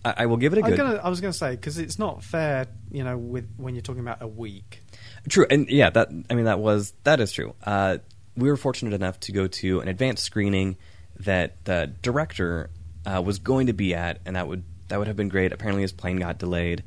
I, 0.05 0.15
I 0.19 0.27
will 0.27 0.37
give 0.37 0.53
it 0.53 0.59
a 0.59 0.63
good. 0.63 0.77
gonna, 0.77 1.01
I 1.03 1.09
was 1.09 1.21
going 1.21 1.33
to 1.33 1.39
say 1.39 1.51
because 1.51 1.79
it's 1.79 1.99
not 1.99 2.23
fair, 2.23 2.67
you 2.91 3.05
know, 3.05 3.19
with 3.19 3.49
when 3.57 3.75
you're 3.75 3.83
talking 3.83 4.03
about 4.03 4.23
a 4.23 4.29
week. 4.29 4.83
True, 5.29 5.47
and 5.51 5.69
yeah, 5.69 5.91
that 5.91 6.09
I 6.31 6.35
mean 6.35 6.45
that 6.45 6.61
was 6.61 6.95
that 7.03 7.21
is 7.21 7.33
true. 7.33 7.55
Uh, 7.65 7.99
we 8.37 8.49
were 8.49 8.57
fortunate 8.57 8.95
enough 8.95 9.21
to 9.21 9.33
go 9.33 9.47
to 9.47 9.81
an 9.81 9.89
advanced 9.89 10.25
screening 10.25 10.77
that 11.21 11.65
the 11.65 11.93
director 12.03 12.71
uh, 13.07 13.23
was 13.25 13.39
going 13.39 13.67
to 13.67 13.73
be 13.73 13.95
at, 13.95 14.21
and 14.25 14.37
that 14.37 14.49
would 14.49 14.65
that 14.95 14.99
would 14.99 15.09
have 15.09 15.17
been 15.17 15.29
great. 15.29 15.53
Apparently, 15.53 15.83
his 15.83 15.91
plane 15.91 16.19
got 16.19 16.39
delayed. 16.39 16.85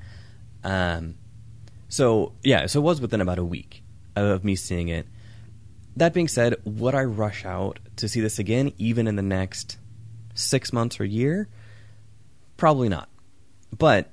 Um, 0.64 1.16
so 1.90 2.32
yeah, 2.42 2.66
so 2.68 2.80
it 2.80 2.84
was 2.84 3.02
within 3.02 3.20
about 3.20 3.38
a 3.38 3.44
week 3.44 3.84
of 4.16 4.46
me 4.46 4.56
seeing 4.56 4.88
it. 4.88 5.08
that 5.98 6.14
being 6.14 6.30
said, 6.30 6.56
would 6.64 6.96
I 6.96 7.04
rush 7.04 7.44
out 7.44 7.80
to 7.98 8.08
see 8.08 8.22
this 8.22 8.40
again, 8.40 8.72
even 8.78 9.08
in 9.08 9.18
the 9.18 9.22
next 9.22 9.78
six 10.36 10.72
months 10.72 11.02
or 11.02 11.04
year? 11.04 11.50
Probably 12.56 12.88
not. 12.88 13.10
But 13.78 14.10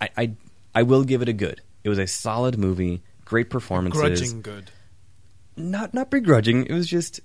I, 0.00 0.08
I, 0.16 0.32
I 0.74 0.82
will 0.82 1.04
give 1.04 1.22
it 1.22 1.28
a 1.28 1.32
good. 1.32 1.60
It 1.84 1.88
was 1.88 2.00
a 2.00 2.08
solid 2.08 2.58
movie, 2.58 3.00
great 3.24 3.48
performances. 3.48 4.00
Grudging 4.00 4.42
good. 4.42 4.72
Not 5.56 5.94
not 5.94 6.10
begrudging. 6.10 6.66
It 6.66 6.72
was 6.74 6.88
just 6.88 7.20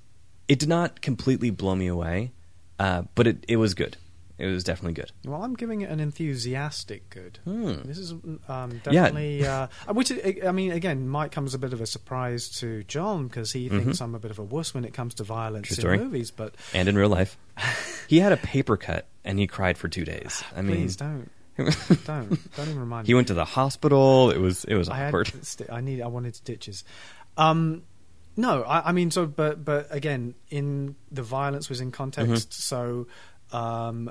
it 0.48 0.60
did 0.60 0.70
not 0.70 1.02
completely 1.02 1.50
blow 1.50 1.76
me 1.76 1.88
away, 1.88 2.32
uh, 2.78 3.06
but 3.16 3.26
it 3.26 3.44
it 3.48 3.56
was 3.56 3.74
good. 3.74 3.98
It 4.42 4.48
was 4.48 4.64
definitely 4.64 4.94
good. 4.94 5.12
Well, 5.24 5.44
I'm 5.44 5.54
giving 5.54 5.82
it 5.82 5.90
an 5.92 6.00
enthusiastic 6.00 7.10
good. 7.12 7.38
Hmm. 7.44 7.74
This 7.86 8.00
is 8.00 8.12
um, 8.48 8.82
definitely, 8.84 9.46
uh, 9.46 9.68
which 9.94 10.12
I 10.44 10.52
mean, 10.52 10.72
again, 10.72 11.08
might 11.08 11.32
come 11.32 11.46
as 11.46 11.54
a 11.54 11.60
bit 11.60 11.74
of 11.74 11.80
a 11.82 11.86
surprise 11.86 12.50
to 12.60 12.84
John 12.86 13.28
because 13.28 13.52
he 13.52 13.70
thinks 13.70 14.02
I'm 14.02 14.16
a 14.16 14.20
bit 14.20 14.32
of 14.32 14.40
a 14.40 14.44
wuss 14.44 14.74
when 14.74 14.84
it 14.84 14.94
comes 14.96 15.14
to 15.16 15.24
violence 15.24 15.70
Mm-hmm. 15.70 15.82
True 15.82 15.92
in 15.92 15.98
story. 16.00 16.06
movies. 16.10 16.32
But 16.32 16.56
And 16.74 16.90
in 16.90 16.98
real 16.98 17.10
life, 17.10 17.38
he 18.08 18.20
had 18.20 18.32
a 18.32 18.38
paper 18.38 18.78
cut 18.78 19.06
and 19.24 19.38
he 19.38 19.46
cried 19.46 19.78
for 19.78 19.88
two 19.88 20.06
days. 20.06 20.44
I 20.56 20.62
mean, 20.64 20.76
please 20.78 20.96
don't, 20.96 21.30
don't, 21.58 22.06
don't 22.56 22.68
even 22.68 22.80
remind 22.80 23.06
he 23.06 23.14
me. 23.14 23.18
went 23.18 23.28
to 23.28 23.34
the 23.36 23.46
hospital. 23.46 24.32
It 24.32 24.40
was 24.40 24.64
it 24.66 24.74
was 24.76 24.90
I 24.90 25.06
awkward. 25.08 25.32
sti- 25.46 25.66
I 25.72 25.82
need, 25.82 26.02
I 26.02 26.08
wanted 26.08 26.36
stitches. 26.36 26.84
Um, 27.38 27.84
no, 28.38 28.64
I, 28.64 28.90
I 28.90 28.92
mean, 28.92 29.12
so, 29.12 29.28
but, 29.28 29.64
but 29.64 29.88
again, 29.92 30.34
in 30.50 30.96
the 31.12 31.22
violence 31.22 31.70
was 31.70 31.80
in 31.82 31.92
context, 31.92 32.50
Mm-hmm. 32.50 32.52
so, 32.52 33.08
um, 33.56 34.10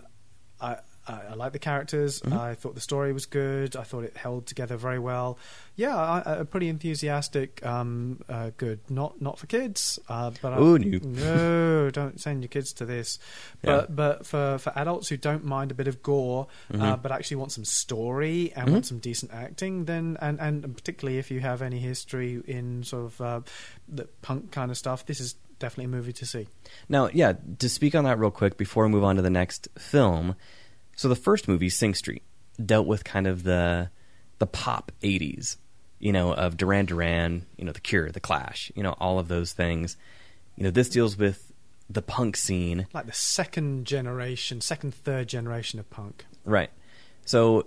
I, 0.61 0.77
I, 1.11 1.33
I 1.33 1.35
like 1.35 1.53
the 1.53 1.59
characters. 1.59 2.21
Mm-hmm. 2.21 2.39
I 2.39 2.55
thought 2.55 2.75
the 2.75 2.81
story 2.81 3.13
was 3.13 3.27
good. 3.27 3.77
I 3.77 3.83
thought 3.83 4.05
it 4.05 4.17
held 4.17 4.47
together 4.47 4.77
very 4.77 4.99
well. 4.99 5.39
Yeah, 5.77 5.97
I, 5.97 6.23
a 6.41 6.45
pretty 6.45 6.69
enthusiastic. 6.69 7.65
Um, 7.65 8.21
uh, 8.29 8.51
good. 8.57 8.81
Not 8.91 9.21
not 9.21 9.39
for 9.39 9.47
kids. 9.47 9.99
Uh, 10.09 10.31
but 10.43 10.53
I- 10.53 10.57
Oh, 10.57 10.77
no. 10.77 10.99
no, 11.03 11.91
don't 11.91 12.21
send 12.21 12.43
your 12.43 12.49
kids 12.49 12.73
to 12.75 12.85
this. 12.85 13.19
Yeah. 13.63 13.87
But 13.87 13.97
but 13.97 14.27
for 14.27 14.59
for 14.59 14.73
adults 14.77 15.09
who 15.09 15.17
don't 15.17 15.45
mind 15.45 15.71
a 15.71 15.75
bit 15.75 15.89
of 15.89 16.03
gore, 16.03 16.47
uh, 16.73 16.77
Mhm. 16.77 17.03
but 17.03 17.13
actually 17.13 17.39
want 17.39 17.53
some 17.53 17.65
story 17.65 18.53
and 18.55 18.69
Mhm. 18.69 18.73
want 18.73 18.87
some 18.87 18.99
decent 18.99 19.33
acting, 19.33 19.85
then 19.87 20.17
and 20.21 20.39
and 20.41 20.77
particularly 20.77 21.19
if 21.19 21.31
you 21.31 21.41
have 21.41 21.63
any 21.63 21.79
history 21.79 22.41
in 22.47 22.83
sort 22.85 23.05
of 23.07 23.21
uh, 23.21 23.41
the 23.89 24.05
punk 24.23 24.51
kind 24.53 24.71
of 24.71 24.77
stuff, 24.79 25.07
this 25.07 25.21
is 25.21 25.35
definitely 25.59 25.85
a 25.87 25.89
movie 25.89 26.13
to 26.15 26.25
see. 26.25 26.47
Now, 26.89 27.09
yeah, 27.13 27.35
to 27.59 27.69
speak 27.69 27.95
on 27.95 28.05
that 28.05 28.19
real 28.19 28.31
quick 28.31 28.57
before 28.57 28.85
we 28.87 28.91
move 28.93 29.05
on 29.05 29.17
to 29.17 29.23
the 29.23 29.29
next 29.31 29.69
film. 29.79 30.35
So 31.01 31.09
the 31.09 31.17
first 31.17 31.49
movie, 31.49 31.71
Sing 31.71 31.95
Street, 31.95 32.23
dealt 32.63 32.87
with 32.87 33.05
kind 33.05 33.27
of 33.27 33.43
the 33.43 33.89
the 34.39 34.47
pop 34.47 34.93
'80s, 35.03 35.57
you 35.99 36.13
know, 36.13 36.35
of 36.35 36.59
Duran 36.59 36.85
Duran, 36.85 37.47
you 37.57 37.65
know, 37.65 37.73
The 37.73 37.81
Cure, 37.81 38.11
The 38.11 38.21
Clash, 38.21 38.71
you 38.75 38.83
know, 38.83 38.95
all 39.01 39.19
of 39.19 39.27
those 39.29 39.55
things. 39.55 39.97
You 40.57 40.65
know, 40.65 40.71
this 40.71 40.91
deals 40.91 41.17
with 41.17 41.53
the 41.89 42.03
punk 42.03 42.37
scene, 42.37 42.87
Like 42.93 43.07
the 43.07 43.15
second 43.15 43.87
generation, 43.87 44.61
second 44.61 44.95
third 44.95 45.27
generation 45.27 45.81
of 45.81 45.89
punk. 45.89 46.27
right? 46.45 46.69
So, 47.25 47.65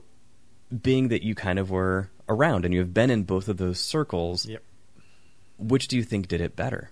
being 0.84 1.08
that 1.08 1.24
you 1.24 1.34
kind 1.34 1.58
of 1.58 1.72
were 1.72 2.12
around 2.30 2.66
and 2.66 2.74
you 2.74 2.82
have 2.82 2.94
been 2.94 3.10
in 3.10 3.24
both 3.24 3.48
of 3.48 3.58
those 3.58 3.80
circles, 3.80 4.46
Yep. 4.46 4.62
which 5.58 5.88
do 5.88 5.98
you 5.98 6.04
think 6.04 6.28
did 6.28 6.40
it 6.40 6.56
better? 6.56 6.92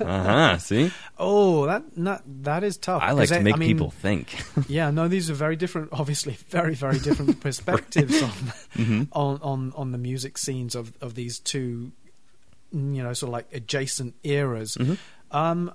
Uh 0.00 0.22
huh. 0.22 0.58
See, 0.58 0.90
Oh, 1.18 1.66
that 1.66 1.96
not, 1.96 2.22
that 2.44 2.62
is 2.64 2.76
tough. 2.76 3.02
I 3.02 3.12
like 3.12 3.28
to 3.28 3.40
make 3.40 3.54
I 3.54 3.58
mean, 3.58 3.68
people 3.68 3.90
think. 3.90 4.42
Yeah, 4.68 4.90
no, 4.90 5.08
these 5.08 5.30
are 5.30 5.34
very 5.34 5.56
different. 5.56 5.90
Obviously, 5.92 6.34
very 6.50 6.74
very 6.74 6.98
different 6.98 7.40
perspectives 7.46 8.22
on, 8.22 8.30
Mhm. 8.76 9.08
on 9.12 9.40
on 9.42 9.72
on 9.76 9.92
the 9.92 9.98
music 9.98 10.38
scenes 10.38 10.74
of 10.74 10.92
of 11.00 11.14
these 11.14 11.38
two, 11.38 11.92
you 12.72 13.02
know, 13.02 13.12
sort 13.12 13.28
of 13.28 13.32
like 13.32 13.46
adjacent 13.52 14.14
eras. 14.24 14.76
Mhm. 14.78 14.98
Um, 15.30 15.72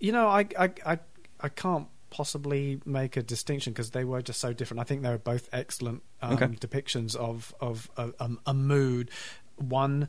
you 0.00 0.12
know, 0.12 0.28
I 0.28 0.46
I 0.58 0.70
I, 0.86 0.98
I 1.40 1.48
can't 1.48 1.88
possibly 2.10 2.80
make 2.84 3.16
a 3.16 3.22
distinction 3.22 3.72
because 3.72 3.90
they 3.90 4.04
were 4.04 4.22
just 4.22 4.38
so 4.40 4.52
different. 4.52 4.80
I 4.80 4.84
think 4.84 5.02
they 5.02 5.08
were 5.10 5.18
both 5.18 5.48
excellent 5.52 6.02
um, 6.22 6.34
Okay. 6.34 6.46
depictions 6.46 7.16
of 7.16 7.52
of 7.60 7.90
a, 7.96 8.12
um, 8.20 8.38
a 8.46 8.54
mood. 8.54 9.10
One 9.56 10.08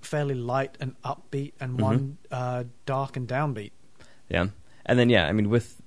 fairly 0.00 0.34
light 0.34 0.76
and 0.80 0.94
upbeat, 1.02 1.52
and 1.60 1.78
Mhm. 1.78 1.80
one 1.82 2.18
uh, 2.30 2.64
dark 2.86 3.16
and 3.16 3.28
downbeat. 3.28 3.72
Yeah, 4.28 4.48
and 4.86 4.98
then 4.98 5.08
yeah, 5.10 5.26
I 5.26 5.32
mean 5.32 5.48
with 5.50 5.80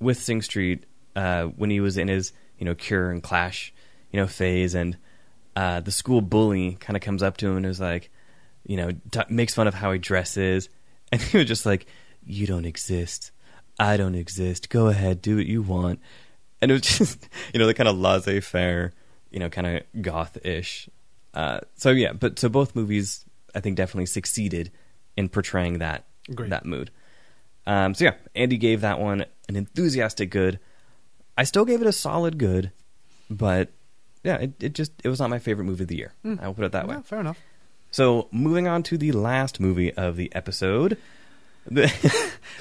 with 0.00 0.18
Sing 0.18 0.42
Street 0.42 0.84
uh, 1.14 1.44
when 1.44 1.70
he 1.70 1.80
was 1.80 1.96
in 1.96 2.08
his 2.08 2.32
you 2.58 2.64
know 2.64 2.74
Cure 2.74 3.10
and 3.10 3.22
Clash 3.22 3.72
you 4.10 4.20
know 4.20 4.26
phase, 4.26 4.74
and 4.74 4.96
uh, 5.54 5.80
the 5.80 5.90
school 5.92 6.20
bully 6.20 6.76
kind 6.80 6.96
of 6.96 7.02
comes 7.02 7.22
up 7.22 7.36
to 7.38 7.46
him 7.48 7.56
and 7.56 7.66
is 7.66 7.80
like, 7.80 8.10
you 8.66 8.76
know, 8.76 8.90
t- 9.10 9.20
makes 9.30 9.54
fun 9.54 9.66
of 9.66 9.74
how 9.74 9.90
he 9.92 9.98
dresses, 9.98 10.68
and 11.12 11.20
he 11.20 11.38
was 11.38 11.46
just 11.46 11.64
like, 11.66 11.86
"You 12.24 12.46
don't 12.46 12.66
exist, 12.66 13.30
I 13.78 13.96
don't 13.96 14.14
exist. 14.14 14.68
Go 14.68 14.88
ahead, 14.88 15.22
do 15.22 15.36
what 15.36 15.46
you 15.46 15.62
want," 15.62 16.00
and 16.60 16.70
it 16.70 16.74
was 16.74 16.82
just 16.98 17.28
you 17.54 17.58
know 17.60 17.66
the 17.66 17.74
kind 17.74 17.88
of 17.88 17.96
laissez 17.98 18.40
faire, 18.40 18.92
you 19.30 19.38
know, 19.38 19.48
kind 19.48 19.66
of 19.66 20.02
goth 20.02 20.36
ish. 20.44 20.88
Uh, 21.34 21.60
so 21.76 21.90
yeah, 21.90 22.12
but 22.12 22.38
so 22.38 22.48
both 22.48 22.74
movies 22.74 23.24
I 23.56 23.60
think 23.60 23.76
definitely 23.76 24.06
succeeded 24.06 24.70
in 25.16 25.28
portraying 25.28 25.78
that 25.78 26.04
Agreed. 26.28 26.50
that 26.50 26.64
mood. 26.66 26.90
Um, 27.66 27.94
so 27.94 28.04
yeah, 28.04 28.14
Andy 28.36 28.58
gave 28.58 28.82
that 28.82 29.00
one 29.00 29.24
an 29.48 29.56
enthusiastic 29.56 30.30
good. 30.30 30.60
I 31.36 31.42
still 31.44 31.64
gave 31.64 31.80
it 31.80 31.86
a 31.88 31.92
solid 31.92 32.38
good, 32.38 32.70
but 33.28 33.70
yeah, 34.22 34.36
it, 34.36 34.52
it 34.62 34.72
just 34.74 34.92
it 35.02 35.08
was 35.08 35.18
not 35.20 35.30
my 35.30 35.38
favorite 35.40 35.64
movie 35.64 35.82
of 35.84 35.88
the 35.88 35.96
year. 35.96 36.12
Hmm. 36.22 36.36
I'll 36.40 36.54
put 36.54 36.64
it 36.66 36.72
that 36.72 36.86
way. 36.86 36.96
Fair 37.04 37.20
enough. 37.20 37.40
So 37.90 38.28
moving 38.30 38.68
on 38.68 38.82
to 38.84 38.98
the 38.98 39.12
last 39.12 39.58
movie 39.58 39.92
of 39.94 40.16
the 40.16 40.32
episode. 40.34 40.98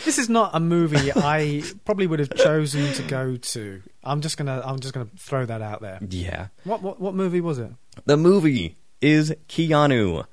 This 0.03 0.17
is 0.17 0.29
not 0.29 0.51
a 0.53 0.59
movie 0.59 1.11
I 1.15 1.63
probably 1.85 2.07
would 2.07 2.19
have 2.19 2.35
chosen 2.35 2.91
to 2.93 3.03
go 3.03 3.37
to. 3.37 3.81
I'm 4.03 4.21
just 4.21 4.37
gonna 4.37 4.61
I'm 4.65 4.79
just 4.79 4.93
gonna 4.93 5.09
throw 5.17 5.45
that 5.45 5.61
out 5.61 5.81
there. 5.81 5.99
yeah, 6.09 6.47
What 6.63 6.81
what 6.81 6.99
what 6.99 7.13
movie 7.15 7.41
was 7.41 7.59
it? 7.59 7.71
the 8.05 8.17
movie 8.17 8.77
is 9.01 9.33
Keanu, 9.47 10.25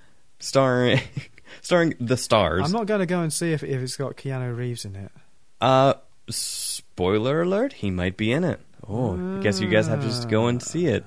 starring 0.43 1.01
starring 1.63 1.95
the 2.01 2.17
stars. 2.17 2.65
I'm 2.65 2.73
not 2.73 2.87
going 2.87 3.01
to 3.01 3.07
go 3.07 3.21
and 3.21 3.33
see 3.33 3.53
if 3.53 3.63
if 3.63 3.81
it's 3.81 3.97
got 3.97 4.17
Keanu 4.17 4.55
Reeves 4.57 4.85
in 4.85 4.97
it. 4.97 5.13
Uh, 5.61 5.95
spoiler 6.29 7.43
alert, 7.43 7.73
he 7.73 7.91
might 7.91 8.17
be 8.17 8.33
in 8.33 8.45
it. 8.45 8.61
Oh, 8.87 9.39
I 9.39 9.43
guess 9.43 9.61
you 9.61 9.69
guys 9.69 9.87
have 9.87 10.01
to 10.01 10.07
just 10.07 10.29
go 10.29 10.49
and 10.49 10.61
see 10.61 10.87
it. 10.87 11.05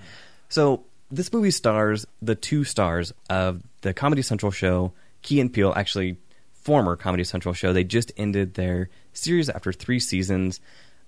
So, 0.48 0.86
this 1.12 1.32
movie 1.34 1.52
stars 1.52 2.08
the 2.22 2.36
two 2.36 2.64
stars 2.64 3.14
of 3.30 3.62
the 3.82 3.94
Comedy 3.94 4.22
Central 4.22 4.52
show, 4.52 4.94
Key 5.22 5.42
and 5.42 5.52
Peele, 5.52 5.74
actually, 5.76 6.18
former 6.54 6.96
Comedy 6.96 7.26
Central 7.26 7.54
show. 7.54 7.74
They 7.74 7.84
just 7.84 8.14
ended 8.16 8.54
their 8.54 8.90
series 9.12 9.50
after 9.50 9.74
three 9.74 10.00
seasons. 10.00 10.62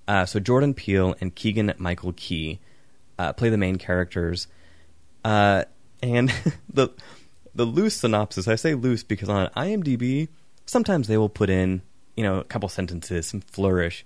Uh, 0.07 0.25
so, 0.25 0.41
Jordan 0.41 0.73
Peele 0.73 1.15
and 1.21 1.33
Keegan 1.33 1.73
Michael 1.77 2.13
Key 2.13 2.59
uh, 3.17 3.31
play 3.31 3.49
the 3.49 3.57
main 3.57 3.77
characters. 3.77 4.47
Uh, 5.23 5.63
and 6.03 6.33
the 6.69 6.89
the 7.57 7.65
loose 7.65 7.97
synopsis, 7.97 8.47
I 8.47 8.55
say 8.55 8.75
loose 8.75 9.03
because 9.03 9.29
on 9.29 9.49
IMDb, 9.57 10.29
sometimes 10.65 11.07
they 11.07 11.17
will 11.17 11.29
put 11.29 11.49
in, 11.49 11.81
you 12.15 12.23
know, 12.23 12.39
a 12.39 12.43
couple 12.43 12.69
sentences, 12.69 13.25
some 13.27 13.41
flourish. 13.41 14.05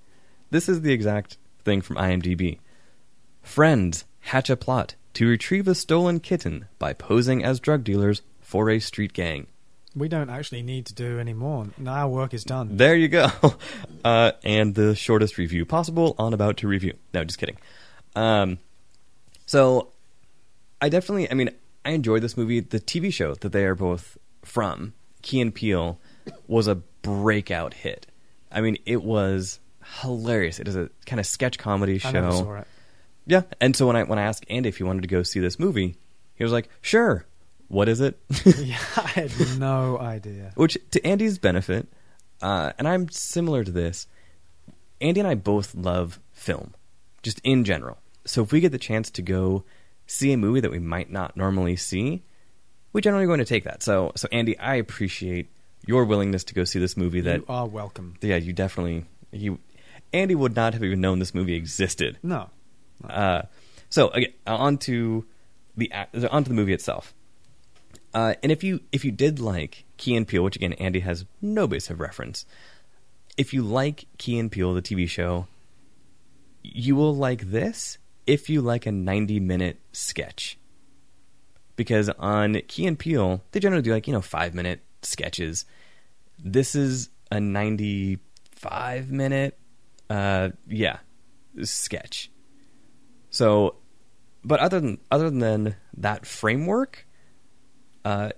This 0.49 0.67
is 0.67 0.81
the 0.81 0.93
exact 0.93 1.37
thing 1.63 1.81
from 1.81 1.97
IMDb. 1.97 2.59
Friends 3.41 4.05
hatch 4.21 4.49
a 4.49 4.55
plot 4.55 4.95
to 5.13 5.27
retrieve 5.27 5.67
a 5.67 5.75
stolen 5.75 6.19
kitten 6.19 6.67
by 6.79 6.93
posing 6.93 7.43
as 7.43 7.59
drug 7.59 7.83
dealers 7.83 8.21
for 8.39 8.69
a 8.69 8.79
street 8.79 9.13
gang. 9.13 9.47
We 9.93 10.07
don't 10.07 10.29
actually 10.29 10.63
need 10.63 10.85
to 10.85 10.93
do 10.93 11.19
any 11.19 11.33
more. 11.33 11.67
Now 11.77 11.93
our 11.93 12.07
work 12.07 12.33
is 12.33 12.45
done. 12.45 12.77
There 12.77 12.95
you 12.95 13.07
go. 13.07 13.29
Uh, 14.03 14.31
and 14.43 14.73
the 14.73 14.95
shortest 14.95 15.37
review 15.37 15.63
possible 15.63 16.15
on 16.17 16.33
About 16.33 16.57
to 16.57 16.67
Review. 16.67 16.95
No, 17.13 17.23
just 17.23 17.37
kidding. 17.37 17.57
Um, 18.15 18.57
so, 19.45 19.89
I 20.81 20.89
definitely, 20.89 21.29
I 21.29 21.35
mean, 21.35 21.51
I 21.83 21.91
enjoyed 21.91 22.21
this 22.21 22.37
movie. 22.37 22.59
The 22.59 22.79
TV 22.79 23.11
show 23.11 23.33
that 23.35 23.51
they 23.51 23.65
are 23.65 23.75
both 23.75 24.17
from, 24.43 24.93
Key 25.21 25.41
and 25.41 25.53
Peele, 25.53 25.99
was 26.47 26.67
a 26.67 26.75
breakout 26.75 27.73
hit. 27.73 28.07
I 28.51 28.61
mean, 28.61 28.77
it 28.85 29.03
was 29.03 29.59
hilarious. 30.01 30.59
It 30.59 30.67
is 30.67 30.75
a 30.75 30.89
kind 31.05 31.19
of 31.19 31.25
sketch 31.25 31.57
comedy 31.57 31.97
show. 31.97 32.09
I 32.09 32.11
never 32.11 32.31
saw 32.31 32.55
it. 32.55 32.67
Yeah, 33.25 33.43
and 33.59 33.75
so 33.75 33.87
when 33.87 33.95
I 33.95 34.03
when 34.03 34.19
I 34.19 34.23
asked 34.23 34.45
Andy 34.49 34.69
if 34.69 34.77
he 34.77 34.83
wanted 34.83 35.01
to 35.01 35.07
go 35.07 35.23
see 35.23 35.39
this 35.39 35.59
movie, 35.59 35.95
he 36.35 36.43
was 36.43 36.53
like, 36.53 36.69
"Sure." 36.81 37.25
What 37.67 37.87
is 37.87 38.01
it? 38.01 38.19
yeah, 38.57 38.77
I 38.97 39.07
had 39.07 39.31
no 39.57 39.97
idea. 39.97 40.51
Which, 40.55 40.77
to 40.91 41.05
Andy's 41.05 41.37
benefit, 41.37 41.87
uh, 42.41 42.73
and 42.77 42.85
I'm 42.85 43.07
similar 43.09 43.63
to 43.63 43.71
this. 43.71 44.07
Andy 44.99 45.21
and 45.21 45.27
I 45.27 45.35
both 45.35 45.73
love 45.73 46.19
film, 46.33 46.73
just 47.23 47.39
in 47.45 47.63
general. 47.63 47.97
So 48.25 48.43
if 48.43 48.51
we 48.51 48.59
get 48.59 48.73
the 48.73 48.77
chance 48.77 49.09
to 49.11 49.21
go 49.21 49.63
see 50.11 50.33
a 50.33 50.37
movie 50.37 50.59
that 50.59 50.71
we 50.71 50.79
might 50.79 51.09
not 51.09 51.37
normally 51.37 51.77
see, 51.77 52.23
we 52.91 53.01
generally 53.01 53.25
going 53.25 53.39
to 53.39 53.45
take 53.45 53.63
that. 53.63 53.81
So, 53.81 54.11
so 54.15 54.27
Andy, 54.31 54.59
I 54.59 54.75
appreciate 54.75 55.49
your 55.87 56.03
willingness 56.03 56.43
to 56.45 56.53
go 56.53 56.65
see 56.65 56.79
this 56.79 56.97
movie. 56.97 57.21
That 57.21 57.39
you 57.39 57.45
are 57.47 57.65
welcome. 57.65 58.15
yeah, 58.21 58.35
you 58.35 58.53
definitely 58.53 59.05
you. 59.31 59.59
Andy 60.13 60.35
would 60.35 60.55
not 60.55 60.73
have 60.73 60.83
even 60.83 60.99
known 60.99 61.19
this 61.19 61.33
movie 61.33 61.55
existed. 61.55 62.17
No. 62.21 62.49
Uh, 63.07 63.43
so 63.89 64.09
again, 64.09 64.33
on 64.45 64.77
to 64.79 65.25
the 65.77 65.91
onto 66.29 66.49
the 66.49 66.55
movie 66.55 66.73
itself. 66.73 67.13
Uh, 68.13 68.33
and 68.43 68.51
if 68.51 68.63
you 68.63 68.81
if 68.91 69.05
you 69.05 69.11
did 69.11 69.39
like 69.39 69.85
Key 69.95 70.17
and 70.17 70.27
Peele, 70.27 70.43
which 70.43 70.57
again 70.57 70.73
Andy 70.73 70.99
has 70.99 71.25
no 71.41 71.67
base 71.67 71.89
of 71.89 72.01
reference, 72.01 72.45
if 73.37 73.53
you 73.53 73.61
like 73.63 74.05
Key 74.17 74.37
and 74.37 74.51
Peele, 74.51 74.73
the 74.73 74.81
TV 74.81 75.07
show, 75.07 75.47
you 76.61 76.97
will 76.97 77.15
like 77.15 77.51
this 77.51 77.97
if 78.31 78.49
you 78.49 78.61
like 78.61 78.85
a 78.85 78.91
90 78.93 79.41
minute 79.41 79.81
sketch. 79.91 80.57
Because 81.75 82.07
on 82.07 82.61
Key 82.69 82.87
and 82.87 82.97
Peele, 82.97 83.43
they 83.51 83.59
generally 83.59 83.81
do 83.81 83.91
like, 83.91 84.07
you 84.07 84.13
know, 84.13 84.21
five 84.21 84.55
minute 84.55 84.79
sketches. 85.01 85.65
This 86.39 86.73
is 86.73 87.09
a 87.29 87.41
95 87.41 89.11
minute, 89.11 89.59
uh, 90.09 90.51
yeah, 90.65 90.99
sketch. 91.63 92.31
So, 93.31 93.75
but 94.45 94.61
other 94.61 94.79
than, 94.79 94.99
other 95.11 95.29
than 95.29 95.75
that 95.97 96.25
framework, 96.25 97.05
uh, 98.05 98.29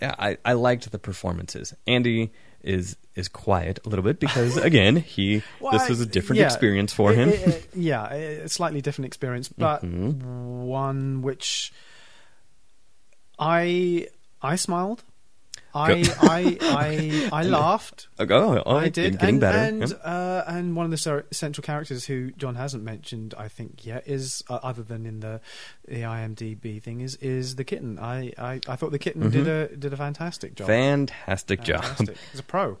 yeah, 0.00 0.14
I, 0.18 0.38
I 0.46 0.54
liked 0.54 0.90
the 0.90 0.98
performances. 0.98 1.74
Andy 1.86 2.32
is 2.62 2.96
is 3.14 3.28
quiet 3.28 3.78
a 3.86 3.88
little 3.88 4.02
bit 4.04 4.20
because 4.20 4.56
again 4.58 4.96
he 4.96 5.42
Well, 5.60 5.72
this 5.72 5.88
was 5.88 6.00
a 6.00 6.06
different 6.06 6.40
yeah, 6.40 6.46
experience 6.46 6.92
for 6.92 7.12
it- 7.12 7.18
him. 7.18 7.28
it- 7.30 7.40
it- 7.48 7.68
yeah, 7.74 8.12
a 8.12 8.48
slightly 8.48 8.80
different 8.82 9.06
experience, 9.06 9.48
but 9.56 9.82
Mhm. 9.84 10.14
one 10.66 11.22
which 11.22 11.72
I 13.38 14.08
I 14.42 14.56
smiled. 14.56 15.02
I 15.76 16.04
I 16.20 16.58
I 16.62 17.28
I 17.40 17.42
laughed. 17.44 18.08
oh, 18.18 18.26
oh, 18.28 18.62
oh, 18.64 18.76
I 18.76 18.88
did, 18.88 19.18
getting 19.18 19.28
and, 19.36 19.40
better. 19.40 19.58
and 19.58 19.80
Yep. 19.90 20.00
uh, 20.04 20.42
and 20.46 20.74
one 20.76 20.84
of 20.84 20.90
the 20.90 20.96
ser- 20.96 21.26
central 21.30 21.62
characters 21.62 22.06
who 22.06 22.30
John 22.32 22.54
hasn't 22.54 22.82
mentioned, 22.82 23.34
I 23.36 23.48
think, 23.48 23.84
yet 23.84 24.04
is 24.08 24.42
uh, 24.48 24.58
other 24.62 24.82
than 24.82 25.06
in 25.06 25.20
the 25.20 25.40
the 25.86 26.02
IMDb 26.02 26.82
thing 26.82 27.00
is 27.00 27.16
is 27.16 27.56
the 27.56 27.64
kitten. 27.64 27.98
I 27.98 28.32
I, 28.38 28.60
I 28.66 28.76
thought 28.76 28.90
the 28.92 28.98
kitten 28.98 29.30
did 29.30 29.46
a 29.48 29.68
did 29.76 29.92
a 29.92 29.96
fantastic 29.96 30.54
job. 30.54 30.66
Fantastic 30.68 31.62
job. 31.62 31.84
He's 32.32 32.40
a 32.40 32.42
pro. 32.42 32.78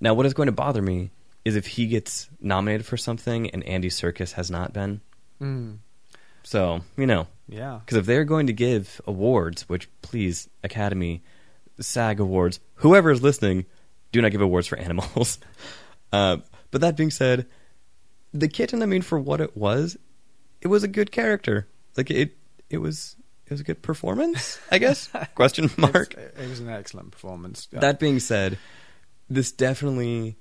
Now, 0.00 0.14
what 0.14 0.26
is 0.26 0.34
going 0.34 0.46
to 0.46 0.52
bother 0.52 0.82
me 0.82 1.10
is 1.44 1.56
if 1.56 1.66
he 1.66 1.86
gets 1.86 2.28
nominated 2.40 2.84
for 2.86 2.96
something 2.96 3.48
and 3.50 3.62
Andy 3.64 3.88
Serkis 3.88 4.32
has 4.32 4.50
not 4.50 4.72
been. 4.72 5.00
Mm, 5.40 5.78
So 6.42 6.80
you 6.96 7.06
know, 7.06 7.26
yeah. 7.48 7.80
because 7.84 7.96
if 7.98 8.06
they're 8.06 8.24
going 8.24 8.46
to 8.48 8.52
give 8.52 9.00
awards, 9.06 9.68
which 9.68 9.88
please 10.02 10.48
Academy, 10.62 11.22
SAG 11.80 12.20
awards, 12.20 12.60
whoever 12.76 13.10
is 13.10 13.22
listening, 13.22 13.66
do 14.12 14.22
not 14.22 14.30
give 14.32 14.40
awards 14.40 14.66
for 14.66 14.78
animals. 14.88 15.38
uh, 16.12 16.38
but 16.70 16.80
that 16.80 16.96
being 16.96 17.10
said, 17.10 17.46
the 18.32 18.48
kitten, 18.48 18.82
I 18.82 18.86
mean, 18.86 19.02
for 19.02 19.18
what 19.18 19.40
it 19.40 19.56
was, 19.56 19.96
it 20.60 20.68
was 20.68 20.82
a 20.82 20.88
good 20.88 21.12
character. 21.12 21.68
Like 21.96 22.10
it, 22.10 22.36
it 22.70 22.78
was, 22.78 23.16
it 23.46 23.50
was 23.50 23.60
a 23.60 23.64
good 23.64 23.82
performance. 23.82 24.58
I 24.70 24.78
guess. 24.78 25.08
Question 25.34 25.70
mark. 25.76 26.14
It's- 26.14 26.44
It 26.44 26.48
was 26.48 26.60
an 26.60 26.68
excellent 26.68 27.12
performance. 27.12 27.68
Yeah. 27.72 27.80
That 27.80 28.00
being 28.00 28.18
said, 28.18 28.58
this 29.30 29.52
definitely 29.52 30.36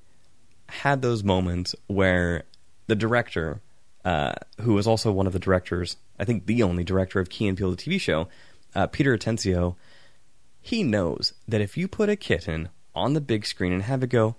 had 0.70 1.02
those 1.02 1.24
moments 1.24 1.76
where 1.88 2.44
the 2.88 2.96
director, 2.96 3.62
uh, 4.06 4.34
who 4.62 4.74
was 4.74 4.88
also 4.88 5.12
one 5.12 5.28
of 5.28 5.34
the 5.34 5.40
directors, 5.40 5.98
I 6.20 6.26
think 6.26 6.46
the 6.48 6.64
only 6.64 6.84
director 6.84 7.20
of 7.20 7.30
Key 7.30 7.48
and 7.48 7.58
Peele, 7.58 7.72
the 7.72 7.78
TV 7.78 8.00
show, 8.00 8.28
uh, 8.76 8.88
Peter 8.88 9.16
Atencio, 9.16 9.76
he 10.64 10.82
knows 10.82 11.34
that 11.48 11.62
if 11.62 11.78
you 11.78 11.88
put 11.88 12.10
a 12.10 12.16
kitten 12.16 12.70
on 12.96 13.14
the 13.14 13.22
big 13.22 13.46
screen 13.46 13.72
and 13.74 13.84
have 13.84 14.02
it 14.02 14.08
go 14.10 14.36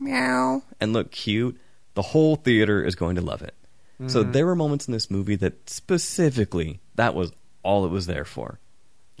meow 0.00 0.62
and 0.80 0.92
look 0.92 1.10
cute, 1.12 1.56
the 1.94 2.02
whole 2.02 2.34
theater 2.36 2.82
is 2.84 2.94
going 2.96 3.14
to 3.16 3.20
love 3.22 3.42
it. 3.42 3.54
So 4.06 4.24
Mhm. 4.24 4.32
there 4.32 4.46
were 4.46 4.54
moments 4.56 4.86
in 4.88 4.92
this 4.92 5.10
movie 5.10 5.34
that 5.36 5.68
specifically 5.68 6.80
that 6.94 7.14
was 7.14 7.32
all 7.62 7.84
it 7.84 7.90
was 7.90 8.06
there 8.06 8.24
for. 8.24 8.58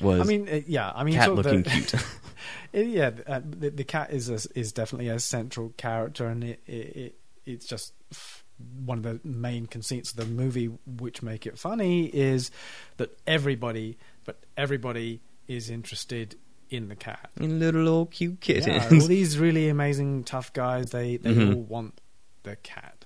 Was 0.00 0.20
I 0.20 0.24
mean, 0.24 0.48
uh, 0.48 0.60
yeah. 0.66 0.92
I 0.94 1.02
mean, 1.04 1.14
cat 1.14 1.28
of 1.30 1.36
looking 1.36 1.62
the, 1.64 1.70
cute. 2.72 2.86
yeah, 2.88 3.10
uh, 3.26 3.40
the, 3.44 3.70
the 3.70 3.82
cat 3.84 4.10
is 4.12 4.30
a, 4.30 4.38
is 4.58 4.70
definitely 4.72 5.08
a 5.08 5.18
central 5.18 5.70
character, 5.76 6.26
and 6.28 6.44
it, 6.44 6.60
it, 6.66 6.72
it 6.96 7.14
it's 7.44 7.66
just 7.66 7.92
f- 8.12 8.44
one 8.84 8.98
of 8.98 9.02
the 9.04 9.20
main 9.24 9.66
conceits 9.66 10.12
of 10.12 10.16
the 10.18 10.26
movie, 10.26 10.66
which 10.86 11.20
make 11.22 11.44
it 11.46 11.58
funny, 11.58 12.06
is 12.06 12.52
that 12.98 13.18
everybody, 13.26 13.98
but 14.24 14.38
everybody 14.56 15.20
is 15.48 15.70
interested 15.70 16.36
in 16.70 16.88
the 16.88 16.94
cat. 16.96 17.30
In 17.40 17.58
little 17.58 17.88
old 17.88 18.10
cute 18.10 18.46
Yeah, 18.46 18.60
kittens. 18.60 19.02
all 19.02 19.08
these 19.08 19.38
really 19.38 19.68
amazing 19.68 20.24
tough 20.24 20.52
guys, 20.52 20.90
they 20.90 21.16
they 21.16 21.34
Mhm. 21.34 21.54
all 21.56 21.62
want 21.62 22.00
the 22.42 22.56
cat. 22.56 23.04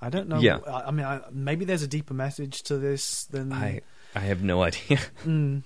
I 0.00 0.10
don't 0.10 0.28
know. 0.28 0.38
Yeah. 0.40 0.58
I, 0.66 0.88
I 0.88 0.90
mean, 0.90 1.06
I, 1.06 1.20
maybe 1.30 1.64
there's 1.64 1.82
a 1.82 1.88
deeper 1.88 2.14
message 2.14 2.62
to 2.64 2.76
this 2.78 3.24
than. 3.24 3.52
I 3.52 3.80
I 4.14 4.20
have 4.20 4.42
no 4.42 4.62
idea. 4.62 4.98
Mm, 5.24 5.62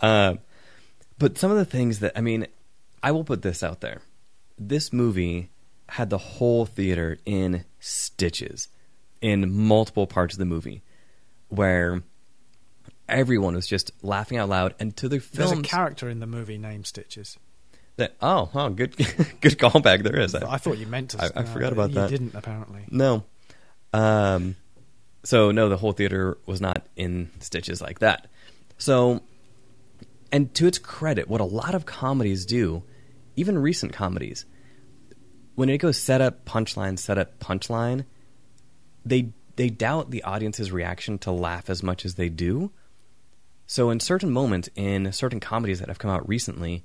Uh, 0.00 0.34
but 1.18 1.38
some 1.38 1.50
of 1.50 1.56
the 1.56 1.64
things 1.64 1.98
that 2.00 2.12
I 2.16 2.20
mean, 2.20 2.46
I 3.02 3.10
will 3.12 3.24
put 3.24 3.42
this 3.42 3.62
out 3.62 3.80
there. 3.80 4.00
This 4.58 4.92
movie 4.92 5.50
had 5.90 6.10
the 6.10 6.18
whole 6.18 6.66
theater 6.66 7.18
in 7.24 7.64
stitches 7.80 8.68
in 9.20 9.50
multiple 9.52 10.06
parts 10.06 10.34
of 10.34 10.38
the 10.38 10.44
movie, 10.44 10.82
where 11.48 12.02
everyone 13.08 13.54
was 13.54 13.66
just 13.66 13.90
laughing 14.02 14.38
out 14.38 14.48
loud, 14.48 14.74
and 14.78 14.96
to 14.98 15.08
the 15.08 15.18
there's 15.32 15.52
a 15.52 15.62
character 15.62 16.08
in 16.08 16.20
the 16.20 16.26
movie 16.26 16.58
named 16.58 16.86
Stitches. 16.86 17.38
that 17.96 18.14
oh 18.20 18.50
oh 18.54 18.70
good 18.70 18.96
good 19.40 19.58
callback 19.58 20.02
there 20.02 20.18
is. 20.20 20.34
I 20.34 20.58
thought 20.58 20.78
you 20.78 20.86
meant 20.86 21.10
to. 21.10 21.22
I- 21.22 21.40
I 21.40 21.42
uh, 21.42 21.46
forgot 21.46 21.72
about 21.72 21.90
you 21.90 21.94
that. 21.96 22.10
didn't 22.10 22.34
apparently. 22.34 22.82
No. 22.90 23.24
Um 23.92 24.56
so 25.24 25.50
no, 25.50 25.68
the 25.68 25.76
whole 25.76 25.92
theater 25.92 26.38
was 26.46 26.60
not 26.60 26.86
in 26.96 27.30
stitches 27.40 27.80
like 27.80 27.98
that. 28.00 28.28
So 28.78 29.22
and 30.32 30.52
to 30.54 30.66
its 30.66 30.78
credit, 30.78 31.28
what 31.28 31.40
a 31.40 31.44
lot 31.44 31.74
of 31.74 31.86
comedies 31.86 32.44
do, 32.46 32.82
even 33.36 33.56
recent 33.58 33.92
comedies, 33.92 34.44
when 35.54 35.68
it 35.68 35.78
goes 35.78 35.96
set 35.96 36.20
up 36.20 36.44
punchline, 36.44 36.98
set 36.98 37.16
up 37.18 37.38
punchline, 37.38 38.04
they 39.04 39.30
they 39.56 39.70
doubt 39.70 40.10
the 40.10 40.22
audience's 40.24 40.70
reaction 40.70 41.16
to 41.18 41.30
laugh 41.32 41.70
as 41.70 41.82
much 41.82 42.04
as 42.04 42.16
they 42.16 42.28
do. 42.28 42.70
So 43.66 43.90
in 43.90 44.00
certain 44.00 44.30
moments 44.30 44.68
in 44.76 45.10
certain 45.12 45.40
comedies 45.40 45.80
that 45.80 45.88
have 45.88 45.98
come 45.98 46.10
out 46.10 46.28
recently, 46.28 46.84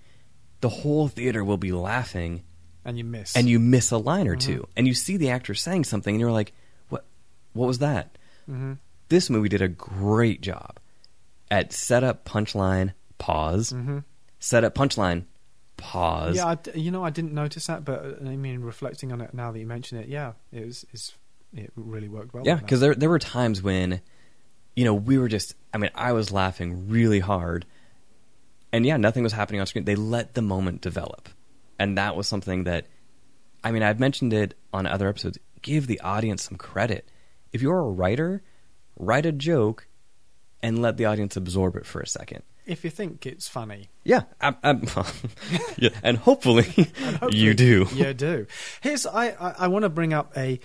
the 0.62 0.70
whole 0.70 1.08
theater 1.08 1.44
will 1.44 1.58
be 1.58 1.72
laughing 1.72 2.44
And 2.86 2.98
you 2.98 3.04
miss. 3.04 3.36
and 3.36 3.48
you 3.48 3.60
miss 3.60 3.92
a 3.92 3.98
line 3.98 4.28
or 4.28 4.36
Mhm. 4.36 4.40
two, 4.40 4.68
and 4.76 4.88
you 4.88 4.94
see 4.94 5.18
the 5.18 5.30
actor 5.30 5.54
saying 5.54 5.84
something, 5.84 6.16
and 6.16 6.20
you're 6.20 6.32
like, 6.32 6.54
"What? 6.90 7.06
What 7.54 7.68
was 7.68 7.80
that?" 7.80 8.18
hmm 8.48 8.74
This 9.10 9.30
movie 9.30 9.50
did 9.50 9.62
a 9.62 9.68
great 9.68 10.42
job 10.42 10.80
at 11.52 11.74
setup, 11.74 12.26
punchline, 12.26 12.94
pause, 13.18 13.72
hmm 13.72 14.00
setup, 14.40 14.74
punchline, 14.74 15.26
pause. 15.78 16.38
Yeah, 16.38 16.48
I 16.48 16.58
you 16.78 16.90
know, 16.92 17.04
I 17.04 17.10
didn't 17.12 17.34
notice 17.34 17.68
that, 17.68 17.86
but 17.86 18.04
uh, 18.04 18.26
I 18.30 18.36
mean, 18.38 18.62
reflecting 18.62 19.12
on 19.12 19.22
it 19.22 19.34
now 19.34 19.52
that 19.52 19.60
you 19.60 19.68
mention 19.68 19.98
it, 20.00 20.08
yeah, 20.08 20.34
it 20.52 20.66
was. 20.66 20.86
It 21.54 21.72
really 21.76 22.08
worked 22.08 22.34
well? 22.34 22.46
yeah, 22.46 22.56
because 22.56 22.80
there 22.80 22.96
there 22.96 23.10
were 23.10 23.20
times 23.20 23.62
when, 23.62 24.02
you 24.76 24.86
know, 24.86 24.94
we 24.94 25.18
were 25.18 25.28
just. 25.28 25.56
I 25.74 25.78
mean, 25.78 25.92
I 25.96 26.12
was 26.14 26.32
laughing 26.32 26.90
really 26.90 27.20
hard, 27.20 27.66
and 28.74 28.86
yeah, 28.86 28.98
nothing 28.98 29.24
was 29.24 29.34
happening 29.34 29.62
on 29.62 29.68
screen. 29.68 29.86
They 29.86 29.96
let 29.96 30.34
the 30.34 30.42
moment 30.42 30.82
develop, 30.82 31.30
and 31.80 31.98
that 31.98 32.16
was 32.16 32.28
something 32.28 32.66
that, 32.66 32.88
I 33.64 33.72
mean, 33.72 33.84
I've 33.84 34.00
mentioned 34.00 34.34
it 34.34 34.54
on 34.74 34.86
other 34.86 35.08
episodes. 35.08 35.38
Give 35.62 35.88
the 35.88 36.00
audience 36.02 36.44
some 36.44 36.58
credit. 36.58 37.08
If 37.54 37.62
you're 37.62 37.80
a 37.80 37.90
writer, 37.90 38.42
write 38.98 39.26
a 39.26 39.32
joke, 39.32 39.88
and 40.62 40.82
let 40.82 40.98
the 40.98 41.06
audience 41.06 41.36
absorb 41.38 41.76
it 41.76 41.86
for 41.86 42.02
a 42.02 42.08
second. 42.08 42.44
if 42.66 42.84
you 42.84 42.90
think 42.90 43.26
it's 43.26 43.48
funny, 43.48 43.90
Yeah, 44.04 44.22
I'm, 44.40 44.56
I'm, 44.64 44.84
yeah, 45.78 45.90
and 46.04 46.18
hopefully, 46.18 46.66
and 46.78 47.16
hopefully 47.18 47.38
you 47.38 47.54
do. 47.54 47.88
you 47.94 48.14
do. 48.14 48.46
Here's 48.82 49.06
I 49.06 49.30
I, 49.30 49.56
I 49.60 49.68
want 49.68 49.84
to 49.84 49.90
bring 49.90 50.14
up 50.14 50.36
a 50.38 50.60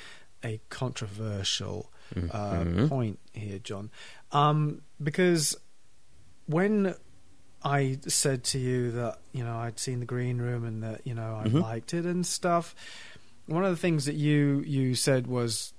a 0.45 0.61
controversial 0.69 1.91
uh, 2.31 2.65
Mhm. 2.65 2.89
point 2.89 3.19
here, 3.33 3.59
John, 3.59 3.91
um, 4.33 4.83
because 5.03 5.57
when 6.47 6.95
I 7.65 7.99
said 8.07 8.45
to 8.45 8.59
you 8.59 8.93
that 8.93 9.19
you 9.33 9.43
know 9.45 9.57
I'd 9.57 9.79
seen 9.79 10.01
the 10.01 10.07
Green 10.07 10.39
Room 10.39 10.65
and 10.65 10.83
that 10.83 11.07
you 11.07 11.15
know 11.15 11.37
I 11.37 11.49
Mhm. 11.49 11.61
liked 11.61 11.95
it 11.95 12.05
and 12.07 12.25
stuff, 12.27 12.75
one 13.47 13.65
of 13.65 13.71
the 13.71 13.77
things 13.77 14.05
that 14.05 14.15
you 14.15 14.63
you 14.67 14.95
said 14.95 15.27
was, 15.27 15.73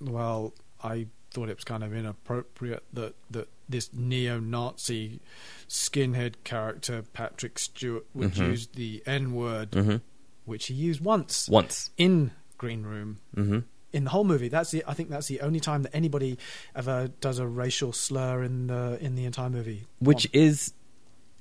well, 0.00 0.54
I 0.82 1.06
thought 1.32 1.48
it 1.48 1.56
was 1.56 1.64
kind 1.64 1.82
of 1.82 1.92
inappropriate 1.92 2.84
that 2.92 3.14
that 3.30 3.48
this 3.68 3.92
neo-Nazi 3.92 5.20
skinhead 5.68 6.34
character 6.44 7.02
Patrick 7.12 7.58
Stewart 7.58 8.04
would 8.14 8.32
Mhm. 8.32 8.48
use 8.50 8.66
the 8.68 9.02
N 9.06 9.32
word, 9.34 9.74
hmm 9.74 9.96
which 10.44 10.66
he 10.66 10.74
used 10.74 11.00
once 11.00 11.48
Once. 11.48 11.90
in 11.96 12.30
Green 12.58 12.82
Room 12.82 13.18
hmm 13.34 13.60
in 13.94 14.04
the 14.04 14.10
whole 14.10 14.24
movie. 14.24 14.48
That's 14.48 14.70
the 14.70 14.84
I 14.86 14.92
think 14.94 15.08
that's 15.08 15.28
the 15.28 15.40
only 15.40 15.60
time 15.60 15.82
that 15.84 15.94
anybody 15.94 16.36
ever 16.74 17.08
does 17.20 17.38
a 17.38 17.46
racial 17.46 17.92
slur 17.92 18.42
in 18.42 18.66
the 18.66 18.98
in 19.00 19.14
the 19.14 19.24
entire 19.24 19.48
movie. 19.48 19.86
Which 20.00 20.28
is, 20.32 20.72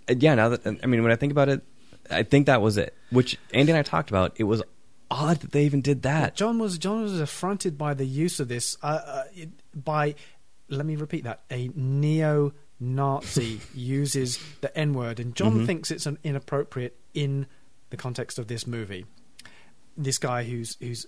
yeah. 0.07 0.35
Now 0.35 0.49
that 0.49 0.65
I 0.65 0.85
mean, 0.85 1.03
when 1.03 1.11
I 1.11 1.15
think 1.17 1.31
about 1.31 1.49
it, 1.49 1.61
I 2.09 2.23
think 2.23 2.45
that 2.45 2.61
was 2.61 2.77
it. 2.77 2.95
Which 3.09 3.37
Andy 3.53 3.71
and 3.71 3.79
I 3.79 3.81
talked 3.83 4.09
about. 4.09 4.33
It 4.37 4.43
was 4.43 4.61
odd 5.11 5.41
that 5.41 5.51
they 5.51 5.65
even 5.65 5.81
did 5.81 6.03
that. 6.03 6.35
John 6.35 6.59
was 6.59 6.77
John 6.77 7.01
was 7.03 7.19
affronted 7.19 7.77
by 7.77 7.93
the 7.93 8.05
use 8.05 8.39
of 8.39 8.47
this 8.47 8.77
uh, 8.81 8.99
uh, 9.05 9.23
by 9.75 10.15
let 10.69 10.85
me 10.85 10.95
repeat 10.95 11.23
that 11.25 11.41
a 11.51 11.69
neo 11.75 12.53
Nazi 12.79 13.61
uses 13.75 14.39
the 14.61 14.75
N 14.77 14.93
word, 14.93 15.19
and 15.19 15.35
John 15.35 15.59
Mhm. 15.61 15.65
thinks 15.65 15.91
it's 15.91 16.05
an 16.05 16.17
inappropriate 16.23 16.97
in 17.13 17.47
the 17.89 17.97
context 17.97 18.39
of 18.39 18.47
this 18.47 18.65
movie. 18.65 19.05
This 19.95 20.17
guy 20.17 20.43
who's 20.45 20.77
who's 20.79 21.05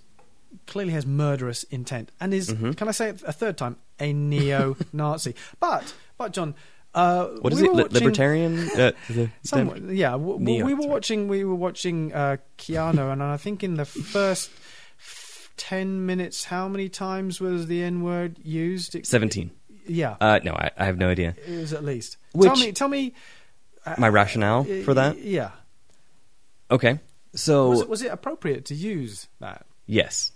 clearly 0.66 0.92
has 0.92 1.06
murderous 1.06 1.62
intent 1.64 2.10
and 2.20 2.32
is 2.34 2.50
Mhm. 2.52 2.76
can 2.76 2.88
I 2.88 2.92
say 2.92 3.10
it 3.10 3.22
a 3.26 3.32
third 3.32 3.56
time 3.56 3.76
a 4.00 4.12
neo-Nazi? 4.12 5.34
but 5.60 5.94
but 6.18 6.32
John, 6.32 6.54
uh, 6.94 7.26
What 7.40 7.52
is 7.52 7.60
we 7.60 7.68
it? 7.68 7.72
Watching- 7.74 7.92
libertarian? 7.92 8.70
Uh, 8.78 8.92
Somewhat, 9.42 9.82
yeah. 9.82 10.12
W- 10.12 10.38
w- 10.38 10.64
we 10.64 10.74
were 10.74 10.82
sorry. 10.82 10.92
watching. 10.92 11.28
We 11.28 11.44
were 11.44 11.54
watching 11.54 12.12
uh, 12.12 12.36
Keanu, 12.58 13.12
and 13.12 13.22
I 13.22 13.36
think 13.36 13.62
in 13.62 13.74
the 13.74 13.84
first 13.84 14.50
f- 14.98 15.50
ten 15.56 16.06
minutes, 16.06 16.44
how 16.44 16.68
many 16.68 16.88
times 16.88 17.40
was 17.40 17.66
the 17.66 17.82
N 17.82 18.02
word 18.02 18.38
used? 18.42 18.94
It- 18.94 19.06
Seventeen. 19.06 19.50
Yeah, 19.88 20.16
Uh, 20.20 20.40
no, 20.42 20.52
I, 20.52 20.70
I 20.76 20.84
have 20.86 20.98
no 20.98 21.08
idea. 21.08 21.36
it 21.46 21.60
was 21.60 21.72
at 21.72 21.84
least. 21.84 22.16
Which- 22.32 22.48
tell 22.48 22.56
me, 22.56 22.72
tell 22.72 22.88
me. 22.88 23.14
uh, 23.84 23.94
My 23.98 24.08
rationale 24.08 24.64
for 24.84 24.94
that? 24.94 25.18
Yeah. 25.18 25.50
Okay, 26.70 26.98
so 27.34 27.68
Was 27.70 27.80
it, 27.82 27.88
was 27.88 28.02
it 28.02 28.10
appropriate 28.10 28.64
to 28.66 28.74
use 28.74 29.28
that? 29.40 29.64
Yes. 29.86 30.32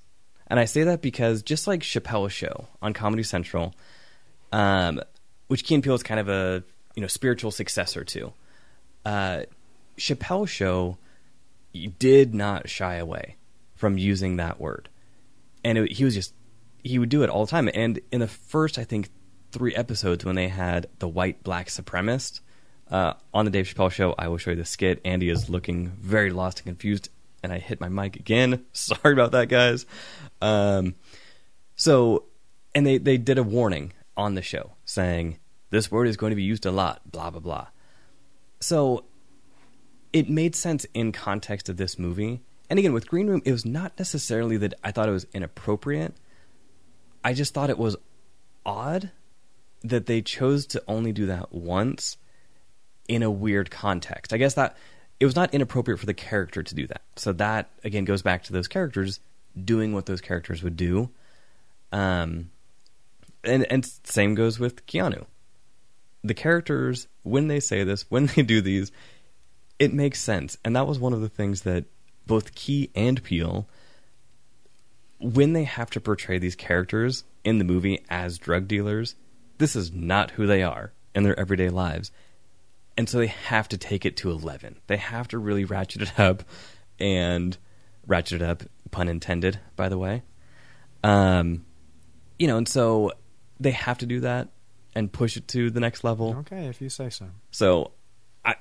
And 0.51 0.59
I 0.59 0.65
say 0.65 0.83
that 0.83 1.01
because 1.01 1.43
just 1.43 1.69
like 1.69 1.81
Chappelle's 1.81 2.33
show 2.33 2.67
on 2.83 2.93
Comedy 2.93 3.23
Central, 3.23 3.73
um, 4.51 5.01
which 5.47 5.65
Key 5.65 5.77
and 5.77 5.85
Peele 5.85 5.95
is 5.95 6.03
kind 6.03 6.19
of 6.19 6.29
a 6.29 6.65
you 6.97 7.01
know 7.01 7.07
spiritual 7.07 7.53
successor 7.53 8.03
to, 8.03 8.33
uh, 9.07 9.43
Chappelle's 9.97 10.51
show 10.51 10.99
did 11.99 12.35
not 12.35 12.69
shy 12.69 12.97
away 12.97 13.37
from 13.77 13.97
using 13.97 14.37
that 14.37 14.61
word, 14.61 14.89
and 15.65 15.79
it, 15.79 15.93
he 15.93 16.05
was 16.05 16.15
just 16.15 16.35
he 16.83 16.99
would 16.99 17.11
do 17.11 17.23
it 17.23 17.31
all 17.31 17.45
the 17.47 17.51
time. 17.51 17.71
And 17.73 18.01
in 18.11 18.19
the 18.19 18.29
first, 18.29 18.77
I 18.77 18.85
think, 18.85 19.09
three 19.53 19.75
episodes 19.75 20.25
when 20.25 20.35
they 20.35 20.49
had 20.49 20.89
the 20.99 21.09
white 21.09 21.45
black 21.45 21.69
supremacist 21.69 22.41
uh, 22.91 23.15
on 23.33 23.45
the 23.45 23.51
Dave 23.53 23.67
Chappelle 23.67 23.93
show, 23.93 24.15
I 24.19 24.27
will 24.27 24.39
show 24.39 24.51
you 24.51 24.57
the 24.57 24.65
skit. 24.65 25.01
Andy 25.05 25.29
is 25.29 25.49
looking 25.49 25.89
very 26.01 26.31
lost 26.31 26.59
and 26.59 26.67
confused, 26.67 27.09
and 27.43 27.53
I 27.53 27.59
hit 27.59 27.81
my 27.81 27.89
mic 27.89 28.17
again. 28.17 28.65
Sorry 28.73 29.13
about 29.13 29.33
that, 29.33 29.49
guys. 29.49 29.87
Um, 30.41 30.95
so, 31.77 32.25
and 32.75 32.87
they 32.87 32.99
they 32.99 33.19
did 33.19 33.39
a 33.39 33.43
warning 33.43 33.93
on 34.17 34.35
the 34.35 34.43
show 34.43 34.73
saying 34.85 35.39
this 35.71 35.91
word 35.91 36.09
is 36.09 36.17
going 36.17 36.31
to 36.31 36.37
be 36.37 36.43
used 36.43 36.67
a 36.67 36.71
lot. 36.71 37.01
Blah 37.11 37.31
blah 37.31 37.41
blah. 37.41 37.67
So, 38.61 39.05
it 40.13 40.29
made 40.29 40.55
sense 40.55 40.87
in 40.95 41.13
context 41.13 41.69
of 41.69 41.77
this 41.77 41.99
movie. 41.99 42.43
And 42.69 42.79
again, 42.79 42.93
with 42.93 43.09
Green 43.09 43.27
Room, 43.27 43.43
it 43.45 43.53
was 43.53 43.65
not 43.65 43.99
necessarily 43.99 44.57
that 44.59 44.75
I 44.85 44.93
thought 44.93 45.09
it 45.09 45.13
was 45.13 45.27
inappropriate. 45.33 46.15
I 47.25 47.33
just 47.33 47.53
thought 47.53 47.71
it 47.71 47.79
was 47.79 47.97
odd 48.65 49.11
that 49.83 50.07
they 50.07 50.23
chose 50.23 50.67
to 50.67 50.83
only 50.87 51.13
do 51.13 51.27
that 51.27 51.53
once 51.53 52.17
in 53.09 53.23
a 53.23 53.31
weird 53.31 53.71
context. 53.71 54.33
I 54.33 54.37
guess 54.37 54.55
that 54.55 54.77
it 55.21 55.27
was 55.27 55.37
not 55.37 55.55
inappropriate 55.55 56.01
for 56.01 56.07
the 56.07 56.15
character 56.15 56.63
to 56.63 56.75
do 56.75 56.87
that. 56.87 57.03
So 57.17 57.33
that 57.35 57.71
again 57.85 58.05
goes 58.05 58.23
back 58.23 58.45
to 58.45 58.53
those 58.53 58.69
characters 58.69 59.21
doing 59.63 59.93
what 59.93 60.07
those 60.07 60.21
characters 60.21 60.63
would 60.63 60.77
do. 60.77 61.11
Um, 61.93 62.51
and 63.45 63.65
and 63.71 63.85
same 64.05 64.35
goes 64.35 64.59
with 64.59 64.87
Keanu. 64.87 65.27
The 66.25 66.35
characters 66.35 67.07
when 67.23 67.49
they 67.49 67.61
say 67.61 67.85
this, 67.85 68.11
when 68.11 68.27
they 68.35 68.43
do 68.43 68.61
these, 68.61 68.91
it 69.79 69.93
makes 69.93 70.21
sense. 70.21 70.57
And 70.65 70.75
that 70.75 70.87
was 70.87 70.99
one 70.99 71.13
of 71.13 71.21
the 71.21 71.29
things 71.29 71.63
that 71.63 71.85
both 72.27 72.55
Key 72.55 72.91
and 72.95 73.23
Peele 73.23 73.69
when 75.21 75.53
they 75.53 75.65
have 75.65 75.91
to 75.91 76.01
portray 76.01 76.39
these 76.39 76.57
characters 76.57 77.25
in 77.45 77.59
the 77.59 77.65
movie 77.65 78.05
as 78.09 78.39
drug 78.39 78.67
dealers, 78.67 79.15
this 79.59 79.77
is 79.77 79.93
not 79.93 80.33
who 80.33 80.47
they 80.47 80.63
are 80.63 80.93
in 81.15 81.23
their 81.23 81.39
everyday 81.39 81.69
lives. 81.69 82.11
And 83.01 83.09
so 83.09 83.17
they 83.17 83.29
have 83.29 83.67
to 83.71 83.79
take 83.79 84.05
it 84.05 84.19
to 84.19 84.31
11. 84.31 84.77
They 84.87 84.99
have 84.99 85.27
to 85.29 85.39
really 85.39 85.65
ratchet 85.65 86.03
it 86.03 86.21
up 86.21 86.45
and 86.99 87.57
ratchet 88.07 88.43
it 88.43 88.45
up, 88.45 88.63
pun 88.91 89.09
intended, 89.09 89.59
by 89.75 89.89
the 89.89 89.97
way. 89.97 90.23
Um, 91.03 91.65
you 92.39 92.47
know, 92.47 92.59
and 92.59 92.69
so 92.69 93.13
they 93.59 93.71
have 93.71 93.97
to 93.99 94.07
do 94.07 94.21
that 94.21 94.49
and 94.95 95.11
push 95.11 95.39
it 95.39 95.49
to 95.49 95.71
the 95.71 95.81
next 95.81 96.05
level. 96.05 96.37
Okay, 96.41 96.67
if 96.67 96.83
you 96.83 96.91
say 96.91 97.09
so. 97.09 97.25
So 97.51 97.93
I, 98.45 98.57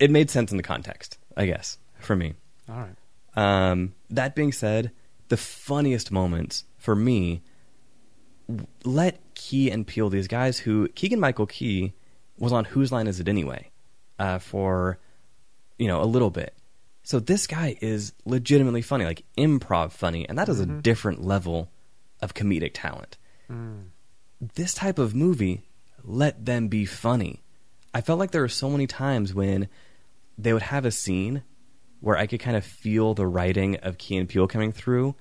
it 0.00 0.10
made 0.10 0.28
sense 0.28 0.50
in 0.50 0.56
the 0.56 0.64
context, 0.64 1.16
I 1.36 1.46
guess, 1.46 1.78
for 2.00 2.16
me. 2.16 2.34
All 2.68 2.74
right. 2.74 2.96
Um, 3.36 3.94
that 4.10 4.34
being 4.34 4.50
said, 4.50 4.90
the 5.28 5.36
funniest 5.36 6.10
moments 6.10 6.64
for 6.78 6.96
me 6.96 7.42
let 8.84 9.20
Key 9.36 9.70
and 9.70 9.86
Peele, 9.86 10.10
these 10.10 10.26
guys 10.26 10.58
who 10.58 10.88
Keegan 10.96 11.20
Michael 11.20 11.46
Key 11.46 11.92
was 12.36 12.52
on 12.52 12.64
Whose 12.64 12.90
Line 12.90 13.06
Is 13.06 13.20
It 13.20 13.28
Anyway 13.28 13.70
uh, 14.18 14.38
for 14.38 14.98
you 15.78 15.88
know 15.88 16.02
a 16.02 16.04
little 16.04 16.30
bit. 16.30 16.54
So 17.02 17.20
this 17.20 17.46
guy 17.46 17.76
is 17.80 18.12
legitimately 18.24 18.82
funny, 18.82 19.04
like 19.04 19.24
improv 19.36 19.92
funny, 19.92 20.26
and 20.28 20.38
that 20.38 20.48
is 20.48 20.58
a 20.58 20.66
different 20.66 21.22
level 21.22 21.70
of 22.22 22.32
comedic 22.32 22.70
talent. 22.72 23.18
Mm. 23.50 23.88
This 24.54 24.72
type 24.72 24.98
of 24.98 25.14
movie, 25.14 25.68
let 26.02 26.46
them 26.46 26.68
be 26.68 26.86
funny. 26.86 27.42
I 27.92 28.00
felt 28.00 28.18
like 28.18 28.30
there 28.30 28.40
were 28.40 28.48
so 28.48 28.70
many 28.70 28.86
times 28.86 29.34
when 29.34 29.68
they 30.38 30.52
would 30.52 30.62
have 30.62 30.86
a 30.86 30.90
scene 30.90 31.42
where 32.00 32.16
I 32.16 32.26
could 32.26 32.40
kind 32.40 32.56
of 32.56 32.64
feel 32.64 33.14
the 33.14 33.26
writing 33.26 33.76
of 33.76 33.98
Key 33.98 34.16
and 34.16 34.28
Peele 34.28 34.48
coming 34.48 34.72
through, 34.72 35.14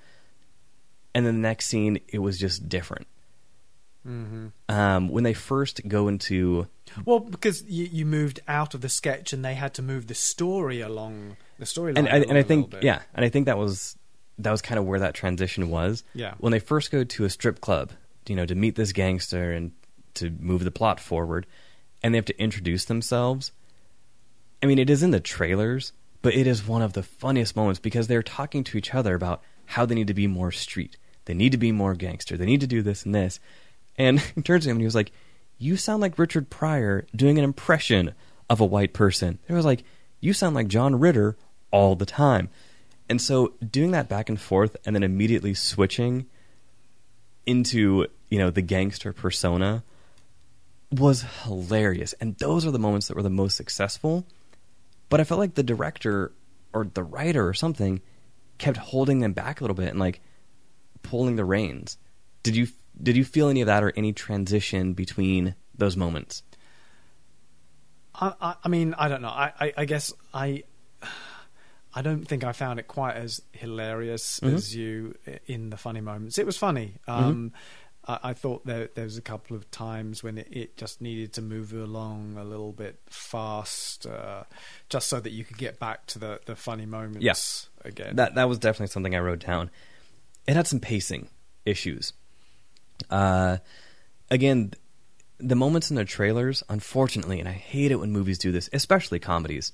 and 1.14 1.26
then 1.26 1.36
the 1.36 1.48
next 1.48 1.66
scene 1.68 2.00
it 2.08 2.20
was 2.20 2.40
just 2.40 2.70
different. 2.70 3.08
Hmm 4.04 4.48
Um, 4.70 5.10
when 5.10 5.24
they 5.24 5.34
first 5.34 5.88
go 5.88 6.08
into 6.08 6.68
Well, 7.06 7.20
because 7.20 7.64
you, 7.64 7.86
you 7.86 8.06
moved 8.06 8.40
out 8.48 8.74
of 8.74 8.82
the 8.82 8.90
sketch 8.90 9.34
and 9.34 9.44
they 9.44 9.56
had 9.56 9.74
to 9.76 9.82
move 9.82 10.08
the 10.08 10.14
story 10.16 10.82
along 10.82 11.38
the 11.60 11.66
storyline. 11.66 11.98
and 12.00 12.10
I, 12.10 12.18
and 12.18 12.38
I 12.38 12.44
think 12.44 12.74
yeah, 12.82 13.02
and 13.16 13.26
I 13.26 13.30
think 13.30 13.46
that 13.46 13.58
was 13.58 13.98
that 14.40 14.52
was 14.52 14.62
kind 14.62 14.80
of 14.80 14.86
where 14.86 15.00
that 15.00 15.14
transition 15.14 15.70
was. 15.70 16.04
Yeah. 16.14 16.34
when 16.40 16.52
they 16.52 16.60
first 16.60 16.92
go 16.92 17.04
to 17.04 17.24
a 17.26 17.30
strip 17.30 17.62
club, 17.62 17.92
you 18.28 18.36
know, 18.36 18.46
to 18.46 18.56
meet 18.56 18.76
this 18.76 18.92
gangster 18.92 19.52
and 19.52 19.72
to 20.16 20.30
move 20.30 20.64
the 20.64 20.72
plot 20.72 21.00
forward, 21.00 21.46
and 22.02 22.14
they 22.14 22.18
have 22.18 22.26
to 22.26 22.40
introduce 22.42 22.86
themselves. 22.86 23.52
I 24.62 24.66
mean, 24.66 24.80
it 24.80 24.90
is 24.90 25.04
in 25.04 25.12
the 25.12 25.20
trailers, 25.20 25.92
but 26.22 26.34
it 26.34 26.48
is 26.48 26.68
one 26.68 26.82
of 26.82 26.94
the 26.94 27.04
funniest 27.04 27.56
moments 27.56 27.80
because 27.80 28.08
they're 28.08 28.24
talking 28.24 28.64
to 28.66 28.78
each 28.78 28.94
other 28.94 29.14
about 29.16 29.42
how 29.66 29.86
they 29.86 29.96
need 29.96 30.08
to 30.08 30.14
be 30.14 30.28
more 30.28 30.52
street. 30.52 30.98
They 31.26 31.34
need 31.34 31.52
to 31.52 31.58
be 31.58 31.72
more 31.72 31.96
gangster. 31.96 32.38
They 32.38 32.46
need 32.46 32.62
to 32.62 32.68
do 32.68 32.82
this 32.82 33.06
and 33.06 33.14
this. 33.16 33.40
And 33.98 34.20
he 34.36 34.42
turns 34.42 34.64
to 34.64 34.70
him 34.70 34.76
and 34.76 34.82
he 34.82 34.86
was 34.86 34.96
like, 34.96 35.12
You 35.58 35.78
sound 35.78 36.02
like 36.02 36.20
Richard 36.20 36.50
Pryor 36.50 37.06
doing 37.16 37.38
an 37.38 37.44
impression 37.44 38.14
of 38.50 38.60
a 38.60 38.66
white 38.66 38.94
person. 38.94 39.40
It 39.48 39.54
was 39.54 39.66
like, 39.66 39.84
You 40.20 40.34
sound 40.34 40.56
like 40.56 40.68
John 40.68 41.00
Ritter 41.00 41.38
all 41.72 41.96
the 41.96 42.06
time. 42.06 42.50
And 43.10 43.22
so 43.22 43.54
doing 43.70 43.92
that 43.92 44.10
back 44.10 44.30
and 44.30 44.40
forth 44.40 44.78
and 44.86 44.96
then 44.96 45.04
immediately 45.04 45.54
switching 45.54 46.26
into, 47.46 48.08
you 48.30 48.40
know, 48.40 48.50
the 48.50 48.62
gangster 48.62 49.12
persona 49.12 49.84
was 50.92 51.26
hilarious. 51.44 52.14
And 52.14 52.38
those 52.38 52.66
are 52.66 52.72
the 52.72 52.80
moments 52.80 53.08
that 53.08 53.16
were 53.16 53.24
the 53.24 53.30
most 53.30 53.58
successful. 53.58 54.26
But 55.10 55.20
I 55.20 55.26
felt 55.26 55.40
like 55.40 55.56
the 55.56 55.64
director 55.64 56.32
or 56.74 56.86
the 56.86 57.04
writer 57.04 57.48
or 57.48 57.54
something 57.54 58.02
kept 58.58 58.78
holding 58.78 59.20
them 59.20 59.34
back 59.34 59.60
a 59.60 59.64
little 59.64 59.76
bit 59.76 59.90
and 59.90 60.00
like 60.00 60.22
pulling 61.02 61.36
the 61.36 61.46
reins. 61.46 61.98
Did 62.44 62.56
you 62.56 62.68
did 63.02 63.16
you 63.18 63.26
feel 63.26 63.50
any 63.50 63.62
of 63.62 63.68
that 63.68 63.84
or 63.84 63.92
any 63.96 64.14
transition 64.14 64.94
between 64.94 65.56
those 65.76 65.98
moments? 65.98 66.44
I, 68.16 68.34
I, 68.40 68.56
I 68.64 68.68
mean, 68.70 68.94
I 68.98 69.08
don't 69.08 69.22
know. 69.22 69.30
I, 69.30 69.52
I, 69.60 69.74
I 69.78 69.86
guess 69.86 70.14
I, 70.34 70.64
I 71.96 72.02
don't 72.02 72.26
think 72.26 72.44
I 72.44 72.52
found 72.52 72.80
it 72.80 72.88
quite 72.88 73.16
as 73.16 73.42
hilarious 73.52 74.40
Mhm. 74.40 74.54
as 74.54 74.76
you 74.76 75.16
in 75.48 75.70
the 75.70 75.78
funny 75.78 76.02
moments. 76.02 76.38
It 76.38 76.46
was 76.46 76.58
funny. 76.58 76.96
Um, 77.08 77.54
I, 78.08 78.20
I 78.24 78.34
thought 78.34 78.66
there 78.66 78.90
there 78.94 79.06
was 79.06 79.18
a 79.18 79.22
couple 79.22 79.56
of 79.56 79.70
times 79.72 80.24
when 80.24 80.38
it, 80.38 80.48
it 80.52 80.78
just 80.78 81.02
needed 81.02 81.34
to 81.34 81.42
move 81.42 81.74
along 81.74 82.36
a 82.38 82.44
little 82.44 82.72
bit 82.72 83.00
fast, 83.10 84.06
uh, 84.06 84.44
just 84.90 85.08
so 85.08 85.20
that 85.20 85.32
you 85.32 85.44
could 85.44 85.58
get 85.58 85.80
back 85.80 86.06
to 86.08 86.20
the, 86.20 86.40
the 86.46 86.56
funny 86.56 86.86
moments 86.86 87.24
yes. 87.24 87.70
again. 87.84 88.16
That 88.16 88.36
that 88.36 88.48
was 88.48 88.60
definitely 88.60 88.88
something 88.92 89.16
I 89.16 89.20
wrote 89.20 89.40
down. 89.46 89.72
It 90.46 90.56
had 90.56 90.68
some 90.68 90.80
pacing 90.80 91.30
issues. 91.66 92.14
Uh, 93.10 93.58
again, 94.32 94.74
the 95.40 95.56
moments 95.56 95.90
in 95.90 95.96
the 95.96 96.06
trailers, 96.06 96.64
unfortunately, 96.70 97.40
and 97.40 97.50
I 97.50 97.54
hate 97.54 97.92
it 97.92 97.96
when 98.00 98.12
movies 98.12 98.38
do 98.38 98.52
this, 98.52 98.70
especially 98.74 99.20
comedies. 99.20 99.74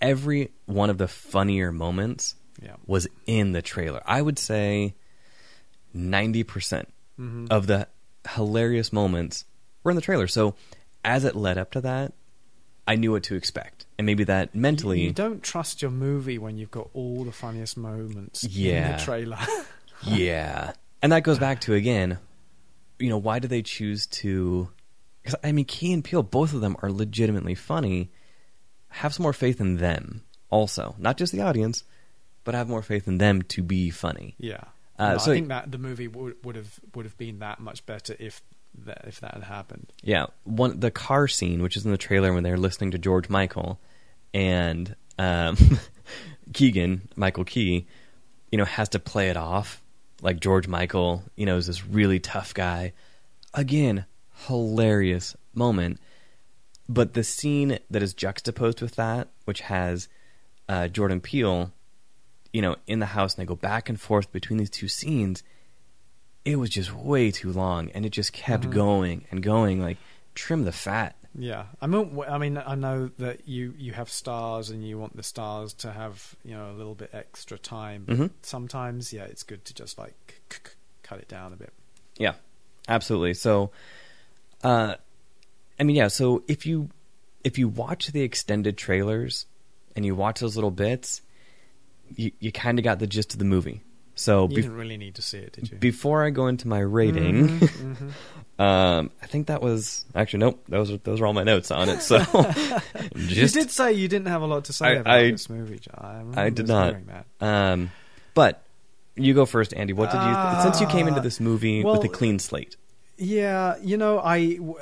Every 0.00 0.50
one 0.66 0.90
of 0.90 0.98
the 0.98 1.06
funnier 1.08 1.70
moments 1.70 2.34
yeah. 2.60 2.74
was 2.86 3.06
in 3.26 3.52
the 3.52 3.62
trailer. 3.62 4.02
I 4.04 4.20
would 4.20 4.38
say 4.38 4.94
ninety 5.94 6.42
percent 6.42 6.92
Mhm. 7.20 7.48
of 7.50 7.66
the 7.66 7.86
hilarious 8.34 8.92
moments 8.92 9.44
were 9.84 9.90
in 9.90 9.96
the 9.96 10.00
trailer. 10.02 10.26
So 10.26 10.54
as 11.04 11.24
it 11.24 11.36
led 11.36 11.58
up 11.58 11.70
to 11.72 11.80
that, 11.82 12.14
I 12.88 12.96
knew 12.96 13.12
what 13.12 13.22
to 13.24 13.36
expect, 13.36 13.86
and 13.98 14.06
maybe 14.06 14.24
that 14.24 14.54
mentally. 14.56 15.00
You, 15.00 15.06
you 15.08 15.12
don't 15.12 15.42
trust 15.42 15.82
your 15.82 15.90
movie 15.92 16.38
when 16.38 16.56
you've 16.58 16.70
got 16.70 16.88
all 16.94 17.22
the 17.24 17.30
funniest 17.32 17.76
moments 17.76 18.42
in 18.44 18.92
the 18.92 18.98
trailer. 19.04 19.38
Yeah. 20.04 20.72
And 21.02 21.12
that 21.12 21.24
goes 21.24 21.38
back 21.38 21.60
to 21.62 21.74
again, 21.74 22.18
you 22.98 23.08
know, 23.08 23.18
why 23.18 23.40
do 23.40 23.48
they 23.48 23.62
choose 23.62 24.06
to 24.06 24.70
because 25.22 25.38
I 25.44 25.52
mean, 25.52 25.64
Key 25.64 25.92
and 25.92 26.02
Peele, 26.04 26.22
both 26.22 26.52
of 26.52 26.60
them 26.60 26.76
are 26.82 26.90
legitimately 26.90 27.54
funny. 27.54 28.10
Have 28.88 29.14
some 29.14 29.22
more 29.22 29.32
faith 29.32 29.60
in 29.60 29.76
them, 29.76 30.22
also, 30.50 30.94
not 30.98 31.16
just 31.16 31.32
the 31.32 31.40
audience, 31.40 31.84
but 32.44 32.54
have 32.54 32.68
more 32.68 32.82
faith 32.82 33.08
in 33.08 33.18
them 33.18 33.42
to 33.42 33.62
be 33.62 33.90
funny. 33.90 34.34
Yeah. 34.38 34.64
Uh, 34.98 35.12
No, 35.12 35.18
so- 35.18 35.32
I 35.32 35.34
think 35.34 35.48
that 35.48 35.72
the 35.72 35.78
movie 35.78 36.08
would 36.08 36.36
would 36.44 36.56
have 36.56 36.78
would 36.94 37.04
have 37.06 37.16
been 37.16 37.38
that 37.40 37.60
much 37.60 37.84
better 37.86 38.14
if 38.18 38.42
that 38.84 39.04
if 39.06 39.20
that 39.20 39.34
had 39.34 39.44
happened. 39.44 39.92
Yeah, 40.02 40.26
one 40.44 40.78
the 40.80 40.90
car 40.90 41.28
scene, 41.28 41.62
which 41.62 41.76
is 41.76 41.84
in 41.84 41.90
the 41.90 41.98
trailer 41.98 42.32
when 42.32 42.42
they're 42.42 42.56
listening 42.58 42.90
to 42.92 42.98
George 42.98 43.28
Michael, 43.28 43.80
and 44.34 44.94
um, 45.18 45.56
Keegan 46.52 47.08
Michael 47.16 47.44
Key, 47.44 47.86
you 48.50 48.58
know, 48.58 48.64
has 48.64 48.88
to 48.90 48.98
play 48.98 49.28
it 49.28 49.36
off 49.36 49.81
like 50.22 50.40
George 50.40 50.66
Michael, 50.68 51.22
you 51.36 51.44
know, 51.44 51.56
is 51.58 51.66
this 51.66 51.84
really 51.86 52.18
tough 52.20 52.54
guy. 52.54 52.92
Again, 53.52 54.06
hilarious 54.46 55.36
moment. 55.52 55.98
But 56.88 57.12
the 57.14 57.24
scene 57.24 57.78
that 57.90 58.02
is 58.02 58.14
juxtaposed 58.14 58.80
with 58.80 58.96
that, 58.96 59.28
which 59.44 59.60
has 59.62 60.08
uh, 60.68 60.88
Jordan 60.88 61.20
Peele, 61.20 61.72
you 62.52 62.62
know, 62.62 62.76
in 62.86 62.98
the 63.00 63.06
house, 63.06 63.34
and 63.34 63.42
they 63.42 63.46
go 63.48 63.56
back 63.56 63.88
and 63.88 64.00
forth 64.00 64.32
between 64.32 64.58
these 64.58 64.70
two 64.70 64.88
scenes. 64.88 65.42
It 66.44 66.56
was 66.56 66.70
just 66.70 66.92
way 66.94 67.30
too 67.30 67.52
long, 67.52 67.90
and 67.90 68.06
it 68.06 68.10
just 68.10 68.32
kept 68.32 68.64
Mhm. 68.64 68.72
going 68.72 69.24
and 69.30 69.42
going. 69.42 69.80
Like, 69.80 69.98
trim 70.34 70.64
the 70.64 70.72
fat. 70.72 71.16
Yeah, 71.34 71.64
I 71.80 71.86
mean, 71.86 72.18
I 72.28 72.36
mean, 72.36 72.58
I 72.58 72.74
know 72.74 73.10
that 73.18 73.48
you 73.48 73.74
you 73.78 73.92
have 73.92 74.10
stars 74.10 74.68
and 74.68 74.86
you 74.86 74.98
want 74.98 75.16
the 75.16 75.22
stars 75.22 75.72
to 75.74 75.90
have 75.92 76.36
you 76.44 76.52
know 76.54 76.70
a 76.70 76.76
little 76.76 76.94
bit 76.94 77.10
extra 77.12 77.58
time. 77.58 78.04
But 78.06 78.16
Mhm. 78.16 78.30
Sometimes, 78.42 79.12
yeah, 79.12 79.24
it's 79.24 79.42
good 79.42 79.64
to 79.64 79.74
just 79.74 79.96
like 79.98 80.42
cut 81.02 81.18
it 81.20 81.28
down 81.28 81.52
a 81.54 81.56
bit. 81.56 81.72
Yeah, 82.18 82.34
absolutely. 82.86 83.32
So, 83.34 83.70
uh, 84.62 84.96
I 85.80 85.82
mean, 85.84 85.96
yeah. 85.96 86.08
So 86.08 86.42
if 86.48 86.66
you 86.66 86.90
if 87.44 87.56
you 87.58 87.66
watch 87.68 88.08
the 88.08 88.20
extended 88.22 88.76
trailers 88.76 89.46
and 89.96 90.04
you 90.04 90.14
watch 90.14 90.40
those 90.40 90.54
little 90.56 90.70
bits, 90.70 91.22
you 92.14 92.32
you 92.40 92.52
kind 92.52 92.78
of 92.78 92.84
got 92.84 92.98
the 92.98 93.06
gist 93.06 93.32
of 93.32 93.38
the 93.38 93.44
movie. 93.46 93.82
So 94.14 94.42
You 94.42 94.48
bef- 94.50 94.54
didn't 94.56 94.72
really 94.76 94.98
need 94.98 95.14
to 95.14 95.22
see 95.22 95.38
it, 95.38 95.52
did 95.54 95.70
you? 95.70 95.78
before 95.78 96.22
I 96.22 96.28
go 96.30 96.46
into 96.46 96.68
my 96.68 96.80
rating, 96.80 97.48
Mhm, 97.48 97.96
mhm. 97.96 98.12
um, 98.62 99.10
I 99.22 99.26
think 99.26 99.46
that 99.48 99.60
was 99.62 100.04
actually 100.14 100.40
nope. 100.40 100.62
Those 100.68 100.90
are 100.92 100.96
those 100.98 101.20
are 101.20 101.26
all 101.26 101.32
my 101.32 101.42
notes 101.44 101.70
on 101.70 101.88
it. 101.88 102.00
So 102.02 102.18
just 103.16 103.54
you 103.54 103.62
did 103.62 103.70
say 103.70 103.92
you 103.92 104.08
didn't 104.08 104.28
have 104.28 104.42
a 104.42 104.46
lot 104.46 104.64
to 104.66 104.72
say 104.72 104.86
I- 104.86 104.92
about 104.92 105.14
I- 105.18 105.30
this 105.30 105.48
movie. 105.50 105.78
John. 105.78 106.32
I, 106.36 106.44
I 106.46 106.50
did 106.50 106.68
not. 106.68 106.96
um, 107.40 107.90
but 108.34 108.62
you 109.16 109.34
go 109.34 109.44
first, 109.46 109.74
Andy. 109.74 109.92
What 109.92 110.10
did 110.10 110.20
you 110.22 110.62
since 110.62 110.80
you 110.80 110.86
came 110.86 111.08
into 111.08 111.20
this 111.20 111.40
movie 111.40 111.82
well, 111.84 111.94
with 111.96 112.04
a 112.04 112.08
clean 112.08 112.38
slate? 112.38 112.76
Yeah, 113.18 113.76
you 113.82 113.96
know, 113.96 114.18
I 114.20 114.54
w- 114.56 114.78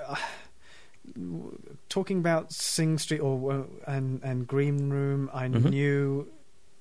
talking 1.88 2.18
about 2.18 2.52
Sing 2.52 2.98
Street 2.98 3.20
or 3.20 3.66
and 3.86 4.22
and 4.22 4.46
Green 4.46 4.90
Room. 4.90 5.30
I 5.32 5.48
Mhm. 5.48 5.70
knew 5.70 6.28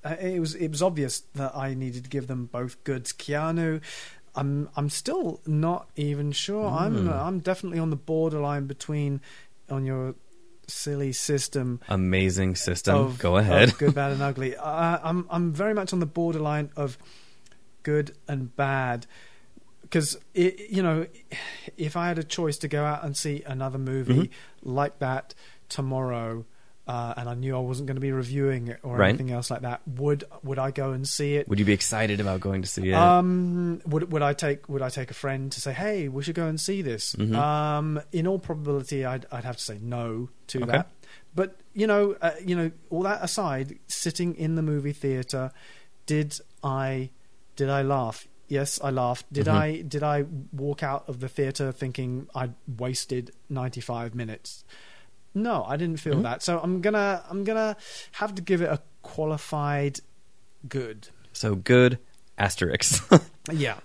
uh, 0.04 0.16
it 0.20 0.40
was 0.40 0.54
it 0.54 0.68
was 0.70 0.82
obvious 0.82 1.20
that 1.34 1.56
I 1.56 1.74
needed 1.74 2.04
to 2.04 2.10
give 2.10 2.26
them 2.26 2.46
both 2.46 2.82
goods. 2.84 3.12
Keanu. 3.12 3.80
I'm 4.40 4.68
I'm 4.76 4.88
still 4.88 5.40
not 5.46 5.82
even 5.96 6.32
sure. 6.32 6.66
I'm 6.82 6.94
Mm. 7.06 7.12
I'm 7.26 7.38
definitely 7.40 7.78
on 7.78 7.90
the 7.90 7.96
borderline 8.12 8.66
between 8.66 9.20
on 9.68 9.84
your 9.84 10.14
silly 10.66 11.12
system 11.12 11.80
Amazing 11.88 12.54
system. 12.56 12.94
of, 12.96 13.18
go 13.18 13.36
ahead. 13.36 13.76
good, 13.78 13.94
bad, 14.00 14.12
and 14.12 14.22
ugly. 14.22 14.56
Uh, 14.56 14.98
I'm 15.08 15.26
I'm 15.30 15.52
very 15.52 15.74
much 15.74 15.92
on 15.92 16.00
the 16.00 16.06
borderline 16.20 16.70
of 16.76 16.96
good 17.82 18.14
and 18.28 18.54
bad 18.56 19.06
because 19.82 20.16
you 20.34 20.82
know 20.82 21.06
if 21.76 21.96
I 21.96 22.08
had 22.08 22.18
a 22.18 22.22
choice 22.24 22.56
to 22.58 22.68
go 22.68 22.84
out 22.84 23.04
and 23.04 23.16
see 23.16 23.42
another 23.46 23.78
movie 23.78 24.14
Mhm. 24.28 24.30
like 24.62 24.98
that 25.00 25.34
tomorrow. 25.68 26.44
Uh, 26.86 27.14
and 27.16 27.28
I 27.28 27.34
knew 27.34 27.54
I 27.56 27.60
wasn't 27.60 27.86
going 27.86 27.96
to 27.96 28.00
be 28.00 28.10
reviewing 28.10 28.66
it 28.68 28.80
or 28.82 28.96
Right. 28.96 29.10
anything 29.10 29.30
else 29.30 29.48
like 29.50 29.60
that. 29.62 29.80
Would 29.86 30.24
would 30.42 30.58
I 30.58 30.70
go 30.72 30.90
and 30.92 31.06
see 31.06 31.36
it? 31.36 31.46
Would 31.48 31.58
you 31.60 31.64
be 31.64 31.72
excited 31.74 32.20
about 32.20 32.40
going 32.40 32.62
to 32.62 32.68
see 32.68 32.90
it? 32.90 32.94
Um, 32.94 33.80
would 33.86 34.10
would 34.10 34.22
I 34.22 34.32
take 34.32 34.68
would 34.68 34.82
I 34.82 34.88
take 34.88 35.10
a 35.10 35.14
friend 35.14 35.52
to 35.52 35.60
say, 35.60 35.72
hey, 35.72 36.08
we 36.08 36.22
should 36.24 36.34
go 36.34 36.46
and 36.48 36.60
see 36.60 36.82
this? 36.82 37.14
Mhm. 37.14 37.34
Um, 37.36 38.00
in 38.12 38.26
all 38.26 38.38
probability, 38.40 39.04
I'd 39.04 39.24
I'd 39.30 39.44
have 39.44 39.56
to 39.58 39.62
say 39.62 39.78
no 39.80 40.30
to 40.48 40.62
Okay. 40.62 40.72
that. 40.72 40.90
But 41.34 41.60
you 41.74 41.86
know, 41.86 42.16
uh, 42.20 42.32
you 42.44 42.56
know, 42.56 42.72
all 42.88 43.02
that 43.04 43.22
aside, 43.22 43.78
sitting 43.86 44.34
in 44.34 44.56
the 44.56 44.62
movie 44.62 44.92
theater, 44.94 45.52
did 46.06 46.40
I 46.64 47.10
did 47.54 47.68
I 47.70 47.82
laugh? 47.82 48.26
Yes, 48.48 48.80
I 48.82 48.90
laughed. 48.90 49.32
Did 49.32 49.46
Mhm. 49.46 49.52
I 49.52 49.82
did 49.82 50.02
I 50.02 50.24
walk 50.50 50.82
out 50.82 51.08
of 51.08 51.20
the 51.20 51.28
theater 51.28 51.70
thinking 51.70 52.26
I'd 52.34 52.54
wasted 52.66 53.30
ninety 53.48 53.80
five 53.80 54.12
minutes? 54.16 54.64
No, 55.34 55.64
I 55.64 55.76
didn't 55.76 55.98
feel 56.00 56.14
Mhm. 56.16 56.22
that. 56.24 56.42
So 56.42 56.58
I'm 56.60 56.80
gonna 56.80 57.22
I'm 57.30 57.44
gonna 57.44 57.76
have 58.12 58.34
to 58.34 58.42
give 58.42 58.60
it 58.62 58.70
a 58.70 58.80
qualified 59.02 60.00
good. 60.68 61.08
so 61.32 61.54
good 61.54 61.98
asterisk. 62.38 63.08
Yeah. 63.52 63.78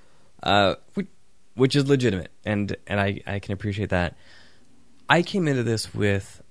uh, 0.43 0.75
which, 0.95 1.07
which 1.55 1.75
is 1.75 1.87
legitimate, 1.87 2.31
and 2.43 2.75
and 2.87 2.99
I 2.99 3.21
I 3.27 3.39
can 3.39 3.53
appreciate 3.53 3.89
that. 3.89 4.15
I 5.09 5.21
came 5.21 5.47
into 5.47 5.63
this 5.63 5.93
with 5.93 6.41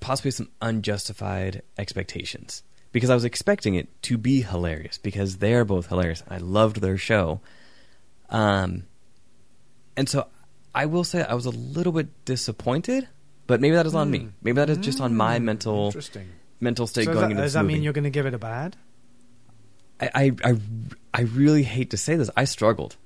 possibly 0.00 0.30
some 0.32 0.48
unjustified 0.60 1.62
expectations 1.78 2.62
because 2.90 3.08
I 3.08 3.14
was 3.14 3.24
expecting 3.24 3.74
it 3.76 3.88
to 4.02 4.18
be 4.18 4.42
hilarious 4.42 4.98
because 4.98 5.38
they 5.38 5.54
are 5.54 5.64
both 5.64 5.86
hilarious. 5.86 6.22
I 6.28 6.38
loved 6.38 6.80
their 6.80 6.98
show, 6.98 7.40
um, 8.30 8.84
and 9.96 10.08
so 10.08 10.26
I 10.74 10.86
will 10.86 11.04
say 11.04 11.22
I 11.22 11.34
was 11.34 11.46
a 11.46 11.50
little 11.50 11.92
bit 11.92 12.24
disappointed, 12.24 13.08
but 13.46 13.60
maybe 13.60 13.74
that 13.76 13.86
is 13.86 13.94
on 13.94 14.10
me. 14.10 14.18
Hmm. 14.20 14.28
Maybe 14.42 14.56
that 14.56 14.70
is 14.70 14.78
just 14.78 15.00
on 15.00 15.14
my 15.16 15.38
Hmm, 15.38 15.44
mental 15.46 15.94
mental 16.60 16.86
state 16.86 17.04
So 17.06 17.12
going 17.12 17.24
that, 17.26 17.30
into 17.32 17.42
does 17.42 17.52
that 17.54 17.62
movie. 17.62 17.74
mean 17.74 17.82
you're 17.82 17.92
going 17.92 18.04
to 18.04 18.10
give 18.10 18.26
it 18.26 18.34
a 18.34 18.38
bad? 18.38 18.76
I, 20.00 20.10
I 20.14 20.32
I 20.44 20.56
I 21.14 21.20
really 21.22 21.62
hate 21.62 21.90
to 21.90 21.96
say 21.96 22.16
this. 22.16 22.30
I 22.36 22.44
struggled. 22.44 22.96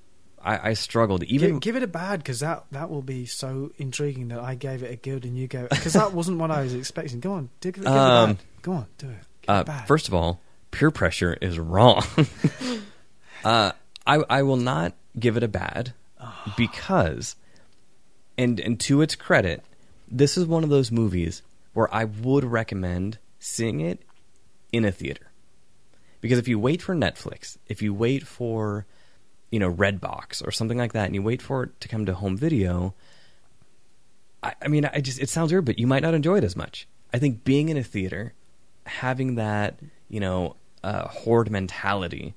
I, 0.42 0.70
I 0.70 0.72
struggled 0.74 1.24
even 1.24 1.54
give, 1.54 1.60
give 1.60 1.76
it 1.76 1.82
a 1.82 1.88
bad 1.88 2.20
because 2.20 2.38
that 2.40 2.64
that 2.70 2.88
will 2.88 3.02
be 3.02 3.26
so 3.26 3.72
intriguing 3.78 4.28
that 4.28 4.38
I 4.38 4.54
gave 4.54 4.82
it 4.84 4.92
a 4.92 4.96
good 4.96 5.24
and 5.24 5.36
you 5.36 5.48
gave 5.48 5.68
because 5.70 5.94
that 5.94 6.12
wasn't 6.12 6.38
what 6.38 6.50
I 6.52 6.62
was 6.62 6.72
expecting. 6.74 7.18
Go 7.20 7.32
on, 7.32 7.50
give, 7.60 7.70
it- 7.70 7.78
give 7.78 7.84
it 7.84 7.88
a 7.88 7.90
Um, 7.92 8.32
bad. 8.34 8.38
Go 8.62 8.72
on, 8.72 8.86
do 8.98 9.08
it. 9.10 9.16
Uh, 9.48 9.64
bad. 9.64 9.86
first 9.88 10.06
of 10.08 10.14
all, 10.14 10.40
peer 10.70 10.90
pressure 10.92 11.34
is 11.40 11.58
wrong. 11.58 12.04
uh, 13.44 13.72
I 14.06 14.22
I 14.30 14.42
will 14.42 14.56
not 14.56 14.92
give 15.18 15.36
it 15.36 15.42
a 15.42 15.48
bad 15.48 15.94
Ah. 16.20 16.54
because, 16.56 17.34
and 18.38 18.60
and 18.60 18.78
to 18.80 19.00
its 19.02 19.14
credit, 19.16 19.64
this 20.08 20.36
is 20.36 20.46
one 20.46 20.64
of 20.64 20.70
those 20.70 20.90
movies 20.90 21.42
where 21.72 21.92
I 21.94 22.04
would 22.04 22.44
recommend 22.44 23.18
seeing 23.38 23.80
it 23.80 24.02
in 24.72 24.84
a 24.84 24.92
theater. 24.92 25.30
Because 26.20 26.38
if 26.38 26.48
you 26.48 26.58
wait 26.58 26.82
for 26.82 26.94
Netflix, 26.94 27.58
if 27.66 27.82
you 27.82 27.92
wait 27.92 28.26
for, 28.26 28.86
you 29.50 29.58
know, 29.58 29.72
Redbox 29.72 30.46
or 30.46 30.50
something 30.50 30.78
like 30.78 30.92
that, 30.92 31.06
and 31.06 31.14
you 31.14 31.22
wait 31.22 31.42
for 31.42 31.64
it 31.64 31.80
to 31.80 31.88
come 31.88 32.06
to 32.06 32.14
home 32.14 32.36
video, 32.36 32.94
I, 34.42 34.54
I 34.62 34.68
mean, 34.68 34.86
I 34.86 35.00
just 35.00 35.20
it 35.20 35.28
sounds 35.28 35.52
weird, 35.52 35.64
but 35.64 35.78
you 35.78 35.86
might 35.86 36.02
not 36.02 36.14
enjoy 36.14 36.38
it 36.38 36.44
as 36.44 36.56
much. 36.56 36.88
I 37.12 37.18
think 37.18 37.44
being 37.44 37.68
in 37.68 37.76
a 37.76 37.82
theater, 37.82 38.34
having 38.86 39.36
that, 39.36 39.78
you 40.08 40.20
know, 40.20 40.56
uh, 40.82 41.08
horde 41.08 41.50
mentality, 41.50 42.34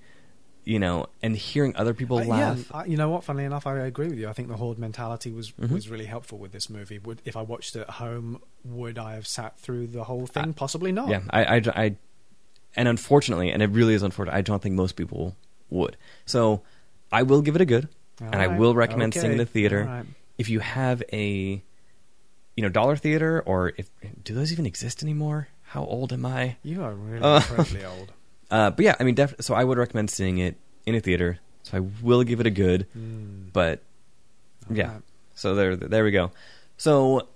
you 0.69 0.77
know, 0.77 1.07
and 1.23 1.35
hearing 1.35 1.75
other 1.75 1.93
people 1.95 2.17
Uh, 2.19 2.25
laugh. 2.25 2.57
Yeah, 2.69 2.77
I, 2.79 2.85
you 2.85 2.95
know 2.95 3.09
what? 3.09 3.23
Funnily 3.23 3.45
enough, 3.45 3.65
I 3.65 3.77
agree 3.79 4.07
with 4.07 4.19
you. 4.19 4.29
I 4.29 4.33
think 4.33 4.49
the 4.49 4.57
horde 4.57 4.77
mentality 4.77 5.31
was 5.31 5.51
Mhm. 5.51 5.71
was 5.71 5.89
really 5.89 6.05
helpful 6.05 6.37
with 6.37 6.51
this 6.51 6.69
movie. 6.69 6.99
Would 6.99 7.21
if 7.25 7.35
I 7.35 7.41
watched 7.41 7.75
it 7.75 7.81
at 7.81 7.89
home, 8.03 8.41
would 8.63 8.97
I 8.99 9.13
have 9.15 9.25
sat 9.25 9.59
through 9.59 9.87
the 9.87 10.03
whole 10.03 10.27
thing? 10.27 10.49
I- 10.49 10.51
Possibly 10.51 10.91
not. 10.91 11.09
Yeah, 11.09 11.21
I, 11.31 11.41
I, 11.55 11.61
I- 11.85 11.95
and 12.75 12.87
unfortunately, 12.87 13.49
and 13.51 13.63
it 13.63 13.69
really 13.71 13.95
is 13.95 14.03
unfortunate. 14.03 14.35
I 14.35 14.41
don't 14.41 14.61
think 14.61 14.75
most 14.75 14.95
people 14.95 15.35
would. 15.71 15.97
So, 16.25 16.61
I 17.11 17.23
will 17.23 17.41
give 17.41 17.55
it 17.55 17.61
a 17.61 17.65
good, 17.65 17.89
and 18.21 18.35
I 18.35 18.47
will 18.47 18.75
recommend 18.75 19.15
seeing 19.15 19.25
it 19.25 19.31
in 19.31 19.37
the 19.37 19.45
theater. 19.47 19.81
alright. 19.81 20.05
If 20.37 20.49
you 20.49 20.59
have 20.59 21.01
a, 21.11 21.63
you 22.55 22.61
know, 22.63 22.69
dollar 22.69 22.95
theater, 22.95 23.41
or 23.45 23.73
if 23.77 23.89
do 24.23 24.35
those 24.35 24.51
even 24.53 24.65
exist 24.67 25.01
anymore? 25.01 25.47
How 25.73 25.83
old 25.83 26.13
am 26.13 26.25
I? 26.25 26.57
You 26.63 26.83
are 26.83 26.93
really 26.93 27.23
Uh, 27.23 27.37
incredibly 27.37 27.83
old. 27.93 28.13
Uh, 28.51 28.71
but 28.71 28.83
yeah, 28.83 28.95
I 28.99 29.03
mean, 29.03 29.15
def- 29.15 29.35
so 29.39 29.53
I 29.53 29.63
would 29.63 29.77
recommend 29.77 30.09
seeing 30.09 30.37
it 30.39 30.55
in 30.85 30.95
a 30.95 30.99
theater. 30.99 31.39
So 31.63 31.77
I 31.77 31.81
will 32.01 32.23
give 32.23 32.39
it 32.39 32.47
a 32.47 32.51
good, 32.51 32.87
Mm, 32.97 33.51
but 33.53 33.81
yeah. 34.69 34.99
So 35.35 35.55
there, 35.55 35.75
there 35.75 36.03
we 36.03 36.11
go. 36.11 36.31
So 36.77 37.27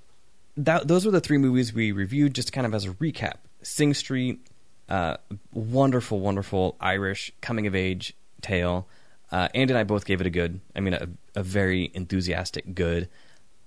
that 0.58 0.88
those 0.88 1.06
were 1.06 1.12
the 1.12 1.22
three 1.22 1.38
movies 1.38 1.74
we 1.74 1.92
reviewed. 1.92 2.34
Just 2.34 2.52
kind 2.52 2.66
of 2.66 2.74
as 2.74 2.86
a 2.86 2.90
recap: 2.92 3.36
Sing 3.62 3.94
Street, 3.94 4.40
uh, 4.90 5.18
wonderful, 5.52 6.20
wonderful 6.20 6.76
Irish 6.80 7.32
coming 7.42 7.68
of 7.68 7.76
age 7.76 8.14
tale. 8.42 8.88
Uh, 9.32 9.50
Andy 9.54 9.72
and 9.74 9.78
I 9.78 9.84
both 9.84 10.06
gave 10.06 10.22
it 10.22 10.28
a 10.28 10.30
good. 10.30 10.60
I 10.76 10.80
mean, 10.80 10.94
a, 10.94 11.08
a 11.36 11.44
very 11.44 11.92
enthusiastic 11.94 12.74
good. 12.76 13.10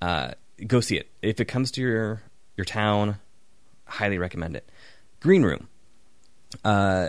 Uh, 0.01 0.33
go 0.67 0.81
see 0.81 0.97
it 0.97 1.11
if 1.23 1.41
it 1.41 1.47
comes 1.47 1.71
to 1.73 1.81
your 1.81 2.23
your 2.57 2.65
town. 2.65 3.17
Highly 3.85 4.19
recommend 4.19 4.57
it. 4.57 4.69
Green 5.21 5.43
Room. 5.43 5.69
Uh, 6.65 7.09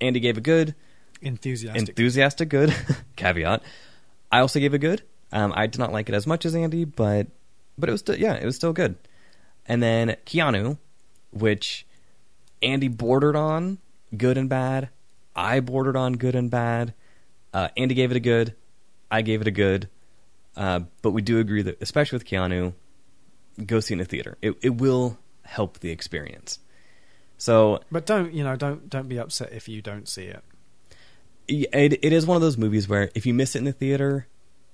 Andy 0.00 0.20
gave 0.20 0.36
a 0.38 0.40
good 0.40 0.74
Enthusiastic. 1.22 1.88
enthusiastic 1.90 2.48
good 2.48 2.74
caveat 3.16 3.62
i 4.32 4.38
also 4.40 4.58
gave 4.58 4.72
a 4.72 4.78
good 4.78 5.02
um, 5.32 5.52
i 5.54 5.66
did 5.66 5.78
not 5.78 5.92
like 5.92 6.08
it 6.08 6.14
as 6.14 6.26
much 6.26 6.46
as 6.46 6.54
andy 6.54 6.84
but 6.86 7.26
but 7.76 7.88
it 7.88 7.92
was 7.92 8.00
still 8.00 8.16
yeah, 8.16 8.34
it 8.34 8.44
was 8.44 8.56
still 8.56 8.72
good. 8.74 8.96
And 9.66 9.82
then 9.82 10.16
Keanu, 10.26 10.76
which 11.30 11.86
Andy 12.62 12.88
bordered 12.88 13.36
on 13.36 13.78
good 14.14 14.36
and 14.36 14.48
bad. 14.50 14.90
I 15.34 15.60
bordered 15.60 15.96
on 15.96 16.14
good 16.14 16.34
and 16.34 16.50
bad. 16.50 16.92
Uh, 17.54 17.68
Andy 17.78 17.94
gave 17.94 18.10
it 18.10 18.16
a 18.18 18.20
good. 18.20 18.54
I 19.10 19.22
gave 19.22 19.40
it 19.40 19.46
a 19.46 19.50
good. 19.50 19.88
Uh, 20.56 20.80
but 21.00 21.12
we 21.12 21.22
do 21.22 21.38
agree 21.38 21.62
that, 21.62 21.80
especially 21.80 22.16
with 22.16 22.26
Keanu, 22.26 22.74
go 23.64 23.80
see 23.80 23.94
it 23.94 23.96
in 23.96 23.98
the 24.00 24.04
theater. 24.04 24.36
It 24.42 24.56
it 24.60 24.74
will 24.76 25.18
help 25.42 25.78
the 25.80 25.90
experience. 25.90 26.58
So 27.40 27.80
But 27.90 28.04
don't 28.04 28.34
you 28.34 28.44
know? 28.44 28.54
Don't 28.54 28.88
don't 28.90 29.08
be 29.08 29.18
upset 29.18 29.52
if 29.52 29.66
you 29.66 29.80
don't 29.80 30.06
see 30.06 30.24
it. 30.24 30.44
it, 31.48 32.04
it 32.04 32.12
is 32.12 32.26
one 32.26 32.36
of 32.36 32.42
those 32.42 32.58
movies 32.58 32.86
where 32.86 33.10
if 33.14 33.24
you 33.24 33.32
miss 33.32 33.56
it 33.56 33.60
in 33.60 33.64
the 33.64 33.72
theater, 33.72 34.28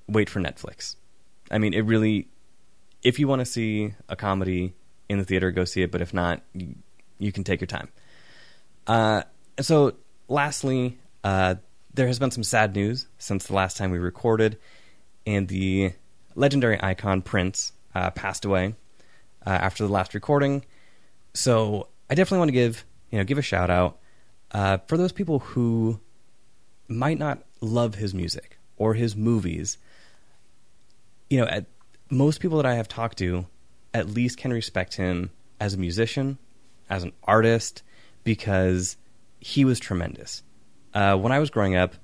wait 0.09 0.29
for 0.29 0.41
Netflix. 0.41 0.97
I 1.49 1.59
mean, 1.59 1.73
it 1.73 1.83
really. 1.83 2.27
If 3.05 3.21
you 3.21 3.29
want 3.29 3.39
to 3.39 3.47
see 3.47 3.95
a 4.09 4.17
comedy 4.17 4.75
in 5.09 5.19
the 5.19 5.25
theater, 5.25 5.53
go 5.53 5.64
see 5.64 5.83
it. 5.83 5.93
But 5.93 6.01
if 6.01 6.12
not, 6.12 6.43
you, 6.55 6.75
you 7.21 7.31
can 7.31 7.45
take 7.45 7.61
your 7.61 7.69
time. 7.69 7.89
Uh, 8.85 9.23
so, 9.61 9.93
lastly, 10.27 10.99
uh, 11.23 11.55
there 11.95 12.09
has 12.09 12.19
been 12.19 12.33
some 12.33 12.43
sad 12.43 12.75
news 12.75 13.07
since 13.19 13.47
the 13.47 13.55
last 13.55 13.77
time 13.77 13.93
we 13.93 13.99
recorded, 13.99 14.59
and 15.25 15.47
the 15.47 15.93
legendary 16.35 16.83
icon 16.83 17.23
Prince 17.23 17.71
uh, 17.95 18.11
passed 18.11 18.45
away 18.45 18.75
uh, 19.47 19.51
after 19.51 19.87
the 19.87 19.93
last 19.93 20.14
recording. 20.14 20.64
So, 21.33 21.87
I 22.09 22.15
definitely 22.15 22.39
want 22.39 22.49
to 22.49 22.53
give 22.53 22.85
you 23.11 23.19
know 23.19 23.25
give 23.25 23.39
a 23.39 23.43
shout 23.43 23.71
out 23.71 23.99
uh, 24.53 24.79
for 24.87 24.97
those 24.97 25.13
people 25.13 25.41
who 25.41 26.01
might 26.89 27.19
not 27.19 27.43
love 27.61 27.97
his 27.97 28.15
music 28.15 28.59
or 28.77 28.95
his 28.95 29.17
movies. 29.17 29.79
You 31.29 31.41
know, 31.41 31.47
at, 31.47 31.67
most 32.11 32.41
people 32.41 32.59
that 32.59 32.67
I 32.67 32.75
have 32.75 32.89
talked 32.89 33.19
to 33.19 33.47
at 33.93 34.09
least 34.09 34.39
can 34.39 34.53
respect 34.53 34.95
him 34.95 35.31
as 35.59 35.75
a 35.75 35.79
musician, 35.79 36.39
as 36.89 37.03
an 37.03 37.13
artist, 37.25 37.83
because 38.23 38.97
he 39.41 39.65
was 39.65 39.81
tremendous. 39.81 40.43
Uh, 40.95 41.17
when 41.17 41.33
I 41.33 41.39
was 41.39 41.51
growing 41.51 41.75
up, 41.75 41.95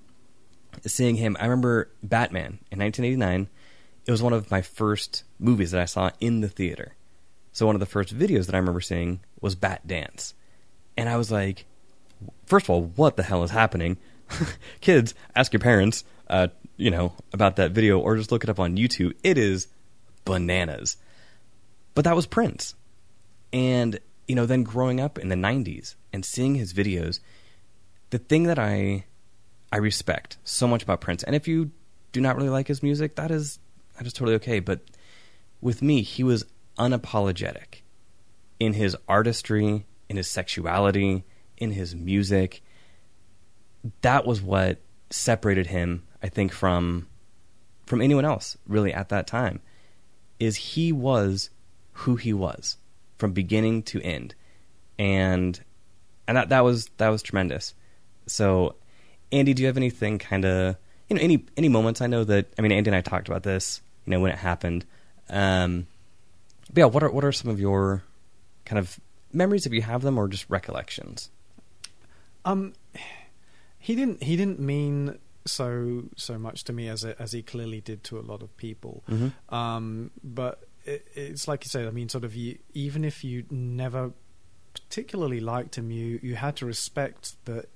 seeing 0.87 1.17
him, 1.17 1.37
I 1.39 1.45
remember 1.45 1.91
Batman 2.03 2.59
in 2.71 2.79
1989. 2.79 3.49
It 4.05 4.11
was 4.11 4.23
one 4.23 4.33
of 4.33 4.51
my 4.51 4.63
first 4.63 5.23
movies 5.39 5.71
that 5.71 5.81
I 5.81 5.85
saw 5.85 6.11
in 6.19 6.41
the 6.41 6.49
theater. 6.49 6.97
So 7.53 7.67
one 7.67 7.77
of 7.77 7.81
the 7.81 7.87
first 7.87 8.17
videos 8.17 8.47
that 8.47 8.55
I 8.55 8.59
remember 8.59 8.81
seeing 8.81 9.21
was 9.43 9.55
Batdance. 9.55 10.33
And 10.97 11.09
I 11.09 11.17
was 11.17 11.31
like, 11.31 11.67
first 12.47 12.67
of 12.67 12.71
all, 12.71 12.85
what 12.97 13.17
the 13.17 13.23
hell 13.23 13.43
is 13.43 13.51
happening? 13.51 13.99
Kids, 14.81 15.15
ask 15.37 15.53
your 15.53 15.61
parents, 15.61 16.05
uh, 16.29 16.49
you 16.79 16.91
know, 16.91 17.13
about 17.35 17.57
that 17.57 17.73
video 17.73 17.99
or 17.99 18.17
just 18.17 18.33
look 18.33 18.45
it 18.45 18.51
up 18.51 18.61
on 18.61 18.79
YouTube. 18.79 19.13
It 19.23 19.37
is 19.37 19.69
bananas. 20.25 20.97
But 21.95 22.05
that 22.05 22.17
was 22.17 22.27
Prince. 22.27 22.75
And, 23.53 23.99
you 24.27 24.35
know, 24.35 24.47
then 24.47 24.63
growing 24.63 25.01
up 25.01 25.19
in 25.19 25.29
the 25.29 25.35
90s 25.35 25.97
and 26.13 26.25
seeing 26.25 26.55
his 26.55 26.73
videos, 26.73 27.21
the 28.11 28.19
thing 28.19 28.45
that 28.45 28.59
I 28.59 29.05
I 29.73 29.79
respect 29.79 30.37
so 30.45 30.69
much 30.69 30.83
about 30.83 31.01
Prince, 31.01 31.23
and 31.23 31.35
if 31.35 31.49
you 31.49 31.71
do 32.13 32.21
not 32.21 32.37
really 32.37 32.51
like 32.51 32.69
his 32.69 32.83
music, 32.83 33.17
that 33.17 33.31
is 33.31 33.59
that 33.97 34.07
is 34.07 34.13
totally 34.13 34.37
okay, 34.37 34.61
but 34.61 34.81
with 35.63 35.81
me, 35.81 36.03
he 36.03 36.23
was 36.23 36.45
unapologetic 36.79 37.82
in 38.63 38.75
his 38.75 38.97
artistry, 39.09 39.85
in 40.09 40.17
his 40.17 40.29
sexuality, 40.29 41.25
in 41.57 41.73
his 41.73 41.97
music. 41.97 42.63
That 44.03 44.25
was 44.25 44.41
what 44.41 44.81
separated 45.11 45.67
him, 45.67 46.05
I 46.23 46.29
think, 46.29 46.53
from 46.53 47.09
from 47.87 48.01
anyone 48.01 48.25
else 48.25 48.57
really 48.69 48.95
at 48.95 49.09
that 49.09 49.27
time. 49.27 49.61
Is 50.39 50.55
he 50.57 50.93
was 50.93 51.51
who 51.93 52.15
he 52.15 52.33
was 52.33 52.77
from 53.19 53.33
beginning 53.33 53.83
to 53.83 54.01
end, 54.01 54.37
and 54.97 55.61
and 56.29 56.37
that 56.37 56.51
that 56.51 56.61
was 56.61 56.87
that 56.99 57.09
was 57.09 57.21
tremendous. 57.21 57.75
So, 58.29 58.77
Andy, 59.33 59.55
do 59.55 59.63
you 59.63 59.67
have 59.67 59.77
anything 59.77 60.21
kind 60.21 60.45
of 60.45 60.77
you 61.09 61.17
know 61.17 61.23
any 61.23 61.45
any 61.57 61.69
moments? 61.69 62.01
I 62.01 62.07
know 62.07 62.23
that 62.23 62.47
I 62.57 62.63
mean 62.63 62.71
Andy 62.71 62.91
and 62.91 62.97
I 62.97 63.01
talked 63.01 63.27
about 63.27 63.43
this, 63.43 63.83
you 64.07 64.13
know, 64.13 64.21
when 64.21 64.31
it 64.31 64.39
happened. 64.39 64.87
Um, 65.29 65.89
but 66.73 66.83
yeah, 66.83 66.87
what 66.87 67.03
are 67.03 67.11
what 67.11 67.25
are 67.25 67.33
some 67.33 67.51
of 67.51 67.59
your 67.59 68.05
kind 68.65 68.79
of 68.79 68.99
memories 69.33 69.67
if 69.67 69.73
you 69.73 69.83
have 69.83 70.03
them, 70.03 70.19
or 70.19 70.29
just 70.29 70.47
recollections? 70.49 71.31
Um, 72.45 72.73
he 73.79 73.95
didn't. 73.95 74.23
He 74.23 74.37
didn't 74.37 74.61
mean 74.61 75.19
so 75.45 76.05
so 76.17 76.39
much 76.39 76.65
to 76.65 76.73
me 76.73 76.89
as 76.89 77.05
a, 77.05 77.21
as 77.21 77.33
he 77.33 77.43
clearly 77.43 77.81
did 77.81 78.05
to 78.05 78.19
a 78.19 78.23
lot 78.23 78.43
of 78.43 78.57
people. 78.57 79.03
Mm-hmm. 79.11 79.55
Um, 79.55 80.11
but 80.23 80.65
it, 80.85 81.07
it's 81.15 81.47
like 81.49 81.65
you 81.65 81.69
said. 81.71 81.87
I 81.87 81.91
mean, 81.91 82.09
sort 82.09 82.25
of. 82.25 82.35
You, 82.35 82.59
even 82.75 83.05
if 83.05 83.23
you 83.25 83.45
never 83.51 84.13
particularly 84.75 85.41
liked 85.41 85.77
him, 85.77 85.91
you 85.91 86.19
you 86.23 86.35
had 86.37 86.57
to 86.57 86.67
respect 86.67 87.37
that 87.45 87.67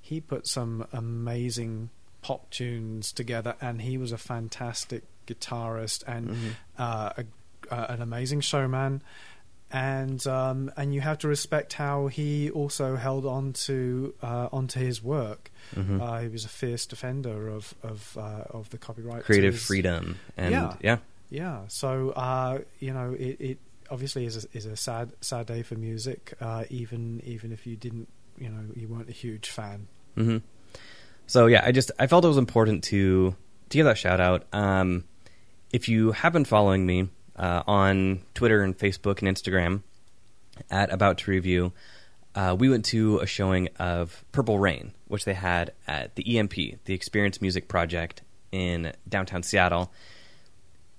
he 0.00 0.20
put 0.20 0.46
some 0.46 0.86
amazing 0.92 1.90
pop 2.22 2.50
tunes 2.50 3.12
together, 3.12 3.56
and 3.60 3.82
he 3.82 3.96
was 3.98 4.12
a 4.12 4.18
fantastic 4.18 5.04
guitarist 5.26 6.02
and 6.06 6.28
Mhm. 6.30 6.50
uh, 6.78 7.12
a, 7.18 7.74
uh, 7.74 7.86
an 7.94 8.02
amazing 8.02 8.40
showman. 8.40 9.02
And 9.74 10.24
um, 10.28 10.70
and 10.76 10.94
you 10.94 11.00
have 11.00 11.18
to 11.18 11.28
respect 11.28 11.72
how 11.72 12.06
he 12.06 12.48
also 12.50 12.94
held 12.94 13.26
on 13.26 13.52
to 13.66 14.14
uh, 14.22 14.48
onto 14.52 14.78
his 14.78 15.02
work. 15.02 15.50
Mhm. 15.74 16.00
Uh, 16.00 16.20
he 16.20 16.28
was 16.28 16.44
a 16.44 16.48
fierce 16.48 16.86
defender 16.86 17.48
of 17.48 17.74
of 17.82 18.16
uh, 18.16 18.44
of 18.58 18.70
the 18.70 18.78
copyright, 18.78 19.24
Creative 19.24 19.54
his- 19.54 19.64
freedom 19.66 20.16
and 20.36 20.52
Yeah. 20.52 20.76
yeah, 20.80 20.98
Yeah, 21.30 21.58
so 21.66 22.10
uh, 22.10 22.60
you 22.78 22.92
know, 22.92 23.16
it, 23.18 23.36
it 23.40 23.58
obviously 23.90 24.26
is 24.26 24.44
a, 24.44 24.48
is 24.56 24.64
a 24.66 24.76
sad 24.76 25.10
sad 25.20 25.46
day 25.46 25.62
for 25.64 25.74
music. 25.74 26.34
Uh, 26.40 26.64
even 26.70 27.20
even 27.26 27.50
if 27.50 27.66
you 27.66 27.74
didn't, 27.74 28.06
you 28.38 28.48
know, 28.50 28.64
you 28.76 28.86
weren't 28.86 29.08
a 29.08 29.12
huge 29.24 29.50
fan. 29.50 29.88
hmm 30.14 30.38
So 31.26 31.46
yeah, 31.46 31.62
I 31.66 31.72
just 31.72 31.90
I 31.98 32.06
felt 32.06 32.24
it 32.24 32.28
was 32.28 32.38
important 32.38 32.84
to 32.84 33.34
to 33.70 33.76
give 33.76 33.86
that 33.86 33.98
shout 33.98 34.20
out. 34.20 34.44
Um, 34.52 35.02
if 35.72 35.88
you 35.88 36.12
have 36.12 36.32
been 36.32 36.44
following 36.44 36.86
me 36.86 37.08
uh, 37.36 37.62
on 37.66 38.22
Twitter 38.34 38.62
and 38.62 38.76
Facebook 38.76 39.22
and 39.22 39.28
Instagram 39.28 39.82
at 40.70 40.92
About 40.92 41.18
to 41.18 41.30
Review, 41.30 41.72
uh, 42.34 42.56
we 42.58 42.68
went 42.68 42.84
to 42.86 43.18
a 43.18 43.26
showing 43.26 43.68
of 43.78 44.24
Purple 44.32 44.58
Rain, 44.58 44.92
which 45.08 45.24
they 45.24 45.34
had 45.34 45.72
at 45.86 46.16
the 46.16 46.38
EMP, 46.38 46.54
the 46.84 46.94
Experience 46.94 47.40
Music 47.40 47.68
Project 47.68 48.22
in 48.50 48.92
downtown 49.08 49.42
Seattle, 49.42 49.92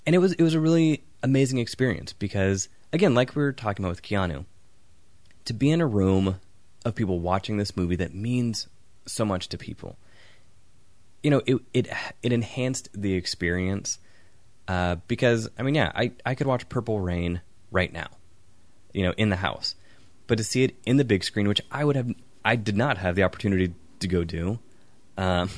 and 0.06 0.16
it 0.16 0.20
was 0.20 0.34
it 0.34 0.44
was 0.44 0.54
a 0.54 0.60
really 0.60 1.04
amazing 1.24 1.60
experience 1.60 2.14
because 2.14 2.70
again, 2.94 3.14
like 3.14 3.36
we 3.36 3.42
were 3.42 3.54
talking 3.54 3.84
about 3.84 3.92
with 3.92 4.02
Keanu, 4.02 4.46
to 5.46 5.54
be 5.54 5.72
in 5.72 5.82
a 5.82 5.88
room 5.88 6.40
of 6.86 6.96
people 6.96 7.20
watching 7.20 7.58
this 7.58 7.76
movie 7.76 7.96
that 7.96 8.14
means 8.14 8.68
so 9.06 9.26
much 9.26 9.50
to 9.50 9.58
people. 9.58 9.98
You 11.24 11.32
know, 11.32 11.42
it 11.46 11.58
it 11.74 11.88
it 12.22 12.32
enhanced 12.32 12.90
the 12.94 13.14
experience 13.14 14.00
uh, 14.68 14.96
because 15.08 15.50
I 15.58 15.64
mean, 15.64 15.76
yeah, 15.76 15.92
I 15.96 16.12
I 16.26 16.36
could 16.36 16.48
watch 16.48 16.68
Purple 16.70 17.00
Rain 17.00 17.42
right 17.72 17.92
now, 17.92 18.08
you 18.94 19.04
know, 19.04 19.14
in 19.18 19.30
the 19.30 19.36
house, 19.38 19.76
but 20.28 20.38
to 20.38 20.44
see 20.44 20.64
it 20.64 20.76
in 20.86 20.98
the 20.98 21.06
big 21.06 21.24
screen, 21.24 21.48
which 21.48 21.62
I 21.72 21.86
would 21.86 21.96
have, 21.96 22.12
I 22.44 22.56
did 22.56 22.76
not 22.76 22.98
have 22.98 23.16
the 23.16 23.24
opportunity 23.24 23.74
to 24.00 24.08
go 24.08 24.24
do. 24.24 24.60
Um, 25.18 25.50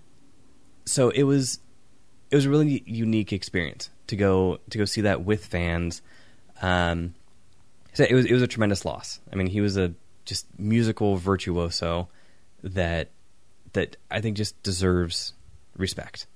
so 0.84 1.10
it 1.10 1.22
was 1.22 1.60
it 2.30 2.36
was 2.36 2.44
a 2.46 2.50
really 2.50 2.82
unique 2.86 3.32
experience 3.32 3.90
to 4.08 4.16
go 4.16 4.58
to 4.70 4.78
go 4.78 4.84
see 4.84 5.02
that 5.02 5.24
with 5.24 5.46
fans. 5.46 6.02
Um, 6.62 7.14
so 7.92 8.04
it 8.04 8.14
was 8.14 8.26
it 8.26 8.32
was 8.32 8.42
a 8.42 8.46
tremendous 8.46 8.84
loss. 8.84 9.20
I 9.32 9.36
mean, 9.36 9.46
he 9.46 9.60
was 9.60 9.76
a 9.76 9.94
just 10.24 10.46
musical 10.58 11.16
virtuoso 11.16 12.08
that 12.62 13.10
that 13.72 13.96
I 14.10 14.20
think 14.20 14.36
just 14.36 14.60
deserves 14.62 15.34
respect. 15.76 16.26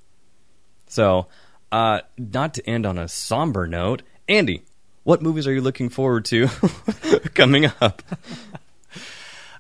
So, 0.86 1.26
uh, 1.72 2.00
not 2.18 2.54
to 2.54 2.68
end 2.68 2.86
on 2.86 2.98
a 2.98 3.08
somber 3.08 3.66
note, 3.66 4.02
Andy, 4.28 4.62
what 5.04 5.22
movies 5.22 5.46
are 5.46 5.52
you 5.52 5.60
looking 5.60 5.88
forward 5.88 6.24
to 6.26 6.48
coming 7.34 7.66
up? 7.80 8.02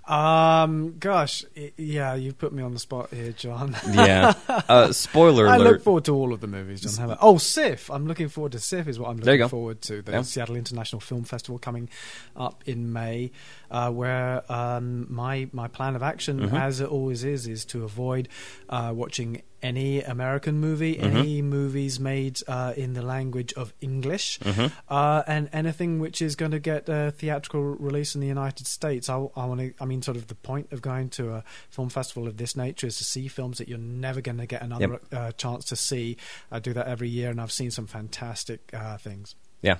Um, 0.06 0.96
gosh, 0.98 1.44
yeah, 1.76 2.14
you 2.14 2.32
put 2.32 2.52
me 2.52 2.64
on 2.64 2.72
the 2.72 2.80
spot 2.80 3.10
here, 3.10 3.30
John. 3.30 3.76
yeah. 3.92 4.34
Uh, 4.48 4.90
spoiler 4.92 5.46
I 5.46 5.56
look 5.58 5.82
forward 5.84 6.04
to 6.06 6.14
all 6.16 6.32
of 6.32 6.40
the 6.40 6.48
movies, 6.48 6.80
John. 6.80 7.04
About- 7.04 7.18
Oh, 7.20 7.38
SIFF! 7.38 7.88
I'm 7.92 8.08
looking 8.08 8.28
forward 8.28 8.50
to 8.52 8.58
SIFF. 8.58 8.88
Is 8.88 8.98
what 8.98 9.10
I'm 9.10 9.18
looking 9.18 9.46
forward 9.48 9.80
to. 9.82 10.02
The 10.02 10.10
Yeah. 10.10 10.22
Seattle 10.22 10.56
International 10.56 10.98
Film 10.98 11.22
Festival 11.22 11.60
coming 11.60 11.88
up 12.34 12.64
in 12.66 12.92
May, 12.92 13.30
uh, 13.70 13.92
where 13.92 14.42
um, 14.50 15.06
my 15.12 15.48
my 15.52 15.68
plan 15.68 15.94
of 15.94 16.02
action, 16.02 16.40
Mhm. 16.40 16.60
as 16.60 16.80
it 16.80 16.88
always 16.88 17.22
is, 17.22 17.46
is 17.46 17.64
to 17.66 17.84
avoid 17.84 18.28
uh, 18.68 18.90
watching 18.92 19.42
any 19.62 20.02
American 20.02 20.58
movie, 20.58 20.96
Mm-hmm. 20.96 21.16
any 21.16 21.42
movies 21.42 21.98
made 22.00 22.38
uh, 22.48 22.72
in 22.76 22.94
the 22.94 23.02
language 23.02 23.52
of 23.54 23.72
English, 23.80 24.38
Mm-hmm. 24.40 24.66
uh, 24.88 25.22
and 25.26 25.48
anything 25.52 25.98
which 25.98 26.22
is 26.22 26.36
going 26.36 26.52
to 26.52 26.58
get 26.58 26.88
a 26.88 27.10
theatrical 27.10 27.62
release 27.62 28.14
in 28.14 28.20
the 28.20 28.26
United 28.26 28.66
States. 28.66 29.08
I, 29.08 29.16
I 29.36 29.44
want 29.46 29.60
to. 29.60 29.72
I 29.80 29.84
mean, 29.84 30.02
sort 30.02 30.16
of 30.16 30.26
the 30.28 30.34
point 30.34 30.72
of 30.72 30.80
going 30.82 31.08
to 31.10 31.34
a 31.34 31.44
film 31.70 31.88
festival 31.88 32.26
of 32.26 32.36
this 32.36 32.56
nature 32.56 32.86
is 32.86 32.98
to 32.98 33.04
see 33.04 33.28
films 33.28 33.58
that 33.58 33.68
you're 33.68 33.78
never 33.78 34.20
going 34.20 34.38
to 34.38 34.46
get 34.46 34.62
another 34.62 35.00
uh, 35.12 35.32
chance 35.32 35.64
to 35.66 35.76
see. 35.76 36.16
I 36.50 36.58
do 36.58 36.72
that 36.72 36.86
every 36.86 37.08
year, 37.08 37.30
and 37.30 37.40
I've 37.40 37.52
seen 37.52 37.70
some 37.70 37.86
fantastic 37.86 38.70
uh, 38.74 38.96
things. 38.98 39.34
Yeah. 39.62 39.78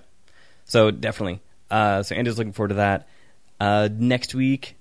So 0.65 0.91
definitely. 0.91 1.41
Uh, 1.71 2.03
so 2.03 2.15
Andy's 2.15 2.39
looking 2.39 2.53
forward 2.53 2.69
to 2.69 2.75
that. 2.77 3.09
Uh, 3.59 3.89
next 3.93 4.35
week, 4.35 4.77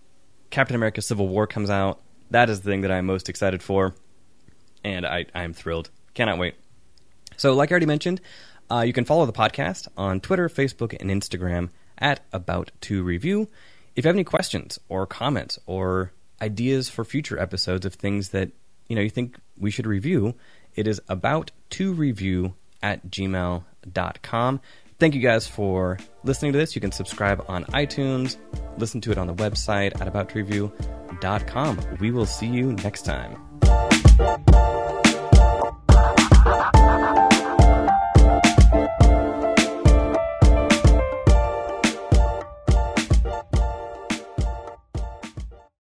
Captain 0.50 0.76
America: 0.76 1.02
Civil 1.02 1.28
War 1.28 1.48
comes 1.48 1.70
out. 1.70 2.02
That 2.32 2.50
is 2.50 2.62
the 2.62 2.70
thing 2.72 2.82
that 2.82 2.92
I'm 2.92 3.06
most 3.06 3.28
excited 3.30 3.64
for, 3.64 3.96
and 4.84 5.06
I 5.06 5.26
I'm 5.34 5.54
thrilled. 5.54 5.90
Cannot 6.14 6.38
wait. 6.38 6.56
So, 7.38 7.54
like 7.54 7.72
I 7.72 7.74
already 7.74 7.86
mentioned, 7.86 8.22
uh, 8.72 8.82
you 8.82 8.94
can 8.94 9.06
follow 9.06 9.26
the 9.26 9.34
podcast 9.34 9.88
on 9.98 10.20
Twitter, 10.20 10.50
Facebook, 10.50 10.96
and 11.00 11.10
Instagram 11.10 11.70
at 11.98 12.22
About 12.32 12.72
to 12.82 13.04
Review. 13.04 13.48
If 13.96 14.06
you 14.06 14.10
have 14.10 14.16
any 14.16 14.24
questions 14.24 14.80
or 14.90 15.06
comments 15.06 15.60
or 15.66 16.14
ideas 16.42 16.90
for 16.90 17.04
future 17.04 17.40
episodes 17.40 17.86
of 17.86 17.94
things 17.94 18.30
that 18.30 18.52
you 18.88 18.96
know 18.96 19.02
you 19.02 19.10
think 19.10 19.38
we 19.58 19.72
should 19.72 19.88
review, 19.88 20.36
it 20.76 20.88
is 20.88 21.02
about 21.10 21.52
to 21.72 21.94
review 21.94 22.54
at 22.82 23.10
gmail.com. 23.10 24.62
Thank 25.00 25.16
you 25.16 25.22
guys 25.22 25.48
for 25.48 25.98
listening 26.24 26.52
to 26.52 26.58
this. 26.58 26.76
You 26.76 26.82
can 26.82 26.92
subscribe 26.92 27.44
on 27.48 27.64
iTunes, 27.66 28.36
listen 28.78 29.00
to 29.02 29.12
it 29.12 29.18
on 29.18 29.28
the 29.28 29.36
website 29.36 30.00
at 30.00 30.12
aboutreview.com. 30.14 31.80
We 32.00 32.12
will 32.12 32.26
see 32.26 32.48
you 32.48 32.74
next 32.74 33.04
time. 33.04 34.69
Thank 36.46 37.18
you. 37.18 37.19